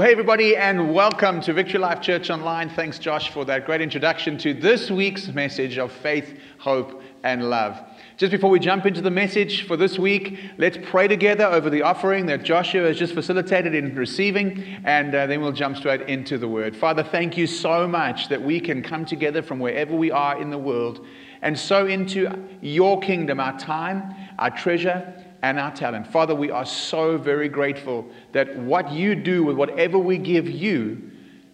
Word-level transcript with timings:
Well, 0.00 0.06
hey, 0.06 0.12
everybody, 0.12 0.56
and 0.56 0.94
welcome 0.94 1.42
to 1.42 1.52
Victory 1.52 1.78
Life 1.78 2.00
Church 2.00 2.30
Online. 2.30 2.70
Thanks, 2.70 2.98
Josh, 2.98 3.28
for 3.28 3.44
that 3.44 3.66
great 3.66 3.82
introduction 3.82 4.38
to 4.38 4.54
this 4.54 4.90
week's 4.90 5.28
message 5.28 5.76
of 5.76 5.92
faith, 5.92 6.38
hope, 6.56 7.02
and 7.22 7.50
love. 7.50 7.78
Just 8.16 8.32
before 8.32 8.48
we 8.48 8.58
jump 8.58 8.86
into 8.86 9.02
the 9.02 9.10
message 9.10 9.66
for 9.66 9.76
this 9.76 9.98
week, 9.98 10.38
let's 10.56 10.78
pray 10.84 11.06
together 11.06 11.44
over 11.44 11.68
the 11.68 11.82
offering 11.82 12.24
that 12.24 12.44
Joshua 12.44 12.86
has 12.86 12.98
just 12.98 13.12
facilitated 13.12 13.74
in 13.74 13.94
receiving, 13.94 14.64
and 14.86 15.14
uh, 15.14 15.26
then 15.26 15.42
we'll 15.42 15.52
jump 15.52 15.76
straight 15.76 16.00
into 16.08 16.38
the 16.38 16.48
word. 16.48 16.74
Father, 16.74 17.02
thank 17.02 17.36
you 17.36 17.46
so 17.46 17.86
much 17.86 18.30
that 18.30 18.40
we 18.40 18.58
can 18.58 18.82
come 18.82 19.04
together 19.04 19.42
from 19.42 19.58
wherever 19.58 19.94
we 19.94 20.10
are 20.10 20.40
in 20.40 20.48
the 20.48 20.56
world 20.56 21.04
and 21.42 21.58
sow 21.58 21.84
into 21.84 22.48
your 22.62 23.00
kingdom 23.00 23.38
our 23.38 23.58
time, 23.58 24.14
our 24.38 24.50
treasure, 24.50 25.19
and 25.42 25.58
our 25.58 25.74
talent. 25.74 26.06
Father, 26.06 26.34
we 26.34 26.50
are 26.50 26.66
so 26.66 27.16
very 27.16 27.48
grateful 27.48 28.06
that 28.32 28.56
what 28.58 28.92
you 28.92 29.14
do 29.14 29.42
with 29.44 29.56
whatever 29.56 29.98
we 29.98 30.18
give 30.18 30.48
you 30.48 31.10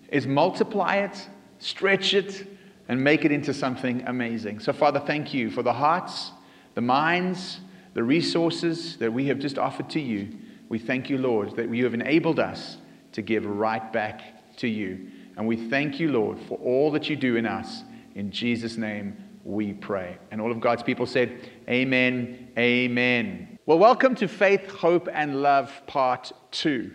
is 0.09 0.27
multiply 0.27 0.97
it, 0.97 1.29
stretch 1.59 2.15
it, 2.15 2.47
and 2.89 3.03
make 3.03 3.25
it 3.25 3.33
into 3.33 3.53
something 3.53 4.03
amazing. 4.07 4.61
So, 4.61 4.73
Father, 4.73 5.01
thank 5.01 5.35
you 5.35 5.51
for 5.51 5.63
the 5.63 5.73
hearts, 5.73 6.33
the 6.75 6.81
minds, 6.81 7.61
the 7.95 8.03
resources 8.03 8.97
that 8.99 9.13
we 9.13 9.27
have 9.27 9.39
just 9.39 9.59
offered 9.59 9.91
to 9.91 10.01
you. 10.01 10.29
We 10.69 10.79
thank 10.79 11.09
you, 11.09 11.19
Lord, 11.19 11.57
that 11.57 11.73
you 11.73 11.85
have 11.85 11.95
enabled 11.95 12.39
us 12.39 12.79
to 13.13 13.23
give 13.23 13.47
right 13.47 13.93
back 13.93 14.57
to 14.59 14.69
you. 14.69 15.11
And 15.37 15.47
we 15.47 15.69
thank 15.69 16.01
you, 16.01 16.11
Lord, 16.11 16.39
for 16.41 16.59
all 16.59 16.91
that 16.93 17.09
you 17.09 17.17
do 17.17 17.37
in 17.37 17.47
us. 17.47 17.83
In 18.15 18.31
Jesus' 18.31 18.77
name 18.77 19.17
we 19.45 19.73
pray. 19.73 20.19
And 20.31 20.41
all 20.41 20.51
of 20.51 20.61
God's 20.61 20.83
people 20.83 21.07
said, 21.07 21.51
Amen, 21.69 22.49
Amen. 22.59 23.56
Well, 23.69 23.81
welcome 23.81 24.15
to 24.15 24.29
Faith, 24.29 24.71
Hope, 24.71 25.09
and 25.13 25.43
Love 25.43 25.73
Part 25.89 26.31
2. 26.53 26.89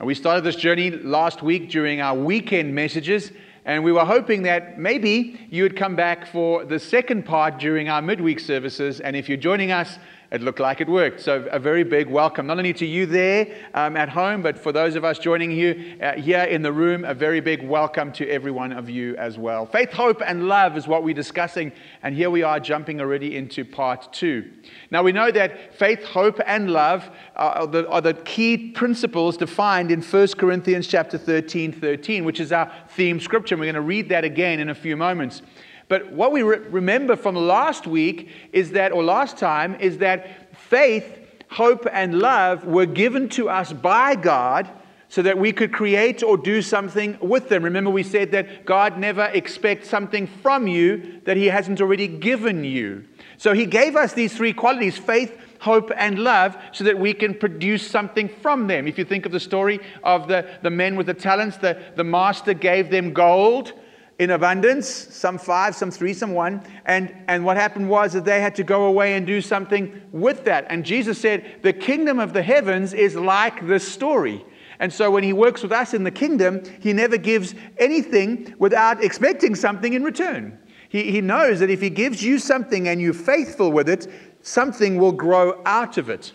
And 0.00 0.06
we 0.08 0.16
started 0.16 0.42
this 0.42 0.56
journey 0.56 0.90
last 0.90 1.44
week 1.44 1.70
during 1.70 2.00
our 2.00 2.16
weekend 2.16 2.74
messages, 2.74 3.30
and 3.64 3.84
we 3.84 3.92
were 3.92 4.04
hoping 4.04 4.42
that 4.42 4.80
maybe 4.80 5.46
you 5.48 5.62
would 5.62 5.76
come 5.76 5.94
back 5.94 6.26
for 6.26 6.64
the 6.64 6.80
second 6.80 7.24
part 7.24 7.60
during 7.60 7.88
our 7.88 8.02
midweek 8.02 8.40
services. 8.40 8.98
And 8.98 9.14
if 9.14 9.28
you're 9.28 9.38
joining 9.38 9.70
us, 9.70 9.96
it 10.30 10.42
looked 10.42 10.60
like 10.60 10.82
it 10.82 10.88
worked. 10.88 11.20
So, 11.20 11.48
a 11.50 11.58
very 11.58 11.84
big 11.84 12.06
welcome, 12.08 12.46
not 12.46 12.58
only 12.58 12.74
to 12.74 12.84
you 12.84 13.06
there 13.06 13.48
um, 13.72 13.96
at 13.96 14.10
home, 14.10 14.42
but 14.42 14.58
for 14.58 14.72
those 14.72 14.94
of 14.94 15.02
us 15.02 15.18
joining 15.18 15.50
you 15.50 15.96
uh, 16.02 16.12
here 16.12 16.42
in 16.42 16.60
the 16.60 16.72
room, 16.72 17.06
a 17.06 17.14
very 17.14 17.40
big 17.40 17.66
welcome 17.66 18.12
to 18.12 18.28
every 18.28 18.50
one 18.50 18.70
of 18.70 18.90
you 18.90 19.16
as 19.16 19.38
well. 19.38 19.64
Faith, 19.64 19.90
hope, 19.90 20.20
and 20.24 20.46
love 20.46 20.76
is 20.76 20.86
what 20.86 21.02
we're 21.02 21.14
discussing, 21.14 21.72
and 22.02 22.14
here 22.14 22.28
we 22.28 22.42
are 22.42 22.60
jumping 22.60 23.00
already 23.00 23.36
into 23.36 23.64
part 23.64 24.12
two. 24.12 24.50
Now, 24.90 25.02
we 25.02 25.12
know 25.12 25.30
that 25.30 25.74
faith, 25.74 26.04
hope, 26.04 26.40
and 26.46 26.70
love 26.70 27.08
are 27.34 27.66
the, 27.66 27.88
are 27.88 28.02
the 28.02 28.14
key 28.14 28.72
principles 28.72 29.38
defined 29.38 29.90
in 29.90 30.02
1 30.02 30.28
Corinthians 30.36 30.86
chapter 30.86 31.16
13, 31.16 31.72
13, 31.72 32.24
which 32.24 32.38
is 32.38 32.52
our 32.52 32.70
theme 32.90 33.18
scripture. 33.18 33.54
And 33.54 33.60
we're 33.60 33.66
going 33.66 33.74
to 33.76 33.80
read 33.80 34.10
that 34.10 34.24
again 34.24 34.60
in 34.60 34.68
a 34.68 34.74
few 34.74 34.94
moments. 34.94 35.40
But 35.88 36.12
what 36.12 36.32
we 36.32 36.42
re- 36.42 36.58
remember 36.58 37.16
from 37.16 37.34
last 37.34 37.86
week 37.86 38.28
is 38.52 38.72
that, 38.72 38.92
or 38.92 39.02
last 39.02 39.38
time, 39.38 39.74
is 39.80 39.98
that 39.98 40.56
faith, 40.56 41.18
hope, 41.50 41.86
and 41.90 42.18
love 42.18 42.64
were 42.64 42.86
given 42.86 43.28
to 43.30 43.48
us 43.48 43.72
by 43.72 44.14
God 44.14 44.70
so 45.08 45.22
that 45.22 45.38
we 45.38 45.52
could 45.52 45.72
create 45.72 46.22
or 46.22 46.36
do 46.36 46.60
something 46.60 47.16
with 47.20 47.48
them. 47.48 47.62
Remember, 47.62 47.90
we 47.90 48.02
said 48.02 48.30
that 48.32 48.66
God 48.66 48.98
never 48.98 49.24
expects 49.24 49.88
something 49.88 50.26
from 50.26 50.66
you 50.66 51.20
that 51.24 51.38
He 51.38 51.46
hasn't 51.46 51.80
already 51.80 52.06
given 52.06 52.62
you. 52.64 53.04
So 53.38 53.54
He 53.54 53.64
gave 53.64 53.96
us 53.96 54.12
these 54.12 54.36
three 54.36 54.52
qualities 54.52 54.98
faith, 54.98 55.34
hope, 55.60 55.90
and 55.96 56.18
love 56.18 56.58
so 56.72 56.84
that 56.84 56.98
we 56.98 57.14
can 57.14 57.32
produce 57.32 57.88
something 57.88 58.28
from 58.28 58.66
them. 58.66 58.86
If 58.86 58.98
you 58.98 59.04
think 59.06 59.24
of 59.24 59.32
the 59.32 59.40
story 59.40 59.80
of 60.04 60.28
the, 60.28 60.46
the 60.62 60.70
men 60.70 60.96
with 60.96 61.06
the 61.06 61.14
talents, 61.14 61.56
the, 61.56 61.82
the 61.96 62.04
master 62.04 62.52
gave 62.52 62.90
them 62.90 63.14
gold 63.14 63.72
in 64.18 64.30
abundance, 64.30 64.88
some 64.88 65.38
five, 65.38 65.76
some 65.76 65.90
three, 65.90 66.12
some 66.12 66.32
one. 66.32 66.62
And, 66.86 67.14
and 67.28 67.44
what 67.44 67.56
happened 67.56 67.88
was 67.88 68.12
that 68.14 68.24
they 68.24 68.40
had 68.40 68.54
to 68.56 68.64
go 68.64 68.86
away 68.86 69.14
and 69.14 69.26
do 69.26 69.40
something 69.40 70.00
with 70.10 70.44
that. 70.44 70.66
And 70.68 70.84
Jesus 70.84 71.20
said, 71.20 71.58
The 71.62 71.72
kingdom 71.72 72.18
of 72.18 72.32
the 72.32 72.42
heavens 72.42 72.92
is 72.92 73.14
like 73.14 73.66
this 73.66 73.86
story. 73.86 74.44
And 74.80 74.92
so 74.92 75.10
when 75.10 75.22
he 75.22 75.32
works 75.32 75.62
with 75.62 75.72
us 75.72 75.94
in 75.94 76.04
the 76.04 76.10
kingdom, 76.10 76.62
he 76.80 76.92
never 76.92 77.16
gives 77.16 77.54
anything 77.78 78.54
without 78.58 79.02
expecting 79.02 79.54
something 79.54 79.92
in 79.92 80.04
return. 80.04 80.58
He, 80.88 81.10
he 81.10 81.20
knows 81.20 81.60
that 81.60 81.70
if 81.70 81.80
he 81.80 81.90
gives 81.90 82.22
you 82.22 82.38
something 82.38 82.88
and 82.88 83.00
you're 83.00 83.12
faithful 83.12 83.70
with 83.70 83.88
it, 83.88 84.06
something 84.42 84.98
will 84.98 85.12
grow 85.12 85.60
out 85.64 85.98
of 85.98 86.08
it. 86.08 86.32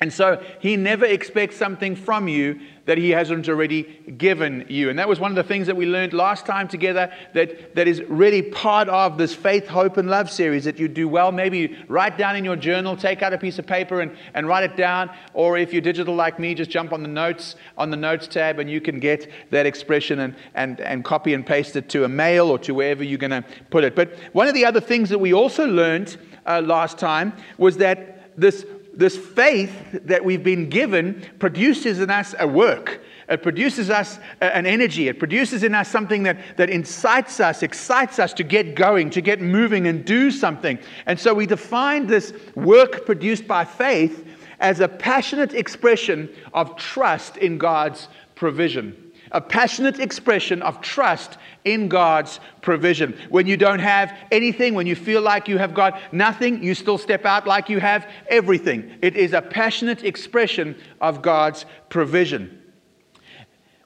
And 0.00 0.12
so 0.12 0.40
he 0.60 0.76
never 0.76 1.04
expects 1.04 1.56
something 1.56 1.96
from 1.96 2.28
you 2.28 2.60
that 2.84 2.98
he 2.98 3.10
hasn't 3.10 3.48
already 3.48 3.82
given 4.16 4.64
you. 4.68 4.90
And 4.90 4.98
that 4.98 5.08
was 5.08 5.18
one 5.18 5.32
of 5.32 5.34
the 5.34 5.42
things 5.42 5.66
that 5.66 5.76
we 5.76 5.86
learned 5.86 6.12
last 6.12 6.46
time 6.46 6.68
together 6.68 7.12
that, 7.34 7.74
that 7.74 7.88
is 7.88 8.00
really 8.02 8.40
part 8.40 8.88
of 8.88 9.18
this 9.18 9.34
faith, 9.34 9.66
hope, 9.66 9.96
and 9.96 10.08
love 10.08 10.30
series 10.30 10.64
that 10.64 10.78
you 10.78 10.86
do 10.86 11.08
well. 11.08 11.32
Maybe 11.32 11.76
write 11.88 12.16
down 12.16 12.36
in 12.36 12.44
your 12.44 12.54
journal, 12.54 12.96
take 12.96 13.22
out 13.22 13.32
a 13.32 13.38
piece 13.38 13.58
of 13.58 13.66
paper 13.66 14.00
and, 14.00 14.16
and 14.34 14.46
write 14.46 14.62
it 14.62 14.76
down. 14.76 15.10
Or 15.34 15.58
if 15.58 15.72
you're 15.72 15.82
digital 15.82 16.14
like 16.14 16.38
me, 16.38 16.54
just 16.54 16.70
jump 16.70 16.92
on 16.92 17.02
the 17.02 17.08
notes 17.08 17.56
on 17.76 17.90
the 17.90 17.96
notes 17.96 18.28
tab 18.28 18.60
and 18.60 18.70
you 18.70 18.80
can 18.80 19.00
get 19.00 19.28
that 19.50 19.66
expression 19.66 20.20
and, 20.20 20.36
and, 20.54 20.80
and 20.80 21.04
copy 21.04 21.34
and 21.34 21.44
paste 21.44 21.74
it 21.74 21.88
to 21.90 22.04
a 22.04 22.08
mail 22.08 22.50
or 22.50 22.58
to 22.60 22.72
wherever 22.72 23.02
you're 23.02 23.18
going 23.18 23.32
to 23.32 23.44
put 23.70 23.82
it. 23.82 23.96
But 23.96 24.14
one 24.32 24.46
of 24.46 24.54
the 24.54 24.64
other 24.64 24.80
things 24.80 25.08
that 25.10 25.18
we 25.18 25.34
also 25.34 25.66
learned 25.66 26.16
uh, 26.46 26.62
last 26.64 26.98
time 26.98 27.32
was 27.58 27.78
that 27.78 28.14
this 28.40 28.64
this 28.98 29.16
faith 29.16 29.72
that 30.04 30.24
we've 30.24 30.42
been 30.42 30.68
given 30.68 31.24
produces 31.38 32.00
in 32.00 32.10
us 32.10 32.34
a 32.38 32.46
work. 32.46 33.00
It 33.28 33.42
produces 33.42 33.90
us 33.90 34.18
an 34.40 34.66
energy. 34.66 35.06
It 35.08 35.18
produces 35.18 35.62
in 35.62 35.74
us 35.74 35.88
something 35.88 36.24
that, 36.24 36.38
that 36.56 36.68
incites 36.68 37.40
us, 37.40 37.62
excites 37.62 38.18
us 38.18 38.32
to 38.34 38.42
get 38.42 38.74
going, 38.74 39.10
to 39.10 39.20
get 39.20 39.40
moving 39.40 39.86
and 39.86 40.04
do 40.04 40.30
something. 40.30 40.78
And 41.06 41.18
so 41.18 41.32
we 41.32 41.46
define 41.46 42.06
this 42.06 42.32
work 42.56 43.06
produced 43.06 43.46
by 43.46 43.64
faith 43.64 44.26
as 44.58 44.80
a 44.80 44.88
passionate 44.88 45.54
expression 45.54 46.28
of 46.52 46.76
trust 46.76 47.36
in 47.36 47.56
God's 47.56 48.08
provision 48.34 49.07
a 49.32 49.40
passionate 49.40 50.00
expression 50.00 50.62
of 50.62 50.80
trust 50.80 51.38
in 51.64 51.88
God's 51.88 52.40
provision. 52.62 53.18
When 53.28 53.46
you 53.46 53.56
don't 53.56 53.78
have 53.78 54.16
anything, 54.30 54.74
when 54.74 54.86
you 54.86 54.96
feel 54.96 55.20
like 55.20 55.48
you 55.48 55.58
have 55.58 55.74
got 55.74 56.12
nothing, 56.12 56.62
you 56.62 56.74
still 56.74 56.98
step 56.98 57.24
out 57.24 57.46
like 57.46 57.68
you 57.68 57.80
have 57.80 58.08
everything. 58.28 58.98
It 59.02 59.16
is 59.16 59.32
a 59.32 59.42
passionate 59.42 60.04
expression 60.04 60.76
of 61.00 61.22
God's 61.22 61.66
provision. 61.88 62.62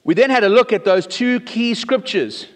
We 0.03 0.13
then 0.13 0.29
had 0.29 0.43
a 0.43 0.49
look 0.49 0.73
at 0.73 0.85
those 0.85 1.07
two 1.07 1.39
key 1.41 1.73
scriptures. 1.73 2.47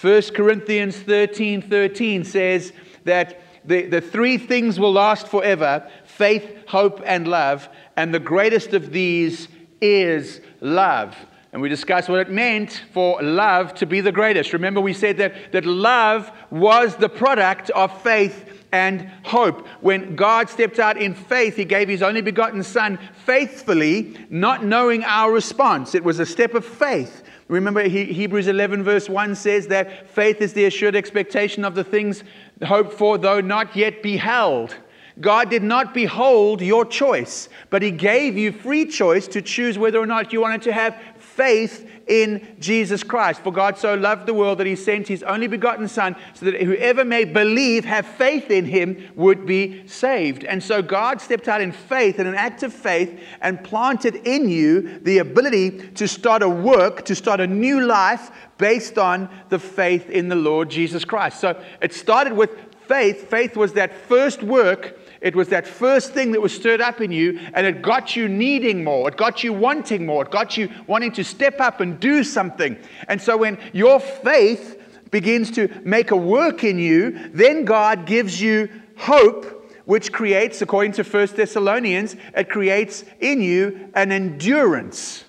1 0.00 0.22
Corinthians 0.34 0.96
13 0.96 1.62
13 1.62 2.24
says 2.24 2.72
that 3.04 3.40
the, 3.64 3.86
the 3.86 4.00
three 4.00 4.38
things 4.38 4.78
will 4.78 4.92
last 4.92 5.28
forever 5.28 5.88
faith, 6.04 6.66
hope, 6.66 7.00
and 7.04 7.26
love. 7.28 7.68
And 7.96 8.14
the 8.14 8.20
greatest 8.20 8.72
of 8.72 8.92
these 8.92 9.48
is 9.80 10.40
love. 10.60 11.16
And 11.52 11.60
we 11.60 11.68
discussed 11.68 12.08
what 12.08 12.20
it 12.20 12.30
meant 12.30 12.84
for 12.92 13.20
love 13.20 13.74
to 13.74 13.86
be 13.86 14.00
the 14.00 14.12
greatest. 14.12 14.52
Remember, 14.52 14.80
we 14.80 14.92
said 14.92 15.16
that, 15.16 15.52
that 15.52 15.66
love 15.66 16.30
was 16.50 16.94
the 16.94 17.08
product 17.08 17.70
of 17.70 18.02
faith 18.02 18.64
and 18.72 19.10
hope. 19.24 19.66
When 19.80 20.14
God 20.14 20.48
stepped 20.48 20.78
out 20.78 20.96
in 20.96 21.12
faith, 21.12 21.56
He 21.56 21.64
gave 21.64 21.88
His 21.88 22.02
only 22.02 22.20
begotten 22.20 22.62
Son 22.62 23.00
faithfully, 23.24 24.16
not 24.30 24.64
knowing 24.64 25.02
our 25.02 25.32
response. 25.32 25.96
It 25.96 26.04
was 26.04 26.20
a 26.20 26.26
step 26.26 26.54
of 26.54 26.64
faith. 26.64 27.24
Remember, 27.48 27.82
Hebrews 27.82 28.46
11, 28.46 28.84
verse 28.84 29.08
1 29.08 29.34
says 29.34 29.66
that 29.68 30.08
faith 30.08 30.40
is 30.40 30.52
the 30.52 30.66
assured 30.66 30.94
expectation 30.94 31.64
of 31.64 31.74
the 31.74 31.82
things 31.82 32.22
hoped 32.64 32.92
for, 32.92 33.18
though 33.18 33.40
not 33.40 33.74
yet 33.74 34.04
beheld. 34.04 34.76
God 35.20 35.50
did 35.50 35.62
not 35.62 35.92
behold 35.92 36.62
your 36.62 36.84
choice, 36.84 37.48
but 37.68 37.82
He 37.82 37.90
gave 37.90 38.38
you 38.38 38.52
free 38.52 38.86
choice 38.86 39.26
to 39.28 39.42
choose 39.42 39.78
whether 39.78 39.98
or 39.98 40.06
not 40.06 40.32
you 40.32 40.40
wanted 40.40 40.62
to 40.62 40.72
have 40.72 40.98
faith 41.40 41.88
in 42.06 42.46
Jesus 42.60 43.02
Christ. 43.02 43.40
For 43.40 43.50
God 43.50 43.78
so 43.78 43.94
loved 43.94 44.26
the 44.26 44.34
world 44.34 44.58
that 44.58 44.66
he 44.66 44.76
sent 44.76 45.08
his 45.08 45.22
only 45.22 45.46
begotten 45.46 45.88
Son, 45.88 46.14
so 46.34 46.44
that 46.44 46.60
whoever 46.60 47.02
may 47.02 47.24
believe, 47.24 47.86
have 47.86 48.04
faith 48.04 48.50
in 48.50 48.66
him, 48.66 49.08
would 49.14 49.46
be 49.46 49.86
saved. 49.86 50.44
And 50.44 50.62
so 50.62 50.82
God 50.82 51.18
stepped 51.22 51.48
out 51.48 51.62
in 51.62 51.72
faith, 51.72 52.18
in 52.18 52.26
an 52.26 52.34
act 52.34 52.62
of 52.62 52.74
faith, 52.74 53.18
and 53.40 53.64
planted 53.64 54.16
in 54.26 54.50
you 54.50 54.98
the 54.98 55.18
ability 55.18 55.70
to 55.92 56.06
start 56.06 56.42
a 56.42 56.48
work, 56.48 57.06
to 57.06 57.14
start 57.14 57.40
a 57.40 57.46
new 57.46 57.80
life 57.86 58.30
based 58.58 58.98
on 58.98 59.30
the 59.48 59.58
faith 59.58 60.10
in 60.10 60.28
the 60.28 60.36
Lord 60.36 60.68
Jesus 60.68 61.06
Christ. 61.06 61.40
So 61.40 61.58
it 61.80 61.94
started 61.94 62.34
with 62.34 62.50
faith. 62.86 63.30
Faith 63.30 63.56
was 63.56 63.72
that 63.74 63.94
first 63.94 64.42
work 64.42 64.98
it 65.20 65.36
was 65.36 65.48
that 65.48 65.66
first 65.66 66.12
thing 66.12 66.32
that 66.32 66.40
was 66.40 66.54
stirred 66.54 66.80
up 66.80 67.00
in 67.00 67.12
you, 67.12 67.38
and 67.52 67.66
it 67.66 67.82
got 67.82 68.16
you 68.16 68.28
needing 68.28 68.82
more. 68.82 69.08
It 69.08 69.16
got 69.16 69.44
you 69.44 69.52
wanting 69.52 70.06
more. 70.06 70.24
It 70.24 70.30
got 70.30 70.56
you 70.56 70.70
wanting 70.86 71.12
to 71.12 71.24
step 71.24 71.60
up 71.60 71.80
and 71.80 72.00
do 72.00 72.24
something. 72.24 72.78
And 73.06 73.20
so 73.20 73.36
when 73.36 73.58
your 73.72 74.00
faith 74.00 74.80
begins 75.10 75.50
to 75.52 75.68
make 75.84 76.10
a 76.10 76.16
work 76.16 76.64
in 76.64 76.78
you, 76.78 77.30
then 77.32 77.64
God 77.64 78.06
gives 78.06 78.40
you 78.40 78.68
hope 78.96 79.56
which 79.84 80.12
creates, 80.12 80.62
according 80.62 80.92
to 80.92 81.02
1 81.02 81.26
Thessalonians, 81.34 82.14
it 82.36 82.48
creates 82.48 83.04
in 83.18 83.40
you 83.40 83.90
an 83.94 84.12
endurance. 84.12 85.24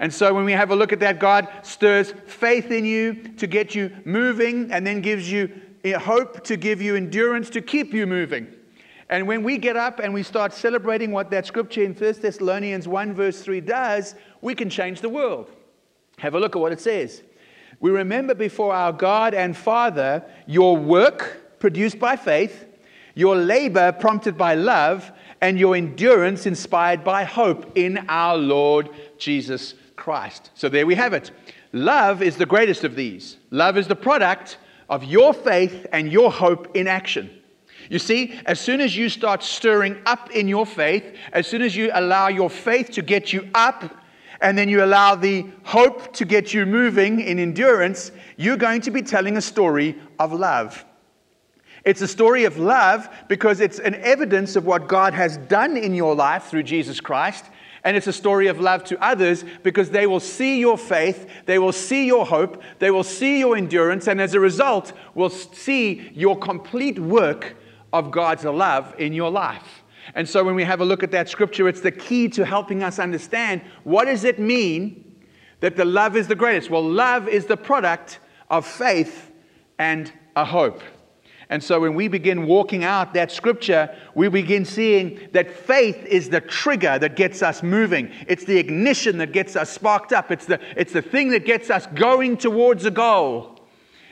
And 0.00 0.12
so 0.12 0.34
when 0.34 0.44
we 0.44 0.52
have 0.52 0.72
a 0.72 0.74
look 0.74 0.92
at 0.92 0.98
that, 1.00 1.20
God 1.20 1.46
stirs 1.62 2.12
faith 2.26 2.72
in 2.72 2.84
you 2.84 3.14
to 3.36 3.46
get 3.46 3.74
you 3.74 3.96
moving 4.04 4.72
and 4.72 4.84
then 4.84 5.00
gives 5.00 5.30
you 5.30 5.52
eh, 5.84 5.92
hope 5.92 6.42
to 6.44 6.56
give 6.56 6.82
you 6.82 6.96
endurance 6.96 7.50
to 7.50 7.60
keep 7.60 7.94
you 7.94 8.04
moving. 8.04 8.48
And 9.10 9.26
when 9.26 9.42
we 9.42 9.58
get 9.58 9.76
up 9.76 9.98
and 9.98 10.14
we 10.14 10.22
start 10.22 10.54
celebrating 10.54 11.10
what 11.10 11.30
that 11.30 11.44
scripture 11.44 11.82
in 11.82 11.94
1 11.94 12.12
Thessalonians 12.20 12.86
1, 12.86 13.12
verse 13.12 13.42
3 13.42 13.60
does, 13.60 14.14
we 14.40 14.54
can 14.54 14.70
change 14.70 15.00
the 15.00 15.08
world. 15.08 15.50
Have 16.18 16.34
a 16.34 16.38
look 16.38 16.54
at 16.54 16.62
what 16.62 16.70
it 16.70 16.80
says. 16.80 17.22
We 17.80 17.90
remember 17.90 18.36
before 18.36 18.72
our 18.72 18.92
God 18.92 19.34
and 19.34 19.56
Father 19.56 20.24
your 20.46 20.76
work 20.76 21.58
produced 21.58 21.98
by 21.98 22.14
faith, 22.14 22.66
your 23.16 23.34
labor 23.34 23.90
prompted 23.90 24.38
by 24.38 24.54
love, 24.54 25.10
and 25.40 25.58
your 25.58 25.74
endurance 25.74 26.46
inspired 26.46 27.02
by 27.02 27.24
hope 27.24 27.76
in 27.76 27.98
our 28.08 28.36
Lord 28.36 28.90
Jesus 29.18 29.74
Christ. 29.96 30.50
So 30.54 30.68
there 30.68 30.86
we 30.86 30.94
have 30.94 31.14
it. 31.14 31.32
Love 31.72 32.22
is 32.22 32.36
the 32.36 32.46
greatest 32.46 32.84
of 32.84 32.94
these. 32.94 33.38
Love 33.50 33.76
is 33.76 33.88
the 33.88 33.96
product 33.96 34.58
of 34.88 35.02
your 35.02 35.34
faith 35.34 35.86
and 35.92 36.12
your 36.12 36.30
hope 36.30 36.76
in 36.76 36.86
action. 36.86 37.39
You 37.90 37.98
see, 37.98 38.40
as 38.46 38.60
soon 38.60 38.80
as 38.80 38.96
you 38.96 39.08
start 39.08 39.42
stirring 39.42 39.98
up 40.06 40.30
in 40.30 40.46
your 40.46 40.64
faith, 40.64 41.16
as 41.32 41.48
soon 41.48 41.60
as 41.60 41.74
you 41.74 41.90
allow 41.92 42.28
your 42.28 42.48
faith 42.48 42.92
to 42.92 43.02
get 43.02 43.32
you 43.32 43.50
up, 43.52 43.96
and 44.40 44.56
then 44.56 44.68
you 44.68 44.82
allow 44.82 45.16
the 45.16 45.44
hope 45.64 46.14
to 46.14 46.24
get 46.24 46.54
you 46.54 46.64
moving 46.64 47.20
in 47.20 47.40
endurance, 47.40 48.12
you're 48.36 48.56
going 48.56 48.80
to 48.82 48.92
be 48.92 49.02
telling 49.02 49.36
a 49.36 49.42
story 49.42 49.98
of 50.20 50.32
love. 50.32 50.84
It's 51.84 52.00
a 52.00 52.08
story 52.08 52.44
of 52.44 52.58
love 52.58 53.08
because 53.28 53.58
it's 53.60 53.80
an 53.80 53.96
evidence 53.96 54.54
of 54.54 54.64
what 54.64 54.86
God 54.86 55.12
has 55.12 55.36
done 55.36 55.76
in 55.76 55.92
your 55.92 56.14
life 56.14 56.44
through 56.44 56.62
Jesus 56.62 57.00
Christ. 57.00 57.46
And 57.82 57.96
it's 57.96 58.06
a 58.06 58.12
story 58.12 58.46
of 58.46 58.60
love 58.60 58.84
to 58.84 59.02
others 59.02 59.44
because 59.62 59.90
they 59.90 60.06
will 60.06 60.20
see 60.20 60.60
your 60.60 60.78
faith, 60.78 61.28
they 61.46 61.58
will 61.58 61.72
see 61.72 62.06
your 62.06 62.24
hope, 62.24 62.62
they 62.78 62.90
will 62.90 63.02
see 63.02 63.40
your 63.40 63.56
endurance, 63.56 64.06
and 64.06 64.20
as 64.20 64.34
a 64.34 64.40
result, 64.40 64.92
will 65.14 65.30
see 65.30 66.10
your 66.14 66.38
complete 66.38 66.98
work 66.98 67.56
of 67.92 68.10
God's 68.10 68.44
love 68.44 68.94
in 68.98 69.12
your 69.12 69.30
life. 69.30 69.82
And 70.14 70.28
so 70.28 70.42
when 70.42 70.54
we 70.54 70.64
have 70.64 70.80
a 70.80 70.84
look 70.84 71.02
at 71.02 71.10
that 71.12 71.28
scripture, 71.28 71.68
it's 71.68 71.80
the 71.80 71.92
key 71.92 72.28
to 72.30 72.44
helping 72.44 72.82
us 72.82 72.98
understand 72.98 73.62
what 73.84 74.06
does 74.06 74.24
it 74.24 74.38
mean 74.38 75.04
that 75.60 75.76
the 75.76 75.84
love 75.84 76.16
is 76.16 76.26
the 76.26 76.34
greatest? 76.34 76.70
Well, 76.70 76.82
love 76.82 77.28
is 77.28 77.46
the 77.46 77.56
product 77.56 78.18
of 78.48 78.66
faith 78.66 79.30
and 79.78 80.12
a 80.34 80.44
hope. 80.44 80.82
And 81.50 81.62
so 81.62 81.80
when 81.80 81.94
we 81.94 82.06
begin 82.06 82.46
walking 82.46 82.84
out 82.84 83.12
that 83.14 83.32
scripture, 83.32 83.94
we 84.14 84.28
begin 84.28 84.64
seeing 84.64 85.28
that 85.32 85.50
faith 85.50 86.06
is 86.06 86.30
the 86.30 86.40
trigger 86.40 86.96
that 87.00 87.16
gets 87.16 87.42
us 87.42 87.62
moving. 87.62 88.12
It's 88.28 88.44
the 88.44 88.56
ignition 88.56 89.18
that 89.18 89.32
gets 89.32 89.56
us 89.56 89.68
sparked 89.68 90.12
up. 90.12 90.30
It's 90.30 90.46
the, 90.46 90.60
it's 90.76 90.92
the 90.92 91.02
thing 91.02 91.30
that 91.30 91.44
gets 91.44 91.68
us 91.68 91.86
going 91.88 92.36
towards 92.36 92.84
a 92.84 92.90
goal. 92.90 93.59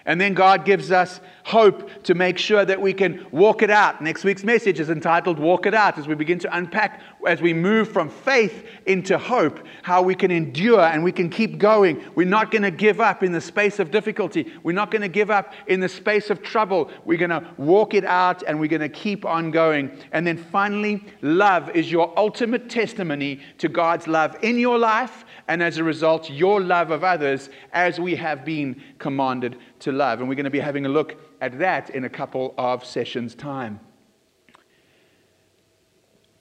And 0.08 0.18
then 0.18 0.32
God 0.32 0.64
gives 0.64 0.90
us 0.90 1.20
hope 1.44 2.02
to 2.04 2.14
make 2.14 2.38
sure 2.38 2.64
that 2.64 2.80
we 2.80 2.94
can 2.94 3.26
walk 3.30 3.60
it 3.60 3.68
out. 3.68 4.00
Next 4.00 4.24
week's 4.24 4.42
message 4.42 4.80
is 4.80 4.88
entitled 4.88 5.38
Walk 5.38 5.66
It 5.66 5.74
Out 5.74 5.98
as 5.98 6.08
we 6.08 6.14
begin 6.14 6.38
to 6.40 6.56
unpack, 6.56 7.02
as 7.26 7.42
we 7.42 7.52
move 7.52 7.92
from 7.92 8.08
faith 8.08 8.66
into 8.86 9.18
hope, 9.18 9.60
how 9.82 10.00
we 10.00 10.14
can 10.14 10.30
endure 10.30 10.80
and 10.80 11.04
we 11.04 11.12
can 11.12 11.28
keep 11.28 11.58
going. 11.58 12.02
We're 12.14 12.26
not 12.26 12.50
going 12.50 12.62
to 12.62 12.70
give 12.70 13.02
up 13.02 13.22
in 13.22 13.32
the 13.32 13.40
space 13.40 13.78
of 13.80 13.90
difficulty. 13.90 14.50
We're 14.62 14.72
not 14.72 14.90
going 14.90 15.02
to 15.02 15.08
give 15.08 15.30
up 15.30 15.52
in 15.66 15.80
the 15.80 15.90
space 15.90 16.30
of 16.30 16.42
trouble. 16.42 16.90
We're 17.04 17.18
going 17.18 17.28
to 17.28 17.46
walk 17.58 17.92
it 17.92 18.06
out 18.06 18.42
and 18.44 18.58
we're 18.58 18.68
going 18.68 18.80
to 18.80 18.88
keep 18.88 19.26
on 19.26 19.50
going. 19.50 19.90
And 20.12 20.26
then 20.26 20.38
finally, 20.38 21.04
love 21.20 21.68
is 21.76 21.92
your 21.92 22.18
ultimate 22.18 22.70
testimony 22.70 23.40
to 23.58 23.68
God's 23.68 24.08
love 24.08 24.38
in 24.40 24.58
your 24.58 24.78
life 24.78 25.26
and 25.48 25.62
as 25.62 25.78
a 25.78 25.84
result, 25.84 26.30
your 26.30 26.60
love 26.60 26.90
of 26.90 27.04
others 27.04 27.48
as 27.72 27.98
we 27.98 28.14
have 28.16 28.44
been 28.44 28.82
commanded 28.98 29.56
to 29.80 29.92
love. 29.92 30.20
And 30.20 30.28
we're 30.28 30.34
going 30.34 30.44
to 30.44 30.50
be 30.50 30.60
having 30.60 30.86
a 30.86 30.88
look 30.88 31.16
at 31.40 31.58
that 31.58 31.90
in 31.90 32.04
a 32.04 32.08
couple 32.08 32.54
of 32.58 32.84
sessions' 32.84 33.34
time. 33.34 33.80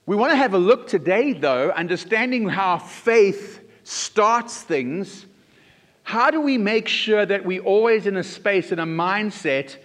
We 0.06 0.16
want 0.16 0.32
to 0.32 0.36
have 0.36 0.54
a 0.54 0.58
look 0.58 0.86
today, 0.86 1.34
though, 1.34 1.70
understanding 1.70 2.48
how 2.48 2.78
faith 2.78 3.62
starts 3.82 4.62
things. 4.62 5.26
How 6.02 6.30
do 6.30 6.40
we 6.40 6.56
make 6.56 6.88
sure 6.88 7.26
that 7.26 7.44
we 7.44 7.60
always 7.60 8.06
in 8.06 8.16
a 8.16 8.24
space, 8.24 8.72
and 8.72 8.80
a 8.80 8.84
mindset 8.84 9.76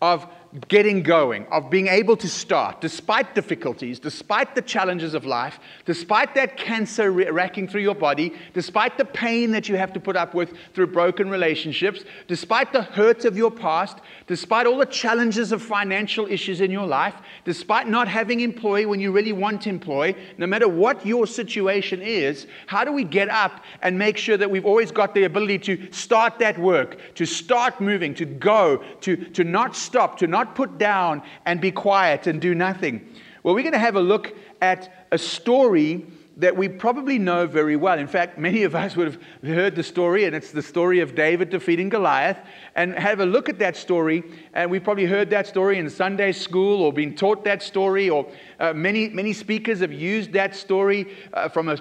of 0.00 0.26
getting 0.68 1.02
going, 1.02 1.46
of 1.46 1.70
being 1.70 1.86
able 1.86 2.14
to 2.14 2.28
start, 2.28 2.80
despite 2.82 3.34
difficulties, 3.34 3.98
despite 3.98 4.54
the 4.54 4.60
challenges 4.60 5.14
of 5.14 5.24
life, 5.24 5.58
despite 5.86 6.34
that 6.34 6.58
cancer 6.58 7.10
racking 7.10 7.66
through 7.66 7.80
your 7.80 7.94
body, 7.94 8.34
despite 8.52 8.98
the 8.98 9.04
pain 9.04 9.50
that 9.52 9.66
you 9.66 9.76
have 9.76 9.94
to 9.94 10.00
put 10.00 10.14
up 10.14 10.34
with 10.34 10.52
through 10.74 10.86
broken 10.88 11.30
relationships, 11.30 12.04
despite 12.28 12.70
the 12.70 12.82
hurt 12.82 13.24
of 13.24 13.34
your 13.34 13.50
past, 13.50 13.98
despite 14.26 14.66
all 14.66 14.76
the 14.76 14.84
challenges 14.84 15.52
of 15.52 15.62
financial 15.62 16.26
issues 16.26 16.60
in 16.60 16.70
your 16.70 16.86
life, 16.86 17.14
despite 17.46 17.88
not 17.88 18.06
having 18.06 18.40
employee 18.40 18.84
when 18.84 19.00
you 19.00 19.10
really 19.10 19.32
want 19.32 19.62
to 19.62 19.70
employ, 19.70 20.14
no 20.36 20.46
matter 20.46 20.68
what 20.68 21.06
your 21.06 21.26
situation 21.26 22.02
is, 22.02 22.46
how 22.66 22.84
do 22.84 22.92
we 22.92 23.04
get 23.04 23.30
up 23.30 23.64
and 23.80 23.98
make 23.98 24.18
sure 24.18 24.36
that 24.36 24.50
we've 24.50 24.66
always 24.66 24.92
got 24.92 25.14
the 25.14 25.24
ability 25.24 25.58
to 25.58 25.92
start 25.92 26.38
that 26.38 26.58
work, 26.58 26.98
to 27.14 27.24
start 27.24 27.80
moving, 27.80 28.14
to 28.14 28.26
go, 28.26 28.84
to, 29.00 29.16
to 29.16 29.44
not 29.44 29.74
stop, 29.74 30.18
to 30.18 30.26
not 30.26 30.41
not 30.44 30.54
put 30.54 30.78
down 30.78 31.22
and 31.46 31.60
be 31.60 31.70
quiet 31.70 32.26
and 32.26 32.40
do 32.40 32.54
nothing. 32.54 33.08
Well, 33.42 33.54
we're 33.54 33.62
going 33.62 33.72
to 33.72 33.78
have 33.78 33.96
a 33.96 34.00
look 34.00 34.34
at 34.60 35.06
a 35.10 35.18
story 35.18 36.06
that 36.36 36.56
we 36.56 36.68
probably 36.68 37.18
know 37.18 37.46
very 37.46 37.76
well. 37.76 37.98
In 37.98 38.06
fact, 38.06 38.38
many 38.38 38.62
of 38.62 38.74
us 38.74 38.96
would 38.96 39.06
have 39.06 39.22
heard 39.44 39.76
the 39.76 39.82
story, 39.82 40.24
and 40.24 40.34
it's 40.34 40.50
the 40.50 40.62
story 40.62 41.00
of 41.00 41.14
David 41.14 41.50
defeating 41.50 41.88
Goliath. 41.88 42.38
And 42.74 42.94
have 42.94 43.20
a 43.20 43.26
look 43.26 43.48
at 43.48 43.58
that 43.58 43.76
story, 43.76 44.24
and 44.54 44.70
we've 44.70 44.82
probably 44.82 45.04
heard 45.04 45.28
that 45.30 45.46
story 45.46 45.78
in 45.78 45.90
Sunday 45.90 46.32
school 46.32 46.82
or 46.82 46.92
been 46.92 47.14
taught 47.14 47.44
that 47.44 47.62
story, 47.62 48.08
or 48.08 48.30
uh, 48.60 48.72
many, 48.72 49.10
many 49.10 49.32
speakers 49.32 49.80
have 49.80 49.92
used 49.92 50.32
that 50.32 50.56
story 50.56 51.06
uh, 51.34 51.48
from, 51.48 51.68
a 51.68 51.76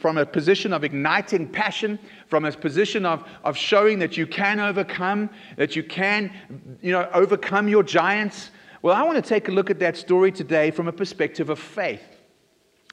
from 0.00 0.16
a 0.16 0.24
position 0.24 0.72
of 0.72 0.82
igniting 0.82 1.46
passion, 1.46 1.98
from 2.28 2.46
a 2.46 2.52
position 2.52 3.04
of, 3.04 3.24
of 3.44 3.56
showing 3.56 3.98
that 3.98 4.16
you 4.16 4.26
can 4.26 4.58
overcome, 4.58 5.28
that 5.56 5.76
you 5.76 5.82
can 5.82 6.32
you 6.80 6.92
know, 6.92 7.08
overcome 7.12 7.68
your 7.68 7.82
giants. 7.82 8.52
Well, 8.82 8.96
I 8.96 9.02
want 9.02 9.22
to 9.22 9.28
take 9.28 9.48
a 9.48 9.52
look 9.52 9.68
at 9.68 9.78
that 9.80 9.98
story 9.98 10.32
today 10.32 10.70
from 10.70 10.88
a 10.88 10.92
perspective 10.92 11.50
of 11.50 11.58
faith 11.58 12.19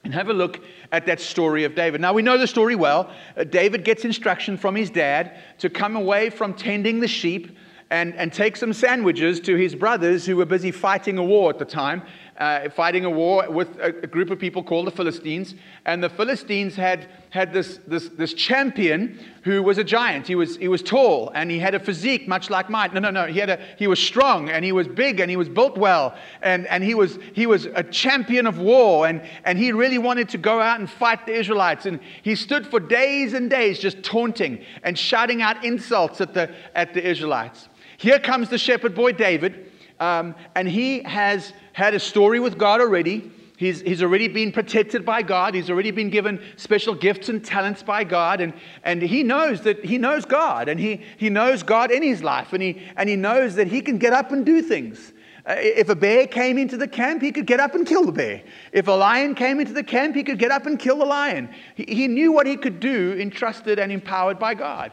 and 0.08 0.14
have 0.14 0.30
a 0.30 0.32
look 0.32 0.60
at 0.90 1.04
that 1.04 1.20
story 1.20 1.64
of 1.64 1.74
David. 1.74 2.00
Now, 2.00 2.14
we 2.14 2.22
know 2.22 2.38
the 2.38 2.46
story 2.46 2.74
well. 2.74 3.10
Uh, 3.36 3.44
David 3.44 3.84
gets 3.84 4.06
instruction 4.06 4.56
from 4.56 4.74
his 4.74 4.88
dad 4.88 5.36
to 5.58 5.68
come 5.68 5.96
away 5.96 6.30
from 6.30 6.54
tending 6.54 6.98
the 6.98 7.06
sheep 7.06 7.58
and, 7.90 8.14
and 8.14 8.32
take 8.32 8.56
some 8.56 8.72
sandwiches 8.72 9.38
to 9.40 9.54
his 9.54 9.74
brothers 9.74 10.24
who 10.24 10.34
were 10.36 10.46
busy 10.46 10.70
fighting 10.70 11.18
a 11.18 11.22
war 11.22 11.50
at 11.50 11.58
the 11.58 11.66
time 11.66 12.02
uh, 12.38 12.70
fighting 12.70 13.04
a 13.04 13.10
war 13.10 13.50
with 13.50 13.76
a, 13.78 13.88
a, 14.04 14.06
group 14.06 14.30
of 14.30 14.38
people 14.38 14.62
called 14.62 14.86
the 14.86 14.92
Philistines. 14.92 15.56
And 15.84 16.02
the 16.02 16.08
Philistines 16.08 16.76
had, 16.76 17.08
had 17.30 17.52
this, 17.52 17.80
this, 17.84 18.08
this 18.10 18.32
champion 18.32 19.18
who 19.42 19.60
was 19.60 19.76
a 19.78 19.84
giant. 19.84 20.28
He 20.28 20.36
was, 20.36 20.56
he 20.56 20.68
was 20.68 20.80
tall 20.80 21.32
and 21.34 21.50
he 21.50 21.58
had 21.58 21.74
a 21.74 21.80
physique 21.80 22.28
much 22.28 22.48
like 22.48 22.70
mine. 22.70 22.90
No, 22.94 23.00
no, 23.00 23.10
no. 23.10 23.26
He, 23.26 23.40
had 23.40 23.50
a, 23.50 23.58
he 23.76 23.88
was 23.88 23.98
strong 23.98 24.48
and 24.50 24.64
he 24.64 24.70
was 24.70 24.86
big 24.86 25.18
and 25.18 25.28
he 25.28 25.36
was 25.36 25.48
built 25.48 25.76
well. 25.76 26.14
And, 26.40 26.68
and 26.68 26.84
he, 26.84 26.94
was, 26.94 27.18
he 27.34 27.46
was 27.46 27.66
a 27.66 27.82
champion 27.82 28.46
of 28.46 28.58
war. 28.58 29.08
And, 29.08 29.20
and 29.44 29.58
he 29.58 29.72
really 29.72 29.98
wanted 29.98 30.28
to 30.28 30.38
go 30.38 30.60
out 30.60 30.78
and 30.78 30.88
fight 30.88 31.26
the 31.26 31.34
Israelites. 31.34 31.86
And 31.86 31.98
he 32.22 32.36
stood 32.36 32.68
for 32.68 32.78
days 32.78 33.32
and 33.32 33.50
days 33.50 33.80
just 33.80 34.04
taunting 34.04 34.64
and 34.84 34.96
shouting 34.96 35.42
out 35.42 35.64
insults 35.64 36.20
at 36.20 36.34
the, 36.34 36.54
at 36.76 36.94
the 36.94 37.04
Israelites. 37.04 37.68
Here 37.96 38.20
comes 38.20 38.48
the 38.48 38.58
shepherd 38.58 38.94
boy 38.94 39.10
David. 39.10 39.67
Um, 40.00 40.34
and 40.54 40.68
he 40.68 41.02
has 41.02 41.52
had 41.72 41.94
a 41.94 42.00
story 42.00 42.40
with 42.40 42.58
God 42.58 42.80
already. 42.80 43.30
He's, 43.56 43.80
he's 43.80 44.04
already 44.04 44.28
been 44.28 44.52
protected 44.52 45.04
by 45.04 45.22
God. 45.22 45.54
He's 45.54 45.68
already 45.68 45.90
been 45.90 46.10
given 46.10 46.40
special 46.56 46.94
gifts 46.94 47.28
and 47.28 47.44
talents 47.44 47.82
by 47.82 48.04
God. 48.04 48.40
And, 48.40 48.52
and 48.84 49.02
he 49.02 49.24
knows 49.24 49.62
that 49.62 49.84
he 49.84 49.98
knows 49.98 50.24
God 50.24 50.68
and 50.68 50.78
he, 50.78 51.02
he 51.16 51.28
knows 51.28 51.64
God 51.64 51.90
in 51.90 52.04
his 52.04 52.22
life. 52.22 52.52
And 52.52 52.62
he, 52.62 52.80
and 52.96 53.08
he 53.08 53.16
knows 53.16 53.56
that 53.56 53.66
he 53.66 53.80
can 53.80 53.98
get 53.98 54.12
up 54.12 54.30
and 54.30 54.46
do 54.46 54.62
things. 54.62 55.12
Uh, 55.44 55.56
if 55.58 55.88
a 55.88 55.96
bear 55.96 56.28
came 56.28 56.56
into 56.56 56.76
the 56.76 56.86
camp, 56.86 57.20
he 57.20 57.32
could 57.32 57.46
get 57.46 57.58
up 57.58 57.74
and 57.74 57.84
kill 57.84 58.04
the 58.04 58.12
bear. 58.12 58.44
If 58.72 58.86
a 58.86 58.92
lion 58.92 59.34
came 59.34 59.58
into 59.58 59.72
the 59.72 59.82
camp, 59.82 60.14
he 60.14 60.22
could 60.22 60.38
get 60.38 60.52
up 60.52 60.66
and 60.66 60.78
kill 60.78 60.98
the 60.98 61.06
lion. 61.06 61.48
He, 61.74 61.84
he 61.88 62.06
knew 62.06 62.30
what 62.30 62.46
he 62.46 62.56
could 62.56 62.78
do, 62.78 63.16
entrusted 63.18 63.80
and 63.80 63.90
empowered 63.90 64.38
by 64.38 64.54
God. 64.54 64.92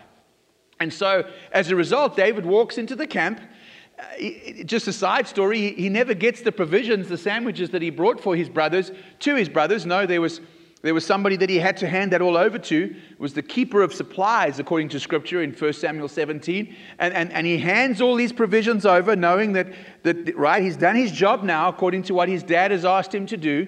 And 0.79 0.91
so, 0.91 1.29
as 1.51 1.69
a 1.69 1.75
result, 1.75 2.17
David 2.17 2.45
walks 2.45 2.77
into 2.77 2.95
the 2.95 3.07
camp 3.07 3.39
Uh, 3.97 4.63
just 4.65 4.87
a 4.87 4.93
side 4.93 5.27
story, 5.27 5.73
he 5.73 5.87
never 5.87 6.13
gets 6.13 6.41
the 6.41 6.51
provisions, 6.51 7.07
the 7.07 7.17
sandwiches 7.17 7.69
that 7.69 7.81
he 7.81 7.89
brought 7.89 8.19
for 8.19 8.35
his 8.35 8.49
brothers 8.49 8.91
to 9.19 9.35
his 9.35 9.47
brothers. 9.47 9.85
No, 9.85 10.05
there 10.05 10.19
was, 10.19 10.41
there 10.81 10.93
was 10.93 11.05
somebody 11.05 11.37
that 11.37 11.49
he 11.49 11.57
had 11.59 11.77
to 11.77 11.87
hand 11.87 12.11
that 12.11 12.21
all 12.21 12.35
over 12.35 12.59
to. 12.59 12.95
It 13.11 13.19
was 13.19 13.33
the 13.33 13.41
keeper 13.41 13.81
of 13.81 13.93
supplies, 13.93 14.59
according 14.59 14.89
to 14.89 14.99
scripture 14.99 15.41
in 15.41 15.53
1 15.53 15.73
Samuel 15.73 16.09
17. 16.09 16.75
And, 16.99 17.13
and, 17.13 17.31
and 17.31 17.47
he 17.47 17.57
hands 17.57 18.01
all 18.01 18.15
these 18.15 18.33
provisions 18.33 18.85
over, 18.85 19.15
knowing 19.15 19.53
that, 19.53 19.67
that, 20.03 20.35
right, 20.35 20.61
he's 20.61 20.77
done 20.77 20.97
his 20.97 21.11
job 21.11 21.43
now, 21.43 21.69
according 21.69 22.03
to 22.03 22.13
what 22.13 22.27
his 22.27 22.43
dad 22.43 22.71
has 22.71 22.83
asked 22.83 23.15
him 23.15 23.25
to 23.27 23.37
do. 23.37 23.65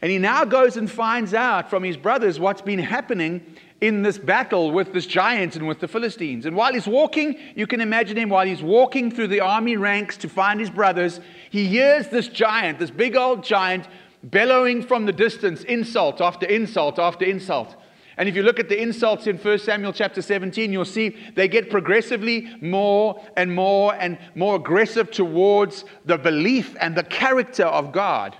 And 0.00 0.10
he 0.10 0.18
now 0.18 0.44
goes 0.44 0.76
and 0.76 0.90
finds 0.90 1.34
out 1.34 1.68
from 1.68 1.82
his 1.82 1.96
brothers 1.96 2.40
what's 2.40 2.62
been 2.62 2.78
happening 2.78 3.56
in 3.80 4.02
this 4.02 4.18
battle 4.18 4.70
with 4.70 4.92
this 4.92 5.06
giant 5.06 5.56
and 5.56 5.68
with 5.68 5.80
the 5.80 5.88
Philistines. 5.88 6.46
And 6.46 6.56
while 6.56 6.72
he's 6.72 6.86
walking, 6.86 7.38
you 7.54 7.66
can 7.66 7.80
imagine 7.80 8.16
him 8.16 8.30
while 8.30 8.46
he's 8.46 8.62
walking 8.62 9.10
through 9.10 9.28
the 9.28 9.40
army 9.40 9.76
ranks 9.76 10.16
to 10.18 10.28
find 10.28 10.60
his 10.60 10.70
brothers, 10.70 11.20
he 11.50 11.66
hears 11.66 12.08
this 12.08 12.28
giant, 12.28 12.78
this 12.78 12.90
big 12.90 13.16
old 13.16 13.44
giant, 13.44 13.86
bellowing 14.22 14.82
from 14.82 15.06
the 15.06 15.12
distance 15.12 15.62
insult 15.64 16.20
after 16.20 16.46
insult 16.46 16.98
after 16.98 17.24
insult. 17.24 17.76
And 18.16 18.30
if 18.30 18.34
you 18.34 18.42
look 18.42 18.58
at 18.58 18.70
the 18.70 18.80
insults 18.80 19.26
in 19.26 19.36
1 19.36 19.58
Samuel 19.58 19.92
chapter 19.92 20.22
17, 20.22 20.72
you'll 20.72 20.86
see 20.86 21.16
they 21.34 21.48
get 21.48 21.68
progressively 21.68 22.48
more 22.62 23.22
and 23.36 23.54
more 23.54 23.94
and 23.94 24.18
more 24.34 24.56
aggressive 24.56 25.10
towards 25.10 25.84
the 26.06 26.16
belief 26.16 26.74
and 26.80 26.96
the 26.96 27.04
character 27.04 27.64
of 27.64 27.92
God. 27.92 28.34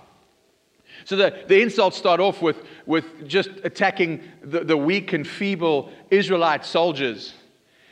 So 1.06 1.14
the, 1.14 1.44
the 1.46 1.62
insults 1.62 1.96
start 1.96 2.18
off 2.18 2.42
with, 2.42 2.66
with 2.84 3.28
just 3.28 3.50
attacking 3.62 4.24
the, 4.42 4.64
the 4.64 4.76
weak 4.76 5.12
and 5.12 5.24
feeble 5.24 5.92
Israelite 6.10 6.66
soldiers. 6.66 7.32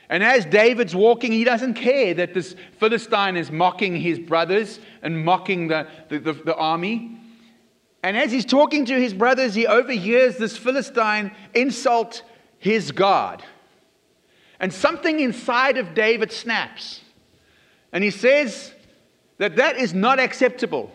And 0.09 0.25
as 0.25 0.45
David's 0.45 0.97
walking, 0.97 1.31
he 1.31 1.45
doesn't 1.45 1.75
care 1.75 2.13
that 2.15 2.35
this 2.35 2.57
Philistine 2.81 3.37
is 3.37 3.53
mocking 3.53 3.95
his 3.95 4.19
brothers 4.19 4.81
and 5.01 5.25
mocking 5.25 5.69
the, 5.69 5.87
the, 6.09 6.19
the, 6.19 6.33
the 6.33 6.57
army. 6.57 7.17
And 8.03 8.17
as 8.17 8.33
he's 8.33 8.45
talking 8.45 8.85
to 8.87 9.01
his 9.01 9.15
brothers, 9.15 9.55
he 9.55 9.65
overhears 9.65 10.37
this 10.37 10.57
Philistine 10.57 11.31
insult 11.55 12.25
his 12.59 12.91
God. 12.91 13.45
And 14.59 14.73
something 14.73 15.21
inside 15.21 15.79
of 15.79 15.95
David 15.95 16.33
snaps. 16.33 17.01
And 17.93 18.03
he 18.03 18.11
says 18.11 18.73
that 19.39 19.55
that 19.55 19.77
is 19.77 19.95
not 19.95 20.19
acceptable. 20.19 20.91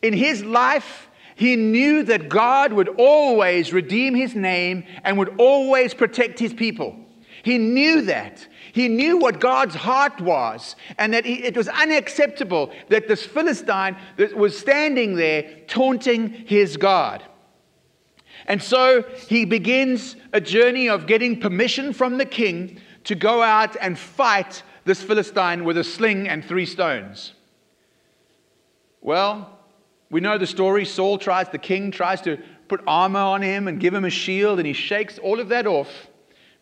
In 0.00 0.12
his 0.12 0.44
life, 0.44 1.08
he 1.34 1.56
knew 1.56 2.02
that 2.04 2.28
God 2.28 2.72
would 2.72 2.88
always 2.88 3.72
redeem 3.72 4.14
his 4.14 4.34
name 4.34 4.84
and 5.02 5.18
would 5.18 5.34
always 5.38 5.94
protect 5.94 6.38
his 6.38 6.54
people. 6.54 6.96
He 7.42 7.58
knew 7.58 8.02
that. 8.02 8.46
He 8.72 8.88
knew 8.88 9.18
what 9.18 9.38
God's 9.38 9.74
heart 9.74 10.20
was, 10.20 10.74
and 10.98 11.14
that 11.14 11.26
it 11.26 11.56
was 11.56 11.68
unacceptable 11.68 12.72
that 12.88 13.06
this 13.06 13.24
Philistine 13.24 13.96
that 14.16 14.36
was 14.36 14.58
standing 14.58 15.14
there 15.14 15.60
taunting 15.68 16.28
his 16.28 16.76
God. 16.76 17.22
And 18.46 18.62
so 18.62 19.04
he 19.28 19.44
begins 19.44 20.16
a 20.32 20.40
journey 20.40 20.88
of 20.88 21.06
getting 21.06 21.38
permission 21.38 21.92
from 21.92 22.18
the 22.18 22.26
king 22.26 22.80
to 23.04 23.14
go 23.14 23.42
out 23.42 23.76
and 23.80 23.98
fight 23.98 24.62
this 24.84 25.02
Philistine 25.02 25.64
with 25.64 25.78
a 25.78 25.84
sling 25.84 26.28
and 26.28 26.44
three 26.44 26.66
stones. 26.66 27.34
Well, 29.00 29.53
we 30.14 30.20
know 30.20 30.38
the 30.38 30.46
story. 30.46 30.84
Saul 30.84 31.18
tries, 31.18 31.48
the 31.48 31.58
king 31.58 31.90
tries 31.90 32.20
to 32.20 32.38
put 32.68 32.80
armor 32.86 33.18
on 33.18 33.42
him 33.42 33.66
and 33.66 33.80
give 33.80 33.92
him 33.92 34.04
a 34.04 34.10
shield, 34.10 34.60
and 34.60 34.66
he 34.66 34.72
shakes 34.72 35.18
all 35.18 35.40
of 35.40 35.48
that 35.48 35.66
off 35.66 35.88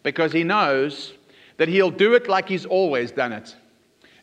because 0.03 0.33
he 0.33 0.43
knows 0.43 1.13
that 1.59 1.69
he'll 1.69 1.91
do 1.91 2.15
it 2.15 2.31
like 2.31 2.49
he's 2.49 2.65
always 2.65 3.11
done 3.11 3.31
it. 3.31 3.55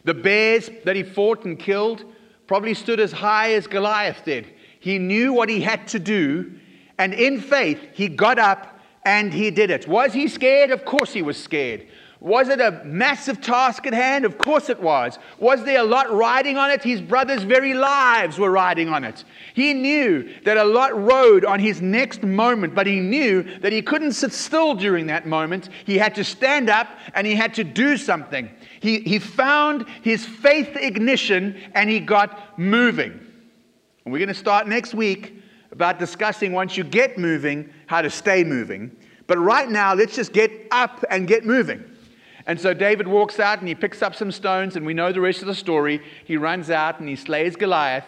The 0.03 0.15
bears 0.15 0.71
that 0.83 0.95
he 0.95 1.03
fought 1.03 1.45
and 1.45 1.59
killed 1.59 2.05
probably 2.47 2.73
stood 2.73 2.99
as 2.99 3.11
high 3.11 3.53
as 3.53 3.67
Goliath 3.67 4.25
did. 4.25 4.51
He 4.79 4.97
knew 4.97 5.31
what 5.31 5.47
he 5.47 5.61
had 5.61 5.87
to 5.89 5.99
do, 5.99 6.51
and 6.97 7.13
in 7.13 7.39
faith, 7.39 7.79
he 7.93 8.07
got 8.07 8.39
up 8.39 8.79
and 9.05 9.31
he 9.31 9.51
did 9.51 9.69
it. 9.69 9.87
Was 9.87 10.11
he 10.11 10.27
scared? 10.27 10.71
Of 10.71 10.85
course 10.85 11.13
he 11.13 11.21
was 11.21 11.37
scared. 11.37 11.85
Was 12.21 12.49
it 12.49 12.59
a 12.59 12.81
massive 12.83 13.39
task 13.39 13.87
at 13.87 13.93
hand? 13.93 14.25
Of 14.25 14.37
course 14.37 14.69
it 14.69 14.81
was. 14.81 15.17
Was 15.37 15.63
there 15.63 15.79
a 15.79 15.85
lot 15.85 16.11
riding 16.11 16.57
on 16.57 16.69
it? 16.69 16.83
His 16.83 16.99
brothers' 16.99 17.43
very 17.43 17.73
lives 17.73 18.37
were 18.37 18.51
riding 18.51 18.89
on 18.89 19.05
it. 19.05 19.23
He 19.53 19.73
knew 19.73 20.29
that 20.43 20.57
a 20.57 20.65
lot 20.65 21.01
rode 21.01 21.45
on 21.45 21.61
his 21.61 21.81
next 21.81 22.21
moment, 22.21 22.75
but 22.75 22.85
he 22.87 22.99
knew 22.99 23.43
that 23.59 23.71
he 23.71 23.81
couldn't 23.81 24.11
sit 24.11 24.33
still 24.33 24.75
during 24.75 25.07
that 25.07 25.27
moment. 25.27 25.69
He 25.85 25.97
had 25.97 26.13
to 26.15 26.25
stand 26.25 26.69
up 26.69 26.89
and 27.13 27.25
he 27.25 27.35
had 27.35 27.53
to 27.53 27.63
do 27.63 27.95
something. 27.95 28.49
He, 28.81 28.99
he 28.99 29.17
found 29.17 29.85
his 30.01 30.25
faith 30.25 30.75
ignition 30.75 31.55
and 31.73 31.89
he 31.89 32.01
got 32.01 32.59
moving. 32.59 33.11
And 34.03 34.11
we're 34.11 34.19
going 34.19 34.27
to 34.27 34.33
start 34.33 34.67
next 34.67 34.93
week 34.93 35.41
about 35.71 35.99
discussing 35.99 36.51
once 36.51 36.75
you 36.75 36.83
get 36.83 37.17
moving, 37.17 37.69
how 37.87 38.01
to 38.01 38.09
stay 38.09 38.43
moving. 38.43 38.93
But 39.25 39.37
right 39.37 39.69
now, 39.69 39.93
let's 39.93 40.15
just 40.15 40.33
get 40.33 40.51
up 40.71 41.05
and 41.09 41.25
get 41.25 41.45
moving. 41.45 41.85
And 42.49 42.59
so 42.59 42.73
David 42.73 43.07
walks 43.07 43.39
out 43.39 43.59
and 43.59 43.67
he 43.67 43.75
picks 43.75 44.01
up 44.01 44.15
some 44.15 44.31
stones, 44.31 44.75
and 44.75 44.83
we 44.83 44.95
know 44.95 45.11
the 45.11 45.21
rest 45.21 45.41
of 45.41 45.45
the 45.45 45.53
story. 45.53 46.01
He 46.25 46.35
runs 46.35 46.71
out 46.71 46.99
and 46.99 47.07
he 47.07 47.15
slays 47.15 47.55
Goliath, 47.55 48.07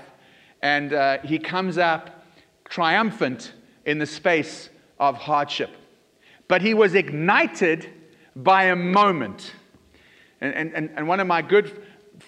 and 0.63 0.93
uh, 0.93 1.19
he 1.19 1.37
comes 1.37 1.77
up 1.77 2.25
triumphant 2.65 3.53
in 3.85 3.99
the 3.99 4.07
space 4.07 4.69
of 4.99 5.15
hardship. 5.15 5.69
But 6.47 6.63
he 6.63 6.73
was 6.73 6.95
ignited 6.95 7.87
by 8.35 8.63
a 8.63 8.75
moment. 8.75 9.53
And, 10.41 10.73
and, 10.73 10.89
and 10.95 11.07
one 11.07 11.19
of 11.19 11.27
my 11.27 11.43
good 11.43 11.79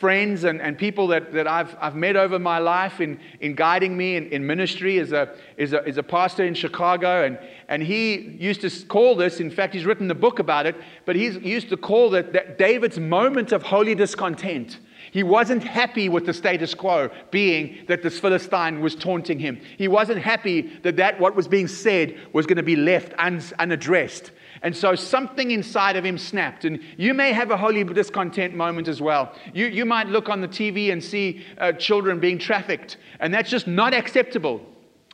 friends 0.03 0.43
and, 0.43 0.61
and 0.61 0.77
people 0.77 1.07
that, 1.07 1.31
that 1.31 1.47
I've, 1.47 1.77
I've 1.79 1.95
met 1.95 2.17
over 2.17 2.37
my 2.37 2.57
life 2.57 2.99
in, 2.99 3.17
in 3.39 3.55
guiding 3.55 3.95
me 3.95 4.17
in, 4.17 4.27
in 4.33 4.45
ministry 4.45 4.97
is 4.97 5.13
a, 5.13 5.33
is, 5.55 5.71
a, 5.71 5.81
is 5.87 5.97
a 5.97 6.03
pastor 6.03 6.43
in 6.43 6.55
Chicago. 6.55 7.23
And, 7.23 7.39
and 7.69 7.81
he 7.81 8.17
used 8.37 8.59
to 8.63 8.69
call 8.87 9.15
this, 9.15 9.39
in 9.39 9.49
fact, 9.49 9.73
he's 9.73 9.85
written 9.85 10.11
a 10.11 10.15
book 10.15 10.39
about 10.39 10.65
it, 10.65 10.75
but 11.05 11.15
he 11.15 11.29
used 11.29 11.69
to 11.69 11.77
call 11.77 12.15
it 12.15 12.33
that 12.33 12.57
David's 12.57 12.99
moment 12.99 13.53
of 13.53 13.63
holy 13.63 13.95
discontent. 13.95 14.79
He 15.13 15.21
wasn't 15.21 15.63
happy 15.63 16.09
with 16.09 16.25
the 16.25 16.33
status 16.33 16.73
quo, 16.73 17.11
being 17.29 17.85
that 17.87 18.01
this 18.01 18.19
Philistine 18.19 18.81
was 18.81 18.95
taunting 18.95 19.37
him. 19.37 19.61
He 19.77 19.87
wasn't 19.87 20.17
happy 20.17 20.61
that, 20.81 20.95
that 20.95 21.19
what 21.19 21.35
was 21.35 21.47
being 21.47 21.67
said 21.67 22.17
was 22.33 22.47
going 22.47 22.57
to 22.57 22.63
be 22.63 22.75
left 22.75 23.13
un- 23.19 23.39
unaddressed. 23.59 24.31
And 24.63 24.75
so 24.75 24.95
something 24.95 25.51
inside 25.51 25.97
of 25.97 26.03
him 26.03 26.17
snapped. 26.17 26.65
And 26.65 26.79
you 26.97 27.13
may 27.13 27.31
have 27.31 27.51
a 27.51 27.57
holy 27.57 27.83
discontent 27.83 28.55
moment 28.55 28.87
as 28.87 29.01
well. 29.03 29.35
You, 29.53 29.67
you 29.67 29.85
might 29.85 30.07
look 30.07 30.29
on 30.29 30.41
the 30.41 30.47
TV 30.47 30.91
and 30.91 31.03
see 31.03 31.45
uh, 31.59 31.73
children 31.73 32.19
being 32.19 32.39
trafficked, 32.39 32.97
and 33.19 33.31
that's 33.31 33.51
just 33.51 33.67
not 33.67 33.93
acceptable. 33.93 34.65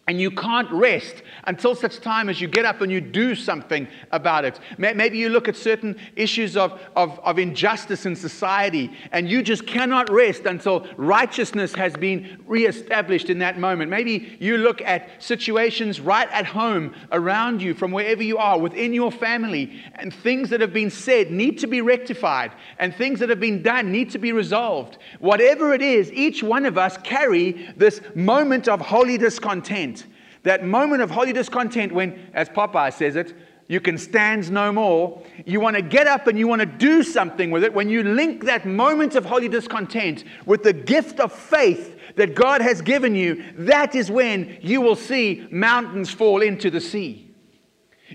And 0.10 0.20
you 0.20 0.32
can't 0.32 0.72
rest 0.72 1.22
until 1.44 1.76
such 1.76 2.00
time 2.00 2.30
as 2.30 2.42
you 2.42 2.48
get 2.48 2.66
up 2.66 2.82
and 2.82 2.92
you 2.92 3.00
do 3.00 3.36
something 3.36 3.88
about 4.12 4.44
it. 4.44 4.60
Maybe 4.80 5.20
you 5.20 5.30
look 5.30 5.48
at 5.48 5.56
certain 5.56 5.96
issues 6.16 6.58
of, 6.58 6.80
of, 6.96 7.20
of, 7.20 7.38
injustice 7.38 8.08
in 8.08 8.16
society 8.16 8.92
and 9.12 9.30
you 9.30 9.44
just 9.44 9.68
cannot 9.68 10.10
rest 10.10 10.46
until 10.46 10.88
righteousness 10.98 11.76
has 11.76 11.94
been 11.94 12.42
reestablished 12.48 13.30
in 13.30 13.38
that 13.38 13.60
moment. 13.60 13.92
Maybe 13.92 14.36
you 14.40 14.58
look 14.58 14.82
at 14.82 15.22
situations 15.22 16.00
right 16.00 16.28
at 16.32 16.48
home 16.48 16.96
around 17.12 17.62
you, 17.62 17.76
from 17.76 17.92
wherever 17.92 18.24
you 18.24 18.40
are, 18.40 18.58
within 18.58 18.96
your 18.96 19.12
family, 19.12 19.80
and 19.94 20.12
things 20.12 20.50
that 20.50 20.60
have 20.60 20.74
been 20.74 20.90
said 20.90 21.30
need 21.30 21.60
to 21.60 21.68
be 21.68 21.82
rectified, 21.82 22.52
and 22.80 22.96
things 22.96 23.20
that 23.20 23.30
have 23.30 23.40
been 23.40 23.62
done 23.62 23.92
need 23.92 24.10
to 24.10 24.18
be 24.18 24.32
resolved. 24.32 24.98
Whatever 25.20 25.72
it 25.76 25.84
is, 25.84 26.12
each 26.14 26.42
one 26.42 26.66
of 26.66 26.80
us 26.80 26.98
carry 27.04 27.70
this 27.78 28.02
moment 28.16 28.68
of 28.68 28.82
holy 28.82 29.20
discontent. 29.20 29.99
That 30.44 30.66
moment 30.66 31.02
of 31.02 31.12
holy 31.12 31.34
discontent 31.34 31.92
when, 31.92 32.30
as 32.34 32.50
Popeye 32.50 32.94
says 32.94 33.16
it, 33.16 33.34
you 33.68 33.80
can 33.80 33.98
stand 34.00 34.52
no 34.52 34.72
more. 34.72 35.24
You 35.46 35.60
want 35.60 35.76
to 35.76 35.84
get 35.84 36.08
up 36.08 36.26
and 36.26 36.40
you 36.40 36.48
want 36.48 36.62
to 36.62 36.66
do 36.66 37.04
something 37.04 37.52
with 37.52 37.64
it. 37.64 37.74
When 37.74 37.88
you 37.88 38.04
link 38.04 38.46
that 38.46 38.66
moment 38.66 39.16
of 39.16 39.26
holy 39.26 39.48
discontent 39.48 40.24
with 40.46 40.64
the 40.64 40.74
gift 40.74 41.20
of 41.20 41.32
faith 41.32 41.98
that 42.16 42.34
God 42.34 42.62
has 42.62 42.82
given 42.82 43.14
you, 43.14 43.44
that 43.58 43.94
is 43.94 44.10
when 44.10 44.58
you 44.62 44.82
will 44.82 44.96
see 44.96 45.48
mountains 45.52 46.10
fall 46.10 46.42
into 46.42 46.72
the 46.72 46.82
sea. 46.82 47.29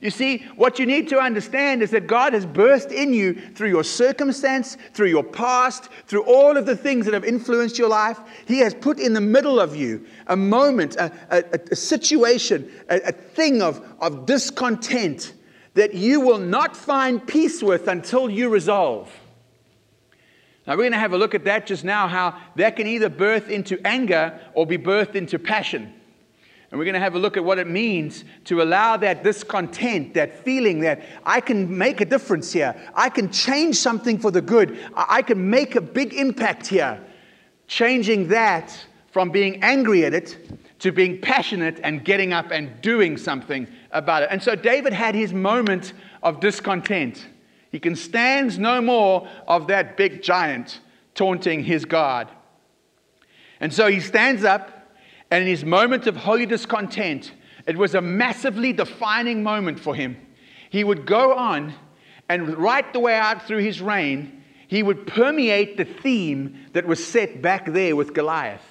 You 0.04 0.11
see, 0.11 0.44
what 0.56 0.78
you 0.78 0.84
need 0.84 1.08
to 1.08 1.18
understand 1.18 1.80
is 1.80 1.90
that 1.92 2.06
God 2.06 2.34
has 2.34 2.44
burst 2.44 2.92
in 2.92 3.14
you 3.14 3.40
through 3.54 3.70
your 3.70 3.82
circumstance, 3.82 4.76
through 4.92 5.08
your 5.08 5.25
past, 5.25 5.88
through 6.08 6.25
all 6.25 6.58
of 6.58 6.66
the 6.66 6.76
things 6.76 7.06
that 7.06 7.14
have 7.14 7.25
influenced 7.25 7.78
your 7.78 7.88
life. 7.88 8.20
He 8.44 8.58
has 8.58 8.75
put 8.75 9.00
in 9.00 9.14
the 9.14 9.23
middle 9.23 9.58
of 9.58 9.75
you 9.75 10.04
a 10.26 10.37
moment, 10.37 10.96
a, 10.96 11.11
a, 11.30 11.61
a 11.70 11.75
situation, 11.75 12.70
a, 12.90 13.00
a 13.00 13.12
thing 13.12 13.62
of, 13.62 13.82
of 13.99 14.26
discontent 14.26 15.32
that 15.73 15.94
you 15.94 16.20
will 16.20 16.38
not 16.38 16.76
find 16.76 17.26
peace 17.26 17.62
with 17.62 17.88
until 17.88 18.28
you 18.28 18.50
resolve. 18.50 19.11
Now, 20.66 20.75
we're 20.75 20.82
going 20.82 20.92
to 20.92 20.99
have 20.99 21.14
a 21.14 21.18
look 21.18 21.34
at 21.34 21.46
that 21.46 21.66
just 21.66 21.82
now, 21.82 22.08
how 22.08 22.38
that 22.56 22.76
can 22.76 22.87
either 22.87 23.08
birth 23.08 23.49
into 23.49 23.80
anger 23.87 24.38
or 24.52 24.66
be 24.66 24.76
birthed 24.76 25.14
into 25.14 25.38
passion. 25.38 25.94
And 26.74 26.78
we're 26.80 26.86
going 26.86 26.94
to 26.94 27.00
have 27.00 27.14
a 27.14 27.20
look 27.20 27.36
at 27.36 27.44
what 27.44 27.60
it 27.60 27.68
means 27.68 28.24
to 28.46 28.60
allow 28.60 28.96
that 28.96 29.22
discontent, 29.22 30.12
that 30.14 30.42
feeling 30.42 30.80
that 30.80 31.02
I 31.24 31.40
can 31.40 31.78
make 31.78 32.00
a 32.00 32.04
difference 32.04 32.52
here. 32.52 32.74
I 32.96 33.10
can 33.10 33.30
change 33.30 33.76
something 33.76 34.18
for 34.18 34.32
the 34.32 34.42
good. 34.42 34.76
I 34.96 35.22
can 35.22 35.48
make 35.48 35.76
a 35.76 35.80
big 35.80 36.14
impact 36.14 36.66
here. 36.66 37.00
Changing 37.68 38.26
that 38.26 38.76
from 39.12 39.30
being 39.30 39.62
angry 39.62 40.04
at 40.04 40.14
it 40.14 40.36
to 40.80 40.90
being 40.90 41.20
passionate 41.20 41.78
and 41.84 42.04
getting 42.04 42.32
up 42.32 42.50
and 42.50 42.80
doing 42.80 43.18
something 43.18 43.68
about 43.92 44.24
it. 44.24 44.30
And 44.32 44.42
so 44.42 44.56
David 44.56 44.92
had 44.92 45.14
his 45.14 45.32
moment 45.32 45.92
of 46.24 46.40
discontent. 46.40 47.24
He 47.70 47.78
can 47.78 47.94
stand 47.94 48.58
no 48.58 48.80
more 48.80 49.28
of 49.46 49.68
that 49.68 49.96
big 49.96 50.22
giant 50.22 50.80
taunting 51.14 51.62
his 51.62 51.84
God. 51.84 52.28
And 53.60 53.72
so 53.72 53.86
he 53.86 54.00
stands 54.00 54.42
up 54.42 54.73
and 55.34 55.42
in 55.42 55.48
his 55.48 55.64
moment 55.64 56.06
of 56.06 56.14
holy 56.14 56.46
discontent, 56.46 57.32
it 57.66 57.76
was 57.76 57.96
a 57.96 58.00
massively 58.00 58.72
defining 58.72 59.42
moment 59.42 59.80
for 59.80 59.92
him. 59.92 60.16
he 60.70 60.84
would 60.84 61.04
go 61.06 61.34
on 61.34 61.74
and 62.28 62.56
right 62.56 62.92
the 62.92 63.00
way 63.00 63.16
out 63.16 63.42
through 63.42 63.58
his 63.58 63.82
reign, 63.82 64.44
he 64.68 64.84
would 64.84 65.08
permeate 65.08 65.76
the 65.76 65.84
theme 65.84 66.56
that 66.72 66.86
was 66.86 67.04
set 67.04 67.42
back 67.42 67.66
there 67.66 67.96
with 67.96 68.14
Goliath. 68.14 68.62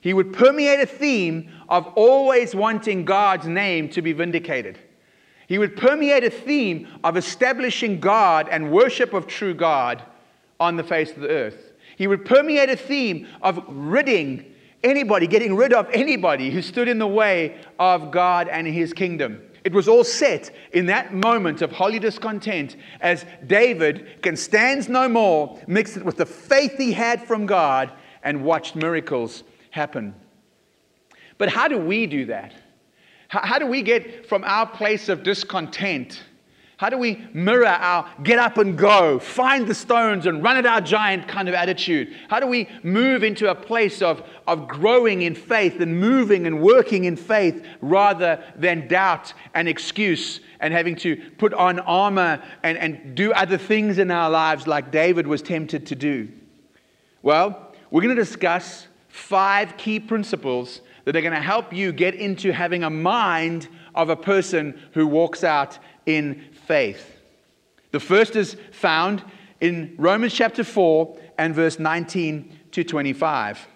He 0.00 0.14
would 0.14 0.32
permeate 0.32 0.78
a 0.78 0.86
theme 0.86 1.50
of 1.68 1.88
always 1.96 2.54
wanting 2.54 3.04
God's 3.04 3.48
name 3.48 3.88
to 3.88 4.00
be 4.00 4.12
vindicated. 4.12 4.78
He 5.48 5.58
would 5.58 5.76
permeate 5.76 6.22
a 6.22 6.30
theme 6.30 6.86
of 7.02 7.16
establishing 7.16 7.98
God 7.98 8.48
and 8.48 8.70
worship 8.70 9.12
of 9.12 9.26
true 9.26 9.54
God 9.54 10.04
on 10.60 10.76
the 10.76 10.84
face 10.84 11.10
of 11.10 11.22
the 11.22 11.30
earth. 11.30 11.72
He 11.96 12.06
would 12.06 12.24
permeate 12.24 12.70
a 12.70 12.76
theme 12.76 13.26
of 13.42 13.64
ridding 13.66 14.54
anybody, 14.82 15.26
getting 15.26 15.54
rid 15.56 15.72
of 15.72 15.88
anybody 15.92 16.50
who 16.50 16.62
stood 16.62 16.88
in 16.88 16.98
the 16.98 17.06
way 17.06 17.56
of 17.78 18.10
God 18.10 18.48
and 18.48 18.66
his 18.66 18.92
kingdom. 18.92 19.42
It 19.62 19.72
was 19.72 19.88
all 19.88 20.04
set 20.04 20.50
in 20.72 20.86
that 20.86 21.12
moment 21.12 21.60
of 21.60 21.70
holy 21.70 21.98
discontent 21.98 22.76
as 23.00 23.26
David 23.46 24.22
can 24.22 24.36
stand 24.36 24.88
no 24.88 25.08
more, 25.08 25.58
mixed 25.66 25.96
it 25.96 26.04
with 26.04 26.16
the 26.16 26.26
faith 26.26 26.76
he 26.78 26.92
had 26.92 27.26
from 27.26 27.46
God, 27.46 27.92
and 28.22 28.44
watched 28.44 28.74
miracles 28.74 29.42
happen. 29.70 30.14
But 31.36 31.50
how 31.50 31.68
do 31.68 31.78
we 31.78 32.06
do 32.06 32.26
that? 32.26 32.52
How, 33.28 33.40
how 33.46 33.58
do 33.58 33.66
we 33.66 33.82
get 33.82 34.26
from 34.26 34.44
our 34.44 34.66
place 34.66 35.08
of 35.08 35.22
discontent? 35.22 36.22
How 36.80 36.88
do 36.88 36.96
we 36.96 37.22
mirror 37.34 37.66
our 37.66 38.08
get 38.22 38.38
up 38.38 38.56
and 38.56 38.74
go, 38.74 39.18
find 39.18 39.66
the 39.66 39.74
stones 39.74 40.24
and 40.24 40.42
run 40.42 40.56
at 40.56 40.64
our 40.64 40.80
giant 40.80 41.28
kind 41.28 41.46
of 41.46 41.54
attitude? 41.54 42.16
How 42.30 42.40
do 42.40 42.46
we 42.46 42.70
move 42.82 43.22
into 43.22 43.50
a 43.50 43.54
place 43.54 44.00
of, 44.00 44.22
of 44.46 44.66
growing 44.66 45.20
in 45.20 45.34
faith 45.34 45.78
and 45.82 46.00
moving 46.00 46.46
and 46.46 46.62
working 46.62 47.04
in 47.04 47.16
faith 47.16 47.62
rather 47.82 48.42
than 48.56 48.88
doubt 48.88 49.34
and 49.52 49.68
excuse 49.68 50.40
and 50.58 50.72
having 50.72 50.96
to 50.96 51.16
put 51.36 51.52
on 51.52 51.80
armor 51.80 52.42
and, 52.62 52.78
and 52.78 53.14
do 53.14 53.30
other 53.32 53.58
things 53.58 53.98
in 53.98 54.10
our 54.10 54.30
lives 54.30 54.66
like 54.66 54.90
David 54.90 55.26
was 55.26 55.42
tempted 55.42 55.86
to 55.88 55.94
do? 55.94 56.30
Well, 57.20 57.74
we're 57.90 58.00
going 58.00 58.16
to 58.16 58.22
discuss 58.22 58.88
five 59.08 59.76
key 59.76 60.00
principles 60.00 60.80
that 61.04 61.14
are 61.14 61.20
going 61.20 61.34
to 61.34 61.40
help 61.42 61.74
you 61.74 61.92
get 61.92 62.14
into 62.14 62.54
having 62.54 62.84
a 62.84 62.90
mind 62.90 63.68
of 63.94 64.08
a 64.08 64.16
person 64.16 64.80
who 64.94 65.06
walks 65.06 65.44
out 65.44 65.78
in 66.16 66.44
faith. 66.66 67.16
The 67.92 68.00
first 68.00 68.36
is 68.36 68.56
found 68.72 69.22
in 69.60 69.94
Romans 69.98 70.32
chapter 70.32 70.64
4 70.64 71.16
and 71.38 71.54
verse 71.54 71.78
19 71.78 72.58
to 72.72 72.84
25. 72.84 73.66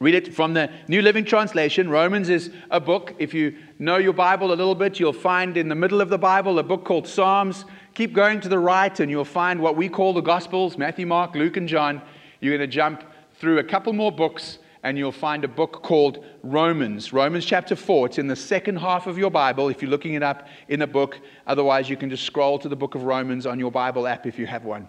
Read 0.00 0.14
it 0.14 0.34
from 0.34 0.54
the 0.54 0.70
New 0.86 1.02
Living 1.02 1.24
Translation. 1.24 1.90
Romans 1.90 2.28
is 2.28 2.50
a 2.70 2.78
book. 2.78 3.14
If 3.18 3.34
you 3.34 3.56
know 3.80 3.96
your 3.96 4.12
Bible 4.12 4.52
a 4.52 4.54
little 4.54 4.76
bit, 4.76 5.00
you'll 5.00 5.12
find 5.12 5.56
in 5.56 5.68
the 5.68 5.74
middle 5.74 6.00
of 6.00 6.08
the 6.08 6.18
Bible 6.18 6.60
a 6.60 6.62
book 6.62 6.84
called 6.84 7.08
Psalms. 7.08 7.64
Keep 7.94 8.12
going 8.12 8.40
to 8.40 8.48
the 8.48 8.60
right, 8.60 9.00
and 9.00 9.10
you'll 9.10 9.24
find 9.24 9.60
what 9.60 9.76
we 9.76 9.88
call 9.88 10.12
the 10.12 10.20
Gospels 10.20 10.78
Matthew, 10.78 11.04
Mark, 11.04 11.34
Luke, 11.34 11.56
and 11.56 11.68
John. 11.68 12.00
You're 12.40 12.56
going 12.56 12.68
to 12.68 12.72
jump 12.72 13.02
through 13.34 13.58
a 13.58 13.64
couple 13.64 13.92
more 13.92 14.12
books 14.12 14.58
and 14.82 14.96
you'll 14.96 15.12
find 15.12 15.44
a 15.44 15.48
book 15.48 15.82
called 15.82 16.24
Romans. 16.42 17.12
Romans 17.12 17.44
chapter 17.44 17.74
4. 17.74 18.06
It's 18.06 18.18
in 18.18 18.28
the 18.28 18.36
second 18.36 18.76
half 18.76 19.06
of 19.06 19.18
your 19.18 19.30
Bible 19.30 19.68
if 19.68 19.82
you're 19.82 19.90
looking 19.90 20.14
it 20.14 20.22
up 20.22 20.46
in 20.68 20.82
a 20.82 20.86
book. 20.86 21.20
Otherwise, 21.46 21.90
you 21.90 21.96
can 21.96 22.10
just 22.10 22.24
scroll 22.24 22.58
to 22.60 22.68
the 22.68 22.76
book 22.76 22.94
of 22.94 23.02
Romans 23.02 23.46
on 23.46 23.58
your 23.58 23.70
Bible 23.70 24.06
app 24.06 24.26
if 24.26 24.38
you 24.38 24.46
have 24.46 24.64
one. 24.64 24.88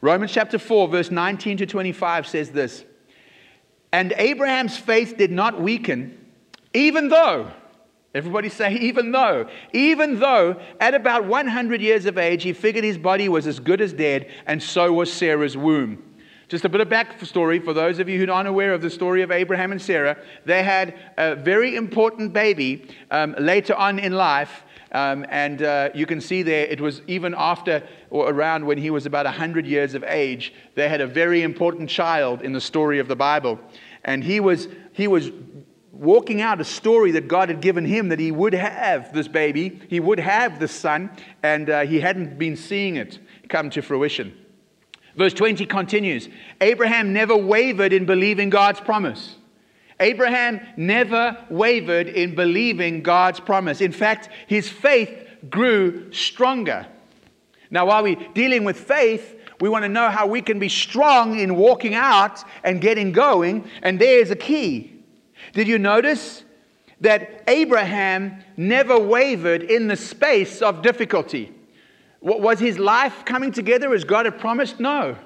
Romans 0.00 0.32
chapter 0.32 0.58
4, 0.58 0.88
verse 0.88 1.10
19 1.10 1.56
to 1.58 1.66
25 1.66 2.26
says 2.26 2.50
this 2.50 2.84
And 3.92 4.12
Abraham's 4.16 4.76
faith 4.76 5.16
did 5.16 5.32
not 5.32 5.60
weaken, 5.60 6.18
even 6.72 7.08
though, 7.08 7.50
everybody 8.14 8.50
say, 8.50 8.74
even 8.74 9.12
though, 9.12 9.48
even 9.72 10.20
though 10.20 10.60
at 10.78 10.94
about 10.94 11.24
100 11.24 11.80
years 11.80 12.06
of 12.06 12.18
age 12.18 12.42
he 12.42 12.52
figured 12.52 12.84
his 12.84 12.98
body 12.98 13.28
was 13.28 13.46
as 13.46 13.58
good 13.58 13.80
as 13.80 13.92
dead, 13.92 14.30
and 14.46 14.62
so 14.62 14.92
was 14.92 15.12
Sarah's 15.12 15.56
womb. 15.56 16.02
Just 16.48 16.64
a 16.64 16.68
bit 16.68 16.80
of 16.80 16.88
backstory 16.88 17.62
for 17.64 17.72
those 17.72 17.98
of 17.98 18.08
you 18.08 18.18
who 18.18 18.30
aren't 18.30 18.48
aware 18.48 18.74
of 18.74 18.82
the 18.82 18.90
story 18.90 19.22
of 19.22 19.30
Abraham 19.30 19.72
and 19.72 19.80
Sarah. 19.80 20.18
They 20.44 20.62
had 20.62 20.94
a 21.16 21.34
very 21.34 21.74
important 21.74 22.32
baby 22.32 22.86
um, 23.10 23.34
later 23.38 23.74
on 23.74 23.98
in 23.98 24.12
life. 24.12 24.62
Um, 24.92 25.26
and 25.28 25.62
uh, 25.62 25.88
you 25.94 26.06
can 26.06 26.20
see 26.20 26.42
there, 26.42 26.66
it 26.66 26.80
was 26.80 27.02
even 27.06 27.34
after 27.36 27.82
or 28.10 28.30
around 28.30 28.64
when 28.64 28.78
he 28.78 28.90
was 28.90 29.06
about 29.06 29.24
100 29.24 29.66
years 29.66 29.94
of 29.94 30.04
age, 30.04 30.52
they 30.74 30.88
had 30.88 31.00
a 31.00 31.06
very 31.06 31.42
important 31.42 31.88
child 31.90 32.42
in 32.42 32.52
the 32.52 32.60
story 32.60 32.98
of 32.98 33.08
the 33.08 33.16
Bible. 33.16 33.58
And 34.04 34.22
he 34.22 34.38
was, 34.38 34.68
he 34.92 35.08
was 35.08 35.30
walking 35.90 36.42
out 36.42 36.60
a 36.60 36.64
story 36.64 37.12
that 37.12 37.26
God 37.26 37.48
had 37.48 37.60
given 37.60 37.84
him 37.84 38.10
that 38.10 38.18
he 38.18 38.30
would 38.30 38.52
have 38.52 39.12
this 39.12 39.28
baby, 39.28 39.80
he 39.88 39.98
would 39.98 40.20
have 40.20 40.60
this 40.60 40.72
son, 40.72 41.10
and 41.42 41.70
uh, 41.70 41.80
he 41.80 42.00
hadn't 42.00 42.38
been 42.38 42.56
seeing 42.56 42.96
it 42.96 43.18
come 43.48 43.70
to 43.70 43.82
fruition. 43.82 44.43
Verse 45.16 45.32
20 45.32 45.66
continues 45.66 46.28
Abraham 46.60 47.12
never 47.12 47.36
wavered 47.36 47.92
in 47.92 48.04
believing 48.04 48.50
God's 48.50 48.80
promise. 48.80 49.36
Abraham 50.00 50.60
never 50.76 51.38
wavered 51.48 52.08
in 52.08 52.34
believing 52.34 53.02
God's 53.02 53.38
promise. 53.38 53.80
In 53.80 53.92
fact, 53.92 54.28
his 54.46 54.68
faith 54.68 55.28
grew 55.48 56.12
stronger. 56.12 56.86
Now, 57.70 57.86
while 57.86 58.02
we're 58.02 58.28
dealing 58.34 58.64
with 58.64 58.78
faith, 58.78 59.40
we 59.60 59.68
want 59.68 59.84
to 59.84 59.88
know 59.88 60.10
how 60.10 60.26
we 60.26 60.42
can 60.42 60.58
be 60.58 60.68
strong 60.68 61.38
in 61.38 61.54
walking 61.54 61.94
out 61.94 62.42
and 62.64 62.80
getting 62.80 63.12
going, 63.12 63.68
and 63.82 64.00
there's 64.00 64.30
a 64.30 64.36
key. 64.36 65.00
Did 65.52 65.68
you 65.68 65.78
notice 65.78 66.44
that 67.00 67.44
Abraham 67.46 68.42
never 68.56 68.98
wavered 68.98 69.62
in 69.62 69.86
the 69.86 69.96
space 69.96 70.60
of 70.60 70.82
difficulty? 70.82 71.52
Was 72.24 72.58
his 72.58 72.78
life 72.78 73.24
coming 73.26 73.52
together 73.52 73.92
as 73.92 74.02
God 74.02 74.24
had 74.24 74.38
promised? 74.38 74.80
No. 74.80 75.16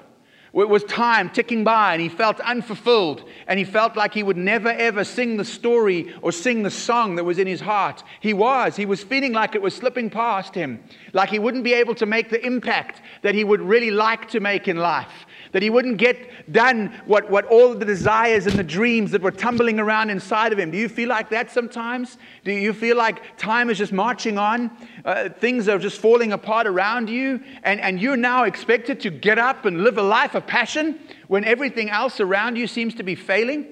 It 0.53 0.67
was 0.67 0.83
time 0.83 1.29
ticking 1.29 1.63
by, 1.63 1.93
and 1.93 2.01
he 2.01 2.09
felt 2.09 2.39
unfulfilled, 2.39 3.23
and 3.47 3.57
he 3.57 3.63
felt 3.63 3.95
like 3.95 4.13
he 4.13 4.23
would 4.23 4.35
never 4.35 4.69
ever 4.69 5.03
sing 5.03 5.37
the 5.37 5.45
story 5.45 6.13
or 6.21 6.31
sing 6.31 6.63
the 6.63 6.71
song 6.71 7.15
that 7.15 7.23
was 7.23 7.37
in 7.37 7.47
his 7.47 7.61
heart. 7.61 8.03
He 8.19 8.33
was. 8.33 8.75
He 8.75 8.85
was 8.85 9.03
feeling 9.03 9.31
like 9.31 9.55
it 9.55 9.61
was 9.61 9.75
slipping 9.75 10.09
past 10.09 10.53
him, 10.53 10.83
like 11.13 11.29
he 11.29 11.39
wouldn't 11.39 11.63
be 11.63 11.73
able 11.73 11.95
to 11.95 12.05
make 12.05 12.31
the 12.31 12.43
impact 12.45 13.01
that 13.21 13.35
he 13.35 13.43
would 13.43 13.61
really 13.61 13.91
like 13.91 14.27
to 14.29 14.39
make 14.39 14.67
in 14.67 14.77
life 14.77 15.27
that 15.51 15.61
he 15.61 15.69
wouldn't 15.69 15.97
get 15.97 16.51
done 16.51 16.93
what, 17.05 17.29
what 17.29 17.45
all 17.45 17.73
the 17.73 17.85
desires 17.85 18.45
and 18.45 18.57
the 18.57 18.63
dreams 18.63 19.11
that 19.11 19.21
were 19.21 19.31
tumbling 19.31 19.79
around 19.79 20.09
inside 20.09 20.53
of 20.53 20.59
him. 20.59 20.71
Do 20.71 20.77
you 20.77 20.89
feel 20.89 21.09
like 21.09 21.29
that 21.29 21.51
sometimes? 21.51 22.17
Do 22.43 22.51
you 22.51 22.73
feel 22.73 22.97
like 22.97 23.37
time 23.37 23.69
is 23.69 23.77
just 23.77 23.91
marching 23.91 24.37
on? 24.37 24.71
Uh, 25.03 25.29
things 25.29 25.67
are 25.67 25.79
just 25.79 25.99
falling 25.99 26.33
apart 26.33 26.67
around 26.67 27.09
you, 27.09 27.41
and, 27.63 27.79
and 27.81 27.99
you're 27.99 28.17
now 28.17 28.43
expected 28.43 28.99
to 29.01 29.09
get 29.09 29.39
up 29.39 29.65
and 29.65 29.83
live 29.83 29.97
a 29.97 30.03
life 30.03 30.35
of 30.35 30.45
passion 30.45 30.99
when 31.27 31.43
everything 31.43 31.89
else 31.89 32.19
around 32.19 32.55
you 32.55 32.67
seems 32.67 32.95
to 32.95 33.03
be 33.03 33.15
failing? 33.15 33.65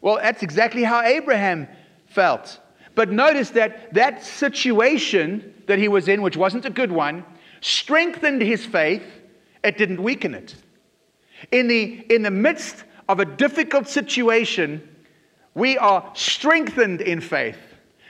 Well, 0.00 0.16
that's 0.16 0.42
exactly 0.42 0.84
how 0.84 1.02
Abraham 1.02 1.68
felt. 2.06 2.60
But 2.94 3.10
notice 3.10 3.50
that 3.50 3.94
that 3.94 4.24
situation 4.24 5.54
that 5.66 5.78
he 5.78 5.88
was 5.88 6.08
in, 6.08 6.22
which 6.22 6.36
wasn't 6.36 6.64
a 6.64 6.70
good 6.70 6.90
one, 6.90 7.24
strengthened 7.60 8.42
his 8.42 8.66
faith, 8.66 9.04
it 9.62 9.78
didn't 9.78 10.02
weaken 10.02 10.34
it. 10.34 10.54
In 11.52 11.68
the, 11.68 12.04
in 12.10 12.22
the 12.22 12.30
midst 12.30 12.84
of 13.08 13.20
a 13.20 13.24
difficult 13.24 13.88
situation, 13.88 14.96
we 15.54 15.78
are 15.78 16.10
strengthened 16.14 17.00
in 17.00 17.20
faith. 17.20 17.58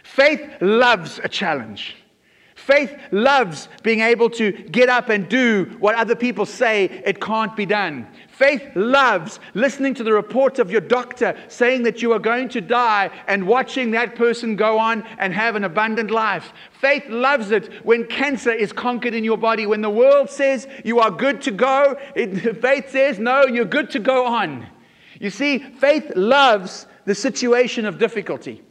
Faith 0.02 0.42
loves 0.60 1.20
a 1.22 1.28
challenge. 1.28 1.96
Faith 2.54 2.94
loves 3.12 3.68
being 3.82 4.00
able 4.00 4.28
to 4.28 4.52
get 4.52 4.88
up 4.88 5.08
and 5.08 5.28
do 5.28 5.76
what 5.78 5.94
other 5.94 6.14
people 6.14 6.44
say 6.44 6.84
it 7.06 7.20
can't 7.20 7.56
be 7.56 7.64
done. 7.64 8.06
Faith 8.38 8.70
loves 8.77 9.40
listening 9.55 9.94
to 9.94 10.05
the 10.05 10.12
report 10.12 10.61
of 10.61 10.70
your 10.70 10.81
doctor 10.81 11.37
saying 11.48 11.83
that 11.83 12.03
you 12.03 12.12
are 12.12 12.20
going 12.20 12.48
to 12.48 12.61
die 12.61 13.11
and 13.27 13.44
watching 13.44 13.90
that 13.90 14.14
person 14.14 14.55
go 14.55 14.79
on 14.79 15.03
and 15.18 15.35
have 15.35 15.57
an 15.57 15.64
abundant 15.64 16.09
life. 16.09 16.53
Faith 16.81 17.03
loves 17.09 17.51
it 17.51 17.85
when 17.85 18.07
cancer 18.07 18.53
is 18.53 18.72
conquered 18.72 19.12
in 19.12 19.24
your 19.24 19.37
body. 19.37 19.66
When 19.66 19.81
the 19.81 19.90
world 19.90 20.31
says 20.31 20.68
you 20.85 21.01
are 21.01 21.11
good 21.11 21.42
to 21.42 21.51
go, 21.51 21.96
it, 22.14 22.61
faith 22.62 22.92
says, 22.92 23.18
no, 23.18 23.44
you're 23.44 23.64
good 23.64 23.90
to 23.90 23.98
go 23.98 24.24
on. 24.24 24.68
You 25.18 25.31
see, 25.31 25.59
faith 25.59 26.12
loves 26.14 26.87
the 27.07 27.16
situation 27.16 27.87
of 27.87 27.98
difficulty. 27.98 28.62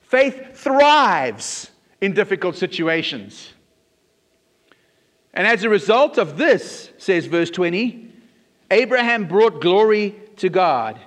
Faith 0.00 0.56
thrives 0.56 1.72
in 2.00 2.14
difficult 2.14 2.56
situations. 2.56 3.52
And 5.34 5.46
as 5.46 5.62
a 5.64 5.68
result 5.68 6.16
of 6.16 6.38
this, 6.38 6.90
says 6.96 7.26
verse 7.26 7.50
20, 7.50 8.07
Abraham 8.70 9.26
brought 9.26 9.60
glory 9.60 10.14
to 10.36 10.48
God. 10.48 10.98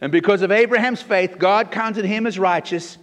And 0.00 0.12
because 0.12 0.42
of 0.42 0.50
Abraham's 0.50 1.00
faith, 1.00 1.38
God 1.38 1.70
counted 1.70 2.04
him 2.04 2.26
as 2.26 2.38
righteous. 2.38 2.98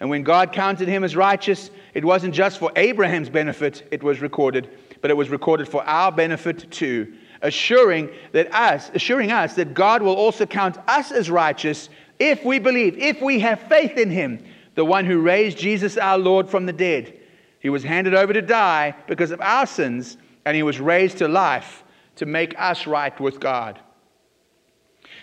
And 0.00 0.08
when 0.08 0.22
God 0.22 0.52
counted 0.52 0.88
him 0.88 1.04
as 1.04 1.16
righteous, 1.16 1.70
it 1.94 2.04
wasn't 2.04 2.34
just 2.34 2.58
for 2.58 2.72
Abraham's 2.76 3.28
benefit, 3.28 3.86
it 3.90 4.02
was 4.02 4.20
recorded, 4.20 4.68
but 5.00 5.10
it 5.10 5.16
was 5.16 5.30
recorded 5.30 5.68
for 5.68 5.82
our 5.84 6.10
benefit 6.10 6.70
too, 6.70 7.14
assuring 7.42 8.10
that 8.32 8.52
us, 8.54 8.90
assuring 8.94 9.30
us 9.30 9.54
that 9.54 9.74
God 9.74 10.02
will 10.02 10.14
also 10.14 10.46
count 10.46 10.78
us 10.88 11.12
as 11.12 11.30
righteous 11.30 11.88
if 12.18 12.44
we 12.44 12.58
believe, 12.58 12.98
if 12.98 13.20
we 13.20 13.40
have 13.40 13.60
faith 13.62 13.98
in 13.98 14.10
him, 14.10 14.44
the 14.74 14.84
one 14.84 15.04
who 15.06 15.20
raised 15.20 15.58
Jesus 15.58 15.96
our 15.96 16.18
Lord 16.18 16.48
from 16.48 16.66
the 16.66 16.72
dead. 16.72 17.14
He 17.60 17.68
was 17.68 17.82
handed 17.82 18.14
over 18.14 18.32
to 18.32 18.42
die 18.42 18.94
because 19.06 19.30
of 19.30 19.40
our 19.40 19.66
sins, 19.66 20.16
and 20.44 20.56
he 20.56 20.62
was 20.62 20.80
raised 20.80 21.18
to 21.18 21.28
life 21.28 21.83
to 22.16 22.26
make 22.26 22.54
us 22.58 22.86
right 22.86 23.18
with 23.20 23.40
God. 23.40 23.80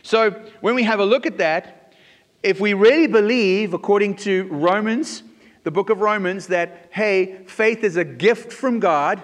So, 0.04 0.32
when 0.62 0.75
we 0.75 0.84
have 0.84 0.99
a 0.99 1.06
look 1.06 1.25
at 1.25 1.38
that, 1.38 1.93
if 2.43 2.60
we 2.60 2.73
really 2.73 3.08
believe, 3.08 3.73
according 3.73 4.15
to 4.17 4.47
Romans, 4.49 5.23
the 5.63 5.71
book 5.71 5.89
of 5.89 6.01
Romans, 6.01 6.47
that, 6.47 6.89
hey, 6.91 7.43
faith 7.45 7.84
is 7.84 7.97
a 7.97 8.04
gift 8.04 8.51
from 8.51 8.80
God, 8.80 9.23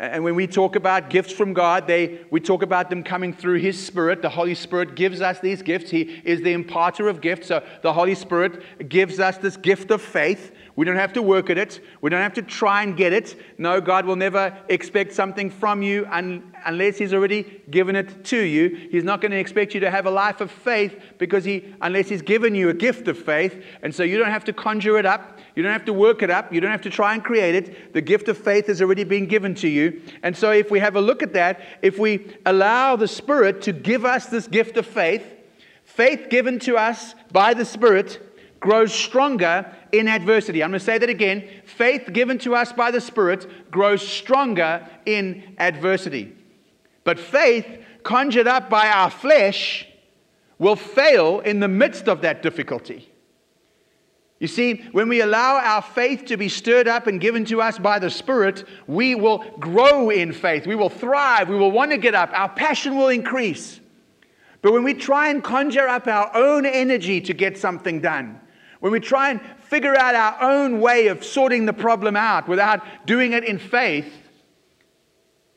and 0.00 0.24
when 0.24 0.34
we 0.34 0.46
talk 0.46 0.76
about 0.76 1.10
gifts 1.10 1.30
from 1.30 1.52
God, 1.52 1.86
they, 1.86 2.20
we 2.30 2.40
talk 2.40 2.62
about 2.62 2.88
them 2.88 3.02
coming 3.02 3.34
through 3.34 3.58
His 3.58 3.78
Spirit. 3.78 4.22
The 4.22 4.30
Holy 4.30 4.54
Spirit 4.54 4.94
gives 4.94 5.20
us 5.20 5.40
these 5.40 5.60
gifts. 5.60 5.90
He 5.90 6.22
is 6.24 6.40
the 6.40 6.54
imparter 6.54 7.06
of 7.06 7.20
gifts. 7.20 7.48
So 7.48 7.62
the 7.82 7.92
Holy 7.92 8.14
Spirit 8.14 8.88
gives 8.88 9.20
us 9.20 9.36
this 9.36 9.58
gift 9.58 9.90
of 9.90 10.00
faith. 10.00 10.52
We 10.80 10.86
don't 10.86 10.96
have 10.96 11.12
to 11.12 11.20
work 11.20 11.50
at 11.50 11.58
it. 11.58 11.84
We 12.00 12.08
don't 12.08 12.22
have 12.22 12.32
to 12.32 12.42
try 12.42 12.82
and 12.82 12.96
get 12.96 13.12
it. 13.12 13.38
No, 13.58 13.82
God 13.82 14.06
will 14.06 14.16
never 14.16 14.56
expect 14.70 15.12
something 15.12 15.50
from 15.50 15.82
you 15.82 16.06
un, 16.10 16.54
unless 16.64 16.96
He's 16.96 17.12
already 17.12 17.60
given 17.70 17.94
it 17.94 18.24
to 18.24 18.38
you. 18.38 18.88
He's 18.90 19.04
not 19.04 19.20
going 19.20 19.32
to 19.32 19.36
expect 19.36 19.74
you 19.74 19.80
to 19.80 19.90
have 19.90 20.06
a 20.06 20.10
life 20.10 20.40
of 20.40 20.50
faith 20.50 20.98
because 21.18 21.44
He, 21.44 21.74
unless 21.82 22.08
He's 22.08 22.22
given 22.22 22.54
you 22.54 22.70
a 22.70 22.72
gift 22.72 23.08
of 23.08 23.18
faith. 23.18 23.62
And 23.82 23.94
so 23.94 24.04
you 24.04 24.16
don't 24.16 24.30
have 24.30 24.46
to 24.46 24.54
conjure 24.54 24.96
it 24.96 25.04
up. 25.04 25.38
You 25.54 25.62
don't 25.62 25.72
have 25.72 25.84
to 25.84 25.92
work 25.92 26.22
it 26.22 26.30
up. 26.30 26.50
You 26.50 26.62
don't 26.62 26.70
have 26.70 26.80
to 26.80 26.90
try 26.90 27.12
and 27.12 27.22
create 27.22 27.54
it. 27.56 27.92
The 27.92 28.00
gift 28.00 28.28
of 28.28 28.38
faith 28.38 28.68
has 28.68 28.80
already 28.80 29.04
been 29.04 29.26
given 29.26 29.54
to 29.56 29.68
you. 29.68 30.00
And 30.22 30.34
so, 30.34 30.50
if 30.50 30.70
we 30.70 30.78
have 30.78 30.96
a 30.96 31.02
look 31.02 31.22
at 31.22 31.34
that, 31.34 31.60
if 31.82 31.98
we 31.98 32.38
allow 32.46 32.96
the 32.96 33.06
Spirit 33.06 33.60
to 33.64 33.74
give 33.74 34.06
us 34.06 34.28
this 34.28 34.48
gift 34.48 34.78
of 34.78 34.86
faith, 34.86 35.30
faith 35.84 36.28
given 36.30 36.58
to 36.60 36.78
us 36.78 37.14
by 37.32 37.52
the 37.52 37.66
Spirit 37.66 38.29
grows 38.60 38.92
stronger 38.92 39.74
in 39.90 40.06
adversity. 40.06 40.62
I'm 40.62 40.70
going 40.70 40.78
to 40.78 40.84
say 40.84 40.98
that 40.98 41.08
again. 41.08 41.48
Faith 41.64 42.10
given 42.12 42.38
to 42.38 42.54
us 42.54 42.72
by 42.72 42.90
the 42.90 43.00
Spirit 43.00 43.70
grows 43.70 44.06
stronger 44.06 44.86
in 45.06 45.56
adversity. 45.58 46.36
But 47.04 47.18
faith 47.18 47.66
conjured 48.02 48.46
up 48.46 48.70
by 48.70 48.88
our 48.88 49.10
flesh 49.10 49.86
will 50.58 50.76
fail 50.76 51.40
in 51.40 51.60
the 51.60 51.68
midst 51.68 52.08
of 52.08 52.20
that 52.20 52.42
difficulty. 52.42 53.10
You 54.38 54.46
see, 54.46 54.84
when 54.92 55.08
we 55.08 55.20
allow 55.20 55.58
our 55.58 55.82
faith 55.82 56.24
to 56.26 56.36
be 56.38 56.48
stirred 56.48 56.88
up 56.88 57.06
and 57.06 57.20
given 57.20 57.44
to 57.46 57.60
us 57.60 57.78
by 57.78 57.98
the 57.98 58.08
Spirit, 58.08 58.64
we 58.86 59.14
will 59.14 59.38
grow 59.58 60.08
in 60.08 60.32
faith. 60.32 60.66
We 60.66 60.74
will 60.76 60.88
thrive. 60.88 61.50
We 61.50 61.56
will 61.56 61.70
want 61.70 61.90
to 61.90 61.98
get 61.98 62.14
up. 62.14 62.30
Our 62.32 62.48
passion 62.48 62.96
will 62.96 63.08
increase. 63.08 63.80
But 64.62 64.72
when 64.72 64.82
we 64.82 64.94
try 64.94 65.28
and 65.28 65.44
conjure 65.44 65.88
up 65.88 66.06
our 66.06 66.34
own 66.34 66.64
energy 66.64 67.20
to 67.22 67.34
get 67.34 67.58
something 67.58 68.00
done, 68.00 68.39
when 68.80 68.92
we 68.92 69.00
try 69.00 69.30
and 69.30 69.40
figure 69.60 69.96
out 69.96 70.14
our 70.14 70.42
own 70.42 70.80
way 70.80 71.06
of 71.06 71.24
sorting 71.24 71.66
the 71.66 71.72
problem 71.72 72.16
out 72.16 72.48
without 72.48 72.82
doing 73.06 73.32
it 73.32 73.44
in 73.44 73.58
faith, 73.58 74.12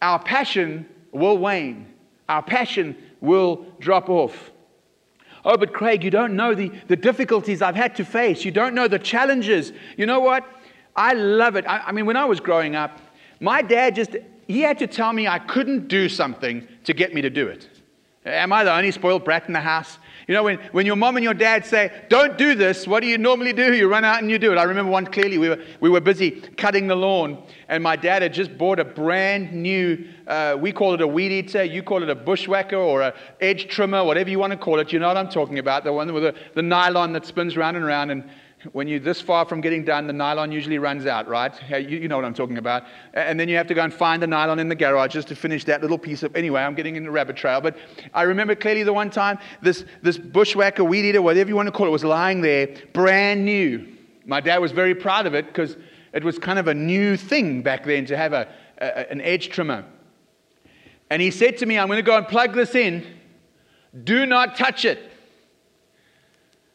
our 0.01 0.19
passion 0.19 0.85
will 1.11 1.37
wane. 1.37 1.93
Our 2.29 2.43
passion 2.43 2.97
will 3.21 3.65
drop 3.79 4.09
off. 4.09 4.51
Oh, 5.45 5.57
but 5.57 5.73
Craig, 5.73 6.03
you 6.03 6.11
don't 6.11 6.35
know 6.35 6.53
the, 6.53 6.71
the 6.87 6.95
difficulties 6.95 7.61
I've 7.61 7.75
had 7.75 7.95
to 7.95 8.05
face. 8.05 8.45
You 8.45 8.51
don't 8.51 8.75
know 8.75 8.87
the 8.87 8.99
challenges. 8.99 9.73
You 9.97 10.05
know 10.05 10.19
what? 10.19 10.45
I 10.95 11.13
love 11.13 11.55
it. 11.55 11.65
I, 11.67 11.79
I 11.79 11.91
mean, 11.91 12.05
when 12.05 12.15
I 12.15 12.25
was 12.25 12.39
growing 12.39 12.75
up, 12.75 12.99
my 13.39 13.61
dad 13.61 13.95
just, 13.95 14.15
he 14.47 14.61
had 14.61 14.79
to 14.79 14.87
tell 14.87 15.11
me 15.11 15.27
I 15.27 15.39
couldn't 15.39 15.87
do 15.87 16.07
something 16.07 16.67
to 16.85 16.93
get 16.93 17.13
me 17.13 17.21
to 17.21 17.29
do 17.29 17.47
it. 17.47 17.67
Am 18.25 18.53
I 18.53 18.63
the 18.63 18.73
only 18.73 18.91
spoiled 18.91 19.25
brat 19.25 19.47
in 19.47 19.53
the 19.53 19.59
house? 19.59 19.97
You 20.27 20.33
know, 20.33 20.43
when, 20.43 20.57
when 20.71 20.85
your 20.85 20.95
mom 20.95 21.17
and 21.17 21.23
your 21.23 21.33
dad 21.33 21.65
say, 21.65 21.91
don't 22.09 22.37
do 22.37 22.55
this, 22.55 22.87
what 22.87 23.01
do 23.01 23.07
you 23.07 23.17
normally 23.17 23.53
do? 23.53 23.73
You 23.73 23.89
run 23.89 24.05
out 24.05 24.21
and 24.21 24.31
you 24.31 24.39
do 24.39 24.51
it. 24.51 24.57
I 24.57 24.63
remember 24.63 24.91
one 24.91 25.05
clearly. 25.05 25.37
We 25.37 25.49
were, 25.49 25.63
we 25.81 25.89
were 25.89 25.99
busy 25.99 26.31
cutting 26.31 26.87
the 26.87 26.95
lawn, 26.95 27.43
and 27.67 27.83
my 27.83 27.95
dad 27.95 28.21
had 28.21 28.33
just 28.33 28.57
bought 28.57 28.79
a 28.79 28.85
brand 28.85 29.51
new, 29.51 30.07
uh, 30.27 30.57
we 30.59 30.71
call 30.71 30.93
it 30.93 31.01
a 31.01 31.07
weed 31.07 31.31
eater, 31.31 31.63
you 31.63 31.83
call 31.83 32.03
it 32.03 32.09
a 32.09 32.15
bushwhacker 32.15 32.75
or 32.75 33.01
a 33.01 33.13
edge 33.41 33.67
trimmer, 33.67 34.03
whatever 34.03 34.29
you 34.29 34.39
want 34.39 34.51
to 34.51 34.57
call 34.57 34.79
it. 34.79 34.93
You 34.93 34.99
know 34.99 35.07
what 35.07 35.17
I'm 35.17 35.29
talking 35.29 35.59
about, 35.59 35.83
the 35.83 35.91
one 35.91 36.13
with 36.13 36.23
the, 36.23 36.35
the 36.53 36.61
nylon 36.61 37.13
that 37.13 37.25
spins 37.25 37.57
round 37.57 37.75
and 37.75 37.85
round. 37.85 38.11
And 38.11 38.29
when 38.71 38.87
you're 38.87 38.99
this 38.99 39.19
far 39.19 39.45
from 39.45 39.61
getting 39.61 39.83
done, 39.83 40.07
the 40.07 40.13
nylon 40.13 40.51
usually 40.51 40.79
runs 40.79 41.05
out, 41.05 41.27
right? 41.27 41.53
You, 41.69 42.07
know 42.07 42.15
what 42.15 42.25
I'm 42.25 42.33
talking 42.33 42.57
about. 42.57 42.83
And 43.13 43.39
then 43.39 43.49
you 43.49 43.57
have 43.57 43.67
to 43.67 43.73
go 43.73 43.83
and 43.83 43.93
find 43.93 44.23
the 44.23 44.27
nylon 44.27 44.59
in 44.59 44.69
the 44.69 44.75
garage 44.75 45.13
just 45.13 45.27
to 45.27 45.35
finish 45.35 45.65
that 45.65 45.81
little 45.81 45.97
piece 45.97 46.23
of. 46.23 46.35
Anyway, 46.35 46.61
I'm 46.61 46.73
getting 46.73 46.95
in 46.95 47.03
the 47.03 47.11
rabbit 47.11 47.35
trail. 47.35 47.59
But 47.59 47.77
I 48.13 48.23
remember 48.23 48.55
clearly 48.55 48.83
the 48.83 48.93
one 48.93 49.09
time 49.09 49.37
this, 49.61 49.85
this 50.01 50.17
bushwhacker, 50.17 50.83
weed 50.83 51.05
eater, 51.05 51.21
whatever 51.21 51.49
you 51.49 51.55
want 51.55 51.67
to 51.67 51.71
call 51.71 51.87
it, 51.87 51.91
was 51.91 52.03
lying 52.03 52.41
there, 52.41 52.75
brand 52.93 53.43
new. 53.43 53.87
My 54.25 54.39
dad 54.39 54.59
was 54.59 54.71
very 54.71 54.95
proud 54.95 55.25
of 55.25 55.33
it 55.33 55.47
because 55.47 55.75
it 56.13 56.23
was 56.23 56.39
kind 56.39 56.57
of 56.57 56.67
a 56.67 56.73
new 56.73 57.17
thing 57.17 57.61
back 57.61 57.83
then 57.85 58.05
to 58.05 58.15
have 58.15 58.31
a, 58.33 58.47
a, 58.77 59.11
an 59.11 59.19
edge 59.21 59.49
trimmer. 59.49 59.83
And 61.09 61.21
he 61.21 61.31
said 61.31 61.57
to 61.57 61.65
me, 61.65 61.77
I'm 61.77 61.87
going 61.87 61.97
to 61.97 62.03
go 62.03 62.17
and 62.17 62.27
plug 62.27 62.53
this 62.53 62.75
in. 62.75 63.05
Do 64.03 64.25
not 64.25 64.55
touch 64.55 64.85
it. 64.85 65.11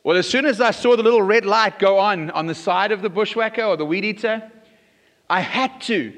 Well, 0.09 0.16
as 0.16 0.27
soon 0.27 0.47
as 0.47 0.59
I 0.59 0.71
saw 0.71 0.97
the 0.97 1.03
little 1.03 1.21
red 1.21 1.44
light 1.44 1.79
go 1.79 1.99
on 1.99 2.31
on 2.31 2.47
the 2.47 2.55
side 2.55 2.92
of 2.92 3.03
the 3.03 3.11
bushwhacker 3.11 3.62
or 3.62 3.77
the 3.77 3.85
weed 3.85 4.07
eater, 4.07 4.51
I 5.29 5.40
had 5.40 5.83
to. 5.83 6.14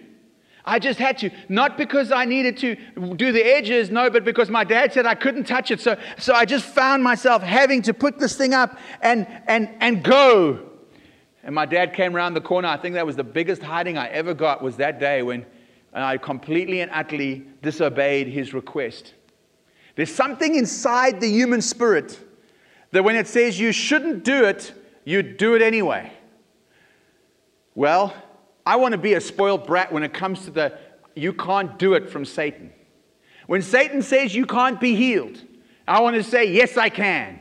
I 0.64 0.78
just 0.78 1.00
had 1.00 1.18
to. 1.18 1.30
Not 1.48 1.76
because 1.76 2.12
I 2.12 2.24
needed 2.24 2.56
to 2.58 2.76
do 3.16 3.32
the 3.32 3.44
edges, 3.44 3.90
no, 3.90 4.08
but 4.08 4.24
because 4.24 4.48
my 4.48 4.62
dad 4.62 4.92
said 4.92 5.06
I 5.06 5.16
couldn't 5.16 5.42
touch 5.42 5.72
it. 5.72 5.80
So, 5.80 5.96
so 6.18 6.34
I 6.34 6.44
just 6.44 6.66
found 6.66 7.02
myself 7.02 7.42
having 7.42 7.82
to 7.82 7.92
put 7.92 8.20
this 8.20 8.36
thing 8.36 8.54
up 8.54 8.78
and, 9.02 9.26
and, 9.48 9.68
and 9.80 10.04
go. 10.04 10.68
And 11.42 11.52
my 11.52 11.66
dad 11.66 11.92
came 11.92 12.14
around 12.14 12.34
the 12.34 12.40
corner. 12.40 12.68
I 12.68 12.76
think 12.76 12.94
that 12.94 13.06
was 13.06 13.16
the 13.16 13.24
biggest 13.24 13.60
hiding 13.60 13.98
I 13.98 14.06
ever 14.10 14.34
got 14.34 14.62
was 14.62 14.76
that 14.76 15.00
day 15.00 15.24
when 15.24 15.44
I 15.92 16.16
completely 16.16 16.80
and 16.80 16.92
utterly 16.94 17.44
disobeyed 17.60 18.28
his 18.28 18.54
request. 18.54 19.14
There's 19.96 20.14
something 20.14 20.54
inside 20.54 21.20
the 21.20 21.28
human 21.28 21.60
spirit 21.60 22.20
that 22.92 23.04
when 23.04 23.16
it 23.16 23.26
says 23.26 23.58
you 23.58 23.72
shouldn't 23.72 24.24
do 24.24 24.44
it, 24.44 24.72
you 25.04 25.22
do 25.22 25.54
it 25.54 25.62
anyway. 25.62 26.12
Well, 27.74 28.14
I 28.66 28.76
want 28.76 28.92
to 28.92 28.98
be 28.98 29.14
a 29.14 29.20
spoiled 29.20 29.66
brat 29.66 29.92
when 29.92 30.02
it 30.02 30.12
comes 30.12 30.44
to 30.44 30.50
the 30.50 30.78
you 31.14 31.32
can't 31.32 31.78
do 31.78 31.94
it 31.94 32.08
from 32.08 32.24
Satan. 32.24 32.72
When 33.46 33.62
Satan 33.62 34.02
says 34.02 34.34
you 34.34 34.46
can't 34.46 34.80
be 34.80 34.94
healed, 34.94 35.42
I 35.86 36.00
want 36.00 36.16
to 36.16 36.22
say, 36.22 36.52
yes, 36.52 36.76
I 36.76 36.88
can. 36.88 37.40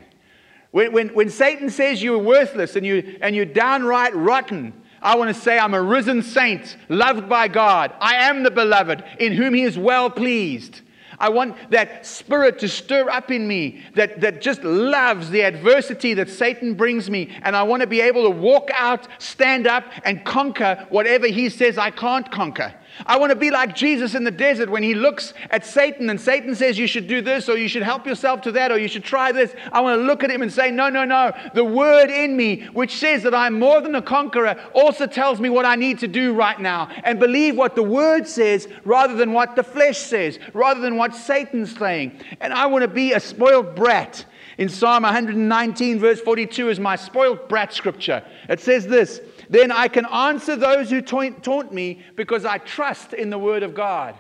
When, 0.72 0.92
when, 0.92 1.10
when 1.10 1.30
Satan 1.30 1.70
says 1.70 2.02
you're 2.02 2.18
worthless 2.18 2.76
and, 2.76 2.86
you, 2.86 3.18
and 3.22 3.36
you're 3.36 3.46
downright 3.46 4.16
rotten, 4.16 4.74
I 5.02 5.16
want 5.16 5.34
to 5.34 5.40
say, 5.40 5.58
I'm 5.58 5.74
a 5.74 5.82
risen 5.82 6.22
saint, 6.24 6.78
loved 6.90 7.30
by 7.30 7.48
God. 7.48 7.94
I 8.00 8.16
am 8.28 8.44
the 8.44 8.52
beloved, 8.52 9.04
in 9.20 9.34
whom 9.34 9.54
he 9.54 9.64
is 9.64 9.78
well 9.78 10.10
pleased. 10.10 10.82
I 11.20 11.30
want 11.30 11.72
that 11.72 12.06
spirit 12.06 12.60
to 12.60 12.70
stir 12.70 13.10
up 13.10 13.30
in 13.30 13.48
me 13.48 13.84
that, 13.96 14.22
that 14.22 14.42
just 14.42 14.64
loves 14.64 15.30
the 15.30 15.42
adversity 15.42 16.14
that 16.14 16.30
Satan 16.30 16.76
brings 16.76 17.10
me. 17.10 17.36
And 17.42 17.56
I 17.56 17.64
want 17.64 17.82
to 17.82 17.88
be 17.88 18.02
able 18.02 18.24
to 18.24 18.30
walk 18.30 18.70
out, 18.74 19.08
stand 19.18 19.68
up, 19.68 19.84
and 20.04 20.24
conquer 20.24 20.88
whatever 20.90 21.28
he 21.28 21.50
says 21.50 21.78
I 21.78 21.92
can't 21.92 22.30
conquer. 22.32 22.74
I 23.06 23.18
want 23.18 23.32
to 23.32 23.36
be 23.36 23.52
like 23.52 23.76
Jesus 23.76 24.16
in 24.16 24.24
the 24.24 24.32
desert 24.32 24.70
when 24.70 24.84
he 24.84 24.94
looks 24.94 25.34
at 25.52 25.66
Satan 25.66 26.10
and 26.10 26.20
Satan 26.20 26.56
says, 26.56 26.78
You 26.78 26.88
should 26.88 27.08
do 27.08 27.22
this, 27.22 27.50
or 27.50 27.58
you 27.58 27.68
should 27.68 27.84
help 27.84 28.06
yourself 28.06 28.42
to 28.42 28.52
that, 28.54 28.72
or 28.72 28.78
you 28.78 28.88
should 28.88 29.04
try 29.04 29.32
this. 29.32 29.54
I 29.72 29.82
want 29.82 30.00
to 30.00 30.04
look 30.04 30.24
at 30.24 30.32
him 30.32 30.42
and 30.42 30.52
say, 30.52 30.72
No, 30.72 30.90
no, 30.90 31.06
no. 31.06 31.32
The 31.54 31.64
word 31.64 32.10
in 32.10 32.36
me, 32.36 32.66
which 32.74 32.98
says 32.98 33.24
that 33.24 33.34
I'm 33.34 33.60
more 33.60 33.82
than 33.82 33.96
a 33.96 34.02
conqueror, 34.02 34.60
also 34.74 35.08
tells 35.08 35.40
me 35.40 35.50
what 35.50 35.66
I 35.66 35.76
need 35.76 36.00
to 36.00 36.08
do 36.08 36.34
right 36.34 36.60
now. 36.60 36.90
And 37.04 37.20
believe 37.20 37.56
what 37.56 37.76
the 37.76 37.84
word 37.84 38.28
says 38.28 38.68
rather 38.84 39.16
than 39.16 39.34
what 39.34 39.56
the 39.56 39.64
flesh 39.64 39.98
says, 39.98 40.40
rather 40.54 40.82
than 40.82 40.98
what 40.98 41.16
Satan's 41.16 41.76
saying. 41.78 42.20
And 42.42 42.54
I 42.54 42.66
want 42.66 42.84
to 42.84 42.88
be 42.88 43.14
a 43.14 43.20
spoiled 43.20 43.76
brat. 43.76 44.26
In 44.58 44.68
Psalm 44.68 45.04
119, 45.04 46.00
verse 46.00 46.20
42, 46.20 46.70
is 46.70 46.82
my 46.82 46.98
spoiled 46.98 47.48
brat 47.48 47.74
scripture. 47.74 48.22
It 48.50 48.60
says 48.60 48.86
this 48.86 49.22
then 49.50 49.72
I 49.72 49.88
can 49.88 50.06
answer 50.06 50.56
those 50.56 50.90
who 50.90 51.02
taunt 51.02 51.74
me 51.74 52.02
because 52.16 52.46
I 52.46 52.60
trust 52.60 53.14
in 53.14 53.30
the 53.30 53.38
word 53.40 53.64
of 53.64 53.74
God. 53.74 54.16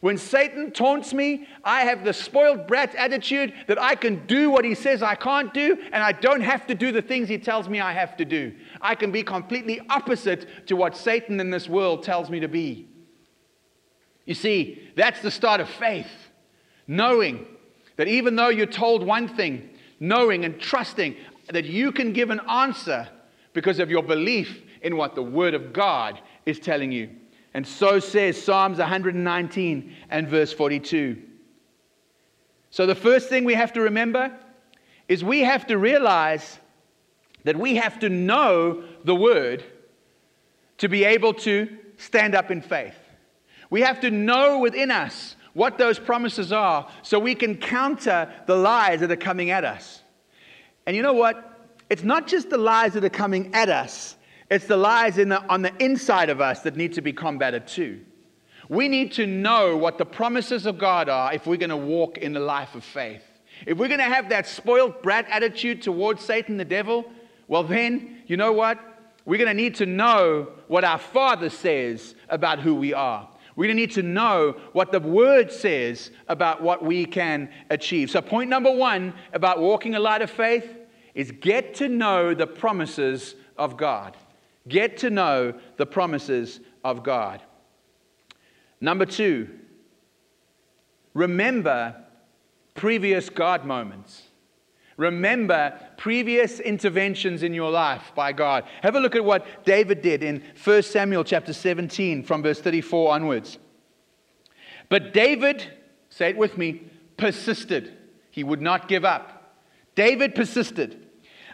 When 0.00 0.16
Satan 0.16 0.70
taunts 0.70 1.12
me, 1.12 1.46
I 1.62 1.82
have 1.82 2.04
the 2.04 2.14
spoiled 2.14 2.66
brat 2.66 2.94
attitude 2.94 3.52
that 3.66 3.80
I 3.80 3.94
can 3.94 4.26
do 4.26 4.50
what 4.50 4.64
he 4.64 4.74
says 4.74 5.02
I 5.02 5.14
can't 5.14 5.52
do, 5.52 5.76
and 5.92 6.02
I 6.02 6.12
don't 6.12 6.40
have 6.40 6.66
to 6.68 6.74
do 6.74 6.90
the 6.90 7.02
things 7.02 7.28
he 7.28 7.36
tells 7.36 7.68
me 7.68 7.80
I 7.80 7.92
have 7.92 8.16
to 8.16 8.24
do. 8.24 8.54
I 8.80 8.94
can 8.94 9.12
be 9.12 9.22
completely 9.22 9.80
opposite 9.90 10.68
to 10.68 10.76
what 10.76 10.96
Satan 10.96 11.38
in 11.38 11.50
this 11.50 11.68
world 11.68 12.02
tells 12.02 12.30
me 12.30 12.40
to 12.40 12.48
be. 12.48 12.88
You 14.24 14.34
see, 14.34 14.90
that's 14.96 15.20
the 15.20 15.30
start 15.30 15.60
of 15.60 15.68
faith. 15.68 16.10
Knowing 16.86 17.44
that 17.96 18.08
even 18.08 18.36
though 18.36 18.48
you're 18.48 18.66
told 18.66 19.04
one 19.04 19.28
thing, 19.28 19.68
knowing 19.98 20.46
and 20.46 20.58
trusting 20.58 21.14
that 21.50 21.66
you 21.66 21.92
can 21.92 22.14
give 22.14 22.30
an 22.30 22.40
answer 22.48 23.08
because 23.52 23.78
of 23.78 23.90
your 23.90 24.02
belief 24.02 24.62
in 24.82 24.96
what 24.96 25.14
the 25.14 25.22
Word 25.22 25.54
of 25.54 25.72
God 25.72 26.20
is 26.46 26.58
telling 26.58 26.92
you. 26.92 27.10
And 27.54 27.66
so 27.66 27.98
says 27.98 28.40
Psalms 28.40 28.78
119 28.78 29.96
and 30.10 30.28
verse 30.28 30.52
42. 30.52 31.20
So, 32.70 32.86
the 32.86 32.94
first 32.94 33.28
thing 33.28 33.44
we 33.44 33.54
have 33.54 33.72
to 33.72 33.80
remember 33.80 34.32
is 35.08 35.24
we 35.24 35.40
have 35.40 35.66
to 35.66 35.76
realize 35.76 36.58
that 37.44 37.56
we 37.56 37.76
have 37.76 37.98
to 38.00 38.08
know 38.08 38.84
the 39.04 39.14
Word 39.14 39.64
to 40.78 40.88
be 40.88 41.04
able 41.04 41.34
to 41.34 41.68
stand 41.96 42.34
up 42.34 42.50
in 42.50 42.62
faith. 42.62 42.94
We 43.70 43.80
have 43.80 44.00
to 44.00 44.10
know 44.10 44.60
within 44.60 44.90
us 44.90 45.36
what 45.52 45.78
those 45.78 45.98
promises 45.98 46.52
are 46.52 46.88
so 47.02 47.18
we 47.18 47.34
can 47.34 47.56
counter 47.56 48.32
the 48.46 48.54
lies 48.54 49.00
that 49.00 49.10
are 49.10 49.16
coming 49.16 49.50
at 49.50 49.64
us. 49.64 50.02
And 50.86 50.96
you 50.96 51.02
know 51.02 51.12
what? 51.12 51.49
It's 51.90 52.04
not 52.04 52.28
just 52.28 52.50
the 52.50 52.56
lies 52.56 52.92
that 52.94 53.04
are 53.04 53.10
coming 53.10 53.52
at 53.52 53.68
us, 53.68 54.16
it's 54.48 54.66
the 54.66 54.76
lies 54.76 55.16
the, 55.16 55.44
on 55.48 55.62
the 55.62 55.72
inside 55.82 56.30
of 56.30 56.40
us 56.40 56.60
that 56.60 56.76
need 56.76 56.94
to 56.94 57.02
be 57.02 57.12
combated 57.12 57.66
too. 57.66 58.00
We 58.68 58.88
need 58.88 59.12
to 59.12 59.26
know 59.26 59.76
what 59.76 59.98
the 59.98 60.04
promises 60.04 60.66
of 60.66 60.78
God 60.78 61.08
are 61.08 61.34
if 61.34 61.46
we're 61.46 61.56
going 61.56 61.70
to 61.70 61.76
walk 61.76 62.18
in 62.18 62.32
the 62.32 62.40
life 62.40 62.76
of 62.76 62.84
faith. 62.84 63.24
If 63.66 63.76
we're 63.76 63.88
going 63.88 63.98
to 63.98 64.04
have 64.04 64.28
that 64.28 64.46
spoiled 64.46 65.02
brat 65.02 65.26
attitude 65.28 65.82
towards 65.82 66.24
Satan, 66.24 66.56
the 66.56 66.64
devil, 66.64 67.04
well, 67.48 67.64
then, 67.64 68.22
you 68.26 68.36
know 68.36 68.52
what? 68.52 68.78
We're 69.24 69.38
going 69.38 69.54
to 69.54 69.62
need 69.62 69.74
to 69.76 69.86
know 69.86 70.48
what 70.68 70.84
our 70.84 70.98
Father 70.98 71.50
says 71.50 72.14
about 72.28 72.60
who 72.60 72.76
we 72.76 72.94
are. 72.94 73.28
We're 73.56 73.66
going 73.66 73.76
to 73.76 73.82
need 73.82 73.94
to 73.94 74.02
know 74.04 74.56
what 74.72 74.92
the 74.92 75.00
Word 75.00 75.50
says 75.50 76.12
about 76.28 76.62
what 76.62 76.84
we 76.84 77.04
can 77.04 77.50
achieve. 77.68 78.10
So, 78.10 78.22
point 78.22 78.48
number 78.48 78.70
one 78.70 79.12
about 79.32 79.58
walking 79.60 79.96
a 79.96 80.00
light 80.00 80.22
of 80.22 80.30
faith 80.30 80.76
is 81.14 81.32
get 81.32 81.74
to 81.76 81.88
know 81.88 82.34
the 82.34 82.46
promises 82.46 83.34
of 83.56 83.76
God. 83.76 84.16
Get 84.68 84.98
to 84.98 85.10
know 85.10 85.54
the 85.76 85.86
promises 85.86 86.60
of 86.84 87.02
God. 87.02 87.42
Number 88.80 89.06
two, 89.06 89.48
remember 91.14 91.96
previous 92.74 93.28
God 93.28 93.64
moments. 93.64 94.22
Remember 94.96 95.78
previous 95.96 96.60
interventions 96.60 97.42
in 97.42 97.54
your 97.54 97.70
life 97.70 98.12
by 98.14 98.32
God. 98.32 98.64
Have 98.82 98.96
a 98.96 99.00
look 99.00 99.16
at 99.16 99.24
what 99.24 99.64
David 99.64 100.02
did 100.02 100.22
in 100.22 100.42
1 100.62 100.82
Samuel 100.82 101.24
chapter 101.24 101.54
17 101.54 102.22
from 102.22 102.42
verse 102.42 102.60
34 102.60 103.14
onwards. 103.14 103.58
But 104.90 105.14
David, 105.14 105.66
say 106.10 106.30
it 106.30 106.36
with 106.36 106.58
me, 106.58 106.82
persisted. 107.16 107.96
He 108.30 108.44
would 108.44 108.60
not 108.60 108.88
give 108.88 109.06
up. 109.06 109.39
David 110.00 110.34
persisted. 110.34 111.08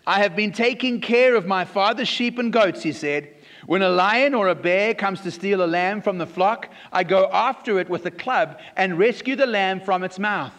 I 0.06 0.20
have 0.20 0.36
been 0.36 0.52
taking 0.52 1.00
care 1.00 1.34
of 1.34 1.46
my 1.46 1.64
father's 1.64 2.06
sheep 2.06 2.38
and 2.38 2.52
goats, 2.52 2.84
he 2.84 2.92
said. 2.92 3.34
When 3.66 3.82
a 3.82 3.88
lion 3.88 4.34
or 4.34 4.46
a 4.46 4.54
bear 4.54 4.94
comes 4.94 5.20
to 5.22 5.32
steal 5.32 5.64
a 5.64 5.66
lamb 5.66 6.00
from 6.00 6.18
the 6.18 6.28
flock, 6.28 6.72
I 6.92 7.02
go 7.02 7.28
after 7.32 7.80
it 7.80 7.90
with 7.90 8.06
a 8.06 8.10
club 8.12 8.60
and 8.76 9.00
rescue 9.00 9.34
the 9.34 9.46
lamb 9.46 9.80
from 9.80 10.04
its 10.04 10.20
mouth. 10.20 10.54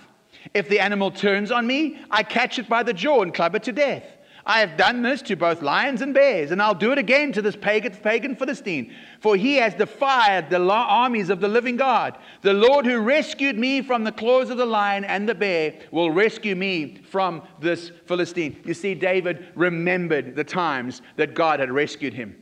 If 0.54 0.68
the 0.68 0.82
animal 0.82 1.12
turns 1.12 1.50
on 1.50 1.66
me, 1.66 1.98
I 2.12 2.24
catch 2.24 2.60
it 2.60 2.68
by 2.68 2.84
the 2.84 2.92
jaw 2.92 3.22
and 3.22 3.34
club 3.34 3.56
it 3.56 3.64
to 3.64 3.72
death. 3.72 4.04
I 4.50 4.62
have 4.62 4.78
done 4.78 5.02
this 5.02 5.22
to 5.24 5.36
both 5.36 5.62
lions 5.62 6.02
and 6.02 6.14
bears, 6.14 6.52
and 6.52 6.62
I'll 6.62 6.74
do 6.74 6.94
it 6.94 6.98
again 6.98 7.34
to 7.34 7.42
this 7.42 7.58
pagan, 7.58 7.92
pagan 7.92 8.34
Philistine, 8.38 8.94
for 9.20 9.36
he 9.36 9.56
has 9.56 9.74
defied 9.74 10.50
the 10.50 10.62
armies 10.62 11.30
of 11.30 11.42
the 11.42 11.50
living 11.50 11.76
God. 11.76 12.18
The 12.44 12.54
Lord 12.54 12.86
who 12.86 13.00
rescued 13.00 13.58
me 13.58 13.82
from 13.82 14.06
the 14.06 14.12
claws 14.14 14.50
of 14.50 14.56
the 14.56 14.66
lion 14.66 15.04
and 15.04 15.28
the 15.28 15.36
bear 15.36 15.74
will 15.92 16.12
rescue 16.12 16.56
me 16.56 17.02
from 17.10 17.42
this 17.60 17.92
Philistine. 18.06 18.56
You 18.64 18.74
see, 18.74 18.96
David 18.96 19.50
remembered 19.54 20.38
the 20.38 20.46
times 20.46 21.02
that 21.18 21.34
God 21.34 21.60
had 21.60 21.70
rescued 21.70 22.14
him. 22.14 22.42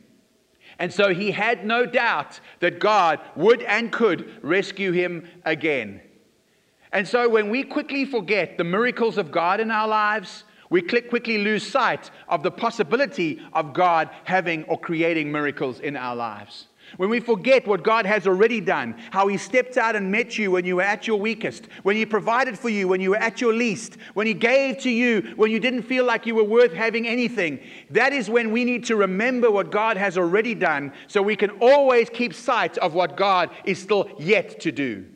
And 0.78 0.92
so 0.92 1.12
he 1.12 1.32
had 1.32 1.66
no 1.66 1.86
doubt 1.86 2.38
that 2.60 2.78
God 2.78 3.18
would 3.34 3.62
and 3.62 3.90
could 3.90 4.30
rescue 4.44 4.92
him 4.92 5.28
again. 5.44 6.00
And 6.92 7.08
so 7.08 7.28
when 7.28 7.50
we 7.50 7.64
quickly 7.64 8.04
forget 8.04 8.58
the 8.58 8.64
miracles 8.64 9.18
of 9.18 9.32
God 9.32 9.58
in 9.58 9.72
our 9.72 9.88
lives, 9.88 10.44
we 10.70 10.82
quickly 10.82 11.38
lose 11.38 11.66
sight 11.66 12.10
of 12.28 12.42
the 12.42 12.50
possibility 12.50 13.40
of 13.52 13.72
God 13.72 14.10
having 14.24 14.64
or 14.64 14.78
creating 14.78 15.30
miracles 15.30 15.80
in 15.80 15.96
our 15.96 16.16
lives. 16.16 16.66
When 16.96 17.10
we 17.10 17.20
forget 17.20 17.66
what 17.66 17.82
God 17.82 18.06
has 18.06 18.26
already 18.26 18.60
done, 18.60 18.94
how 19.10 19.26
He 19.26 19.36
stepped 19.36 19.76
out 19.76 19.96
and 19.96 20.10
met 20.10 20.38
you 20.38 20.52
when 20.52 20.64
you 20.64 20.76
were 20.76 20.82
at 20.82 21.06
your 21.06 21.18
weakest, 21.18 21.66
when 21.82 21.96
He 21.96 22.06
provided 22.06 22.58
for 22.58 22.68
you 22.68 22.88
when 22.88 23.00
you 23.00 23.10
were 23.10 23.16
at 23.16 23.40
your 23.40 23.52
least, 23.52 23.96
when 24.14 24.26
He 24.26 24.34
gave 24.34 24.78
to 24.78 24.90
you 24.90 25.32
when 25.36 25.50
you 25.50 25.58
didn't 25.58 25.82
feel 25.82 26.04
like 26.04 26.26
you 26.26 26.34
were 26.34 26.44
worth 26.44 26.72
having 26.72 27.06
anything, 27.06 27.60
that 27.90 28.12
is 28.12 28.30
when 28.30 28.52
we 28.52 28.64
need 28.64 28.84
to 28.84 28.96
remember 28.96 29.50
what 29.50 29.72
God 29.72 29.96
has 29.96 30.16
already 30.16 30.54
done 30.54 30.92
so 31.08 31.20
we 31.20 31.36
can 31.36 31.50
always 31.60 32.08
keep 32.08 32.32
sight 32.32 32.78
of 32.78 32.94
what 32.94 33.16
God 33.16 33.50
is 33.64 33.82
still 33.82 34.08
yet 34.18 34.60
to 34.60 34.70
do. 34.70 35.06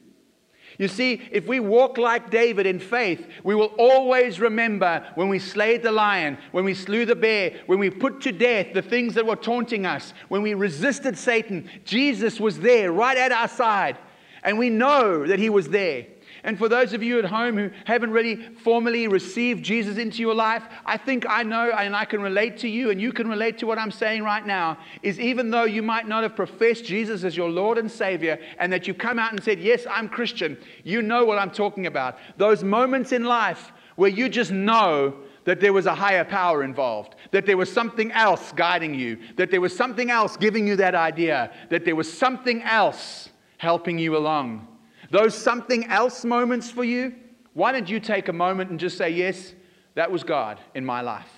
You 0.80 0.88
see, 0.88 1.20
if 1.30 1.46
we 1.46 1.60
walk 1.60 1.98
like 1.98 2.30
David 2.30 2.64
in 2.64 2.78
faith, 2.78 3.28
we 3.44 3.54
will 3.54 3.74
always 3.76 4.40
remember 4.40 5.06
when 5.14 5.28
we 5.28 5.38
slayed 5.38 5.82
the 5.82 5.92
lion, 5.92 6.38
when 6.52 6.64
we 6.64 6.72
slew 6.72 7.04
the 7.04 7.14
bear, 7.14 7.60
when 7.66 7.78
we 7.78 7.90
put 7.90 8.22
to 8.22 8.32
death 8.32 8.68
the 8.72 8.80
things 8.80 9.12
that 9.12 9.26
were 9.26 9.36
taunting 9.36 9.84
us, 9.84 10.14
when 10.28 10.40
we 10.40 10.54
resisted 10.54 11.18
Satan. 11.18 11.68
Jesus 11.84 12.40
was 12.40 12.60
there 12.60 12.92
right 12.92 13.18
at 13.18 13.30
our 13.30 13.46
side, 13.46 13.98
and 14.42 14.58
we 14.58 14.70
know 14.70 15.26
that 15.26 15.38
he 15.38 15.50
was 15.50 15.68
there. 15.68 16.06
And 16.44 16.58
for 16.58 16.68
those 16.68 16.92
of 16.92 17.02
you 17.02 17.18
at 17.18 17.24
home 17.24 17.56
who 17.56 17.70
haven't 17.84 18.10
really 18.10 18.36
formally 18.36 19.08
received 19.08 19.64
Jesus 19.64 19.98
into 19.98 20.20
your 20.22 20.34
life, 20.34 20.62
I 20.86 20.96
think 20.96 21.26
I 21.28 21.42
know 21.42 21.70
and 21.70 21.94
I 21.94 22.04
can 22.04 22.22
relate 22.22 22.58
to 22.58 22.68
you, 22.68 22.90
and 22.90 23.00
you 23.00 23.12
can 23.12 23.28
relate 23.28 23.58
to 23.58 23.66
what 23.66 23.78
I'm 23.78 23.90
saying 23.90 24.22
right 24.22 24.46
now. 24.46 24.78
Is 25.02 25.20
even 25.20 25.50
though 25.50 25.64
you 25.64 25.82
might 25.82 26.08
not 26.08 26.22
have 26.22 26.36
professed 26.36 26.84
Jesus 26.84 27.24
as 27.24 27.36
your 27.36 27.50
Lord 27.50 27.78
and 27.78 27.90
Savior, 27.90 28.38
and 28.58 28.72
that 28.72 28.86
you 28.86 28.94
come 28.94 29.18
out 29.18 29.32
and 29.32 29.42
said, 29.42 29.60
Yes, 29.60 29.86
I'm 29.90 30.08
Christian, 30.08 30.56
you 30.84 31.02
know 31.02 31.24
what 31.24 31.38
I'm 31.38 31.50
talking 31.50 31.86
about. 31.86 32.18
Those 32.36 32.64
moments 32.64 33.12
in 33.12 33.24
life 33.24 33.72
where 33.96 34.10
you 34.10 34.28
just 34.28 34.50
know 34.50 35.14
that 35.44 35.60
there 35.60 35.72
was 35.72 35.86
a 35.86 35.94
higher 35.94 36.24
power 36.24 36.62
involved, 36.62 37.16
that 37.32 37.46
there 37.46 37.56
was 37.56 37.72
something 37.72 38.12
else 38.12 38.52
guiding 38.52 38.94
you, 38.94 39.18
that 39.36 39.50
there 39.50 39.60
was 39.60 39.76
something 39.76 40.10
else 40.10 40.36
giving 40.36 40.66
you 40.66 40.76
that 40.76 40.94
idea, 40.94 41.50
that 41.70 41.84
there 41.84 41.96
was 41.96 42.12
something 42.12 42.62
else 42.62 43.30
helping 43.58 43.98
you 43.98 44.16
along. 44.16 44.66
Those 45.10 45.34
something 45.34 45.86
else 45.86 46.24
moments 46.24 46.70
for 46.70 46.84
you, 46.84 47.14
why 47.52 47.72
don't 47.72 47.88
you 47.88 48.00
take 48.00 48.28
a 48.28 48.32
moment 48.32 48.70
and 48.70 48.78
just 48.78 48.96
say, 48.96 49.10
Yes, 49.10 49.54
that 49.94 50.10
was 50.10 50.22
God 50.22 50.60
in 50.74 50.84
my 50.84 51.00
life? 51.00 51.30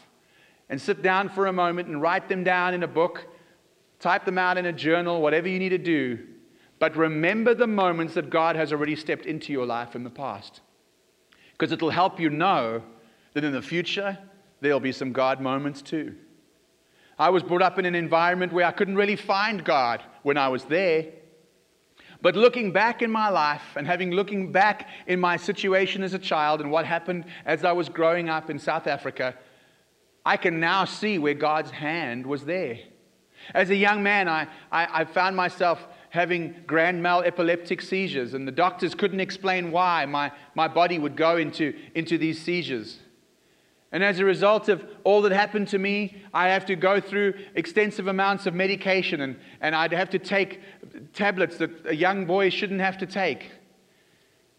And 0.69 0.81
sit 0.81 1.03
down 1.03 1.29
for 1.29 1.47
a 1.47 1.53
moment 1.53 1.89
and 1.89 2.01
write 2.01 2.29
them 2.29 2.45
down 2.45 2.75
in 2.75 2.83
a 2.83 2.89
book, 2.89 3.27
type 3.99 4.25
them 4.25 4.39
out 4.39 4.59
in 4.59 4.67
a 4.67 4.73
journal, 4.73 5.21
whatever 5.21 5.49
you 5.49 5.59
need 5.59 5.71
to 5.71 5.79
do. 5.79 6.19
But 6.79 6.97
remember 6.97 7.55
the 7.55 7.67
moments 7.67 8.15
that 8.15 8.31
God 8.31 8.57
has 8.57 8.73
already 8.73 8.97
stepped 8.97 9.27
into 9.27 9.53
your 9.53 9.67
life 9.67 9.95
in 9.95 10.05
the 10.05 10.11
past. 10.11 10.61
Because 11.53 11.73
it'll 11.73 11.91
help 11.91 12.19
you 12.19 12.29
know 12.29 12.83
that 13.35 13.45
in 13.45 13.53
the 13.53 13.63
future, 13.63 14.19
there'll 14.61 14.81
be 14.81 14.93
some 14.93 15.13
God 15.13 15.41
moments 15.41 15.81
too. 15.81 16.15
I 17.19 17.31
was 17.31 17.43
brought 17.43 17.63
up 17.63 17.79
in 17.79 17.85
an 17.85 17.95
environment 17.95 18.53
where 18.53 18.67
I 18.67 18.73
couldn't 18.73 18.97
really 18.97 19.17
find 19.17 19.65
God 19.65 20.03
when 20.23 20.37
I 20.37 20.49
was 20.49 20.65
there. 20.65 21.07
But 22.23 22.37
looking 22.37 22.71
back 22.71 23.03
in 23.03 23.11
my 23.11 23.29
life 23.29 23.77
and 23.77 23.85
having 23.85 24.13
looking 24.13 24.53
back 24.53 24.89
in 25.09 25.19
my 25.19 25.37
situation 25.37 26.05
as 26.05 26.15
a 26.15 26.19
child 26.21 26.61
and 26.61 26.71
what 26.71 26.87
happened 26.87 27.25
as 27.45 27.65
I 27.65 27.73
was 27.73 27.89
growing 27.89 28.29
up 28.29 28.49
in 28.49 28.61
South 28.61 28.87
Africa, 28.87 29.35
I 30.25 30.37
can 30.37 30.61
now 30.61 30.85
see 30.85 31.19
where 31.19 31.35
God's 31.35 31.73
hand 31.73 32.25
was 32.25 32.45
there. 32.45 32.79
As 33.55 33.71
a 33.71 33.77
young 33.77 34.05
man, 34.05 34.29
I, 34.29 34.47
I, 34.71 35.01
I 35.01 35.05
found 35.05 35.37
myself 35.37 35.85
having 36.11 36.55
grand 36.65 37.03
mal 37.03 37.23
epileptic 37.23 37.83
seizures, 37.83 38.35
and 38.35 38.47
the 38.47 38.53
doctors 38.53 38.95
couldn't 38.95 39.19
explain 39.19 39.73
why 39.73 40.07
my, 40.07 40.31
my 40.55 40.69
body 40.69 41.01
would 41.01 41.17
go 41.17 41.39
into, 41.39 41.75
into 41.97 42.19
these 42.19 42.41
seizures. 42.41 43.01
And 43.93 44.03
as 44.03 44.19
a 44.19 44.25
result 44.25 44.71
of 44.71 44.85
all 45.05 45.21
that 45.23 45.33
happened 45.33 45.69
to 45.69 45.79
me, 45.79 46.23
I 46.33 46.49
have 46.49 46.65
to 46.67 46.77
go 46.77 46.99
through 46.99 47.35
extensive 47.55 48.07
amounts 48.07 48.47
of 48.47 48.55
medication, 48.55 49.21
and, 49.21 49.39
and 49.61 49.77
I'd 49.77 49.93
have 49.93 50.09
to 50.11 50.19
take 50.19 50.61
tablets 51.13 51.59
that 51.59 51.71
a 51.85 51.95
young 51.95 52.25
boy 52.25 52.49
shouldn't 52.49 52.81
have 52.81 52.97
to 52.99 53.07
take. 53.07 53.51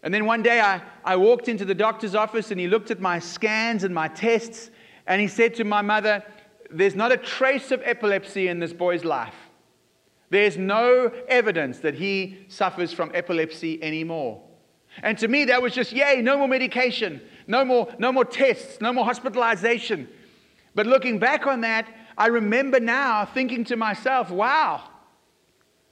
And 0.04 0.14
then 0.14 0.24
one 0.26 0.42
day 0.42 0.60
I, 0.60 0.80
I 1.04 1.16
walked 1.16 1.48
into 1.48 1.64
the 1.64 1.74
doctor's 1.74 2.14
office, 2.14 2.52
and 2.52 2.60
he 2.60 2.68
looked 2.68 2.92
at 2.92 3.00
my 3.00 3.18
scans 3.18 3.82
and 3.82 3.92
my 3.92 4.06
tests, 4.06 4.70
and 5.08 5.20
he 5.20 5.26
said 5.26 5.56
to 5.56 5.64
my 5.64 5.82
mother, 5.82 6.22
There's 6.70 6.94
not 6.94 7.10
a 7.10 7.16
trace 7.16 7.72
of 7.72 7.82
epilepsy 7.84 8.46
in 8.46 8.60
this 8.60 8.72
boy's 8.72 9.04
life. 9.04 9.34
There's 10.30 10.56
no 10.56 11.10
evidence 11.26 11.80
that 11.80 11.94
he 11.94 12.44
suffers 12.48 12.92
from 12.92 13.10
epilepsy 13.14 13.82
anymore. 13.82 14.42
And 15.02 15.18
to 15.18 15.28
me, 15.28 15.46
that 15.46 15.60
was 15.60 15.74
just, 15.74 15.92
yay, 15.92 16.20
no 16.22 16.38
more 16.38 16.48
medication. 16.48 17.20
No 17.46 17.64
more, 17.64 17.94
no 17.98 18.12
more 18.12 18.24
tests, 18.24 18.80
no 18.80 18.92
more 18.92 19.04
hospitalization. 19.04 20.08
But 20.74 20.86
looking 20.86 21.18
back 21.18 21.46
on 21.46 21.60
that, 21.60 21.86
I 22.16 22.28
remember 22.28 22.80
now 22.80 23.24
thinking 23.24 23.64
to 23.64 23.76
myself, 23.76 24.30
wow, 24.30 24.82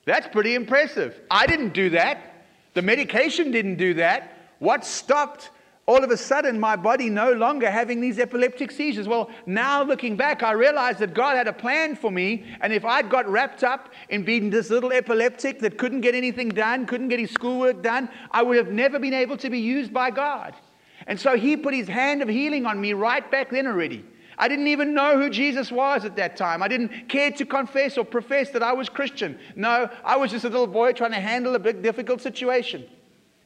that's 0.05 0.27
pretty 0.29 0.55
impressive. 0.55 1.21
I 1.31 1.47
didn't 1.47 1.75
do 1.75 1.91
that. 1.91 2.47
The 2.75 2.83
medication 2.83 3.51
didn't 3.51 3.77
do 3.77 3.95
that. 3.95 4.37
What 4.59 4.85
stopped 4.85 5.51
all 5.87 6.05
of 6.05 6.11
a 6.11 6.16
sudden 6.16 6.61
my 6.61 6.77
body 6.77 7.11
no 7.11 7.33
longer 7.33 7.71
having 7.71 8.01
these 8.01 8.18
epileptic 8.18 8.71
seizures? 8.71 9.09
Well, 9.09 9.31
now 9.47 9.83
looking 9.83 10.16
back, 10.16 10.42
I 10.42 10.53
realized 10.53 11.01
that 11.01 11.12
God 11.12 11.37
had 11.37 11.49
a 11.49 11.53
plan 11.53 11.97
for 11.97 12.11
me. 12.11 12.45
And 12.61 12.73
if 12.73 12.85
I'd 12.85 13.11
got 13.11 13.29
wrapped 13.29 13.64
up 13.64 13.92
in 14.09 14.25
being 14.25 14.49
this 14.49 14.71
little 14.71 14.92
epileptic 14.92 15.59
that 15.61 15.79
couldn't 15.79 16.03
get 16.03 16.14
anything 16.14 16.51
done, 16.51 16.87
couldn't 16.87 17.09
get 17.09 17.18
his 17.18 17.33
schoolwork 17.33 17.83
done, 17.83 18.09
I 18.31 18.42
would 18.42 18.57
have 18.57 18.71
never 18.71 18.99
been 18.99 19.14
able 19.14 19.37
to 19.38 19.51
be 19.51 19.59
used 19.59 19.92
by 19.92 20.11
God. 20.11 20.55
And 21.09 21.18
so 21.18 21.37
he 21.37 21.57
put 21.57 21.75
his 21.75 21.88
hand 21.88 22.23
of 22.23 22.29
healing 22.29 22.64
on 22.64 22.81
me 22.81 22.92
right 22.92 23.29
back 23.29 23.51
then 23.51 23.66
already. 23.66 24.05
I 24.38 24.49
didn't 24.49 24.68
even 24.68 24.95
know 24.95 25.21
who 25.21 25.31
Jesus 25.31 25.71
was 25.71 26.05
at 26.05 26.16
that 26.16 26.37
time. 26.37 26.62
I 26.62 26.68
didn't 26.68 27.09
care 27.09 27.31
to 27.33 27.45
confess 27.45 27.99
or 27.99 28.05
profess 28.05 28.51
that 28.51 28.62
I 28.62 28.73
was 28.73 28.88
Christian. 28.88 29.38
No, 29.57 29.90
I 30.05 30.16
was 30.16 30.31
just 30.31 30.45
a 30.45 30.49
little 30.49 30.66
boy 30.66 30.92
trying 30.92 31.11
to 31.11 31.21
handle 31.21 31.55
a 31.55 31.59
big, 31.59 31.83
difficult 31.83 32.21
situation. 32.21 32.85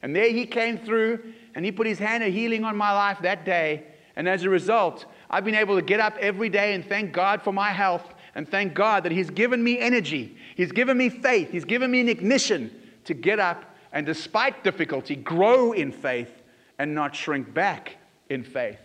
And 0.03 0.14
there 0.14 0.31
he 0.31 0.46
came 0.46 0.79
through 0.79 1.33
and 1.57 1.64
he 1.64 1.73
put 1.73 1.87
his 1.87 1.99
hand 1.99 2.23
of 2.23 2.33
healing 2.33 2.64
on 2.64 2.77
my 2.77 2.92
life 2.92 3.19
that 3.23 3.45
day. 3.45 3.83
And 4.14 4.29
as 4.29 4.45
a 4.45 4.51
result, 4.51 5.07
I've 5.29 5.45
been 5.45 5.55
able 5.55 5.75
to 5.75 5.83
get 5.83 6.01
up 6.01 6.16
every 6.19 6.49
day 6.49 6.75
and 6.75 6.85
thank 6.85 7.12
God 7.12 7.42
for 7.42 7.53
my 7.53 7.71
health 7.71 8.14
and 8.35 8.49
thank 8.49 8.75
God 8.75 9.03
that 9.05 9.12
He's 9.12 9.31
given 9.31 9.64
me 9.64 9.79
energy. 9.79 10.37
He's 10.55 10.71
given 10.71 10.97
me 10.97 11.09
faith. 11.09 11.51
He's 11.51 11.64
given 11.64 11.90
me 11.90 12.01
an 12.01 12.09
ignition 12.09 12.71
to 13.05 13.14
get 13.14 13.40
up 13.40 13.75
and, 13.92 14.05
despite 14.05 14.62
difficulty, 14.62 15.16
grow 15.16 15.73
in 15.73 15.90
faith 15.90 16.42
and 16.79 16.95
not 16.95 17.16
shrink 17.16 17.53
back 17.53 17.97
in 18.29 18.45
faith. 18.45 18.79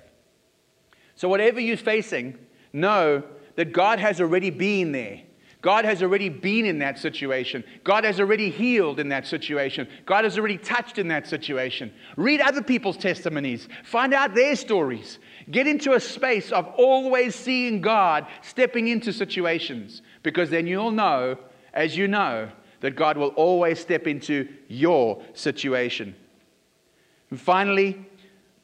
So, 1.16 1.28
whatever 1.28 1.60
you're 1.60 1.76
facing, 1.76 2.38
know 2.72 3.24
that 3.56 3.74
God 3.74 4.00
has 4.00 4.22
already 4.22 4.50
been 4.50 4.94
there. 4.94 5.22
God 5.62 5.86
has 5.86 6.02
already 6.02 6.30
been 6.30 6.66
in 6.66 6.80
that 6.80 6.98
situation. 6.98 7.64
God 7.84 8.04
has 8.04 8.20
already 8.20 8.50
healed 8.50 9.00
in 9.00 9.10
that 9.10 9.28
situation. 9.28 9.88
God 10.06 10.24
has 10.24 10.38
already 10.38 10.58
touched 10.58 10.98
in 10.98 11.08
that 11.10 11.28
situation. 11.28 11.94
Read 12.18 12.42
other 12.42 12.64
people's 12.64 12.98
testimonies, 12.98 13.68
find 13.84 14.14
out 14.14 14.34
their 14.34 14.56
stories. 14.56 15.20
Get 15.52 15.68
into 15.68 15.94
a 15.94 16.00
space 16.00 16.52
of 16.52 16.68
always 16.78 17.36
seeing 17.36 17.80
God 17.80 18.26
stepping 18.42 18.88
into 18.88 19.14
situations 19.14 20.02
because 20.24 20.50
then 20.50 20.66
you'll 20.66 20.92
know, 20.92 21.38
as 21.74 21.96
you 21.96 22.08
know, 22.08 22.50
that 22.80 22.96
God 22.96 23.16
will 23.16 23.30
always 23.30 23.80
step 23.80 24.08
into 24.08 24.50
your 24.68 25.22
situation. 25.34 26.16
And 27.30 27.40
finally, 27.40 28.04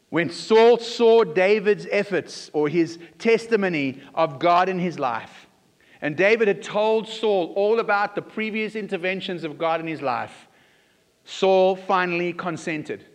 when 0.10 0.32
Saul 0.32 0.80
saw 0.80 1.24
David's 1.24 1.86
efforts 1.92 2.50
or 2.54 2.70
his 2.70 2.98
testimony 3.20 4.02
of 4.16 4.40
God 4.40 4.68
in 4.68 4.80
his 4.80 4.98
life, 4.98 5.47
and 6.02 6.16
David 6.16 6.48
had 6.48 6.62
told 6.62 7.08
Saul 7.08 7.54
all 7.56 7.80
about 7.80 8.16
the 8.16 8.22
previous 8.22 8.76
interventions 8.76 9.44
of 9.44 9.58
God 9.58 9.80
in 9.80 9.88
his 9.88 10.02
life, 10.02 10.48
Saul 11.26 11.76
finally 11.76 12.34
consented. 12.34 13.06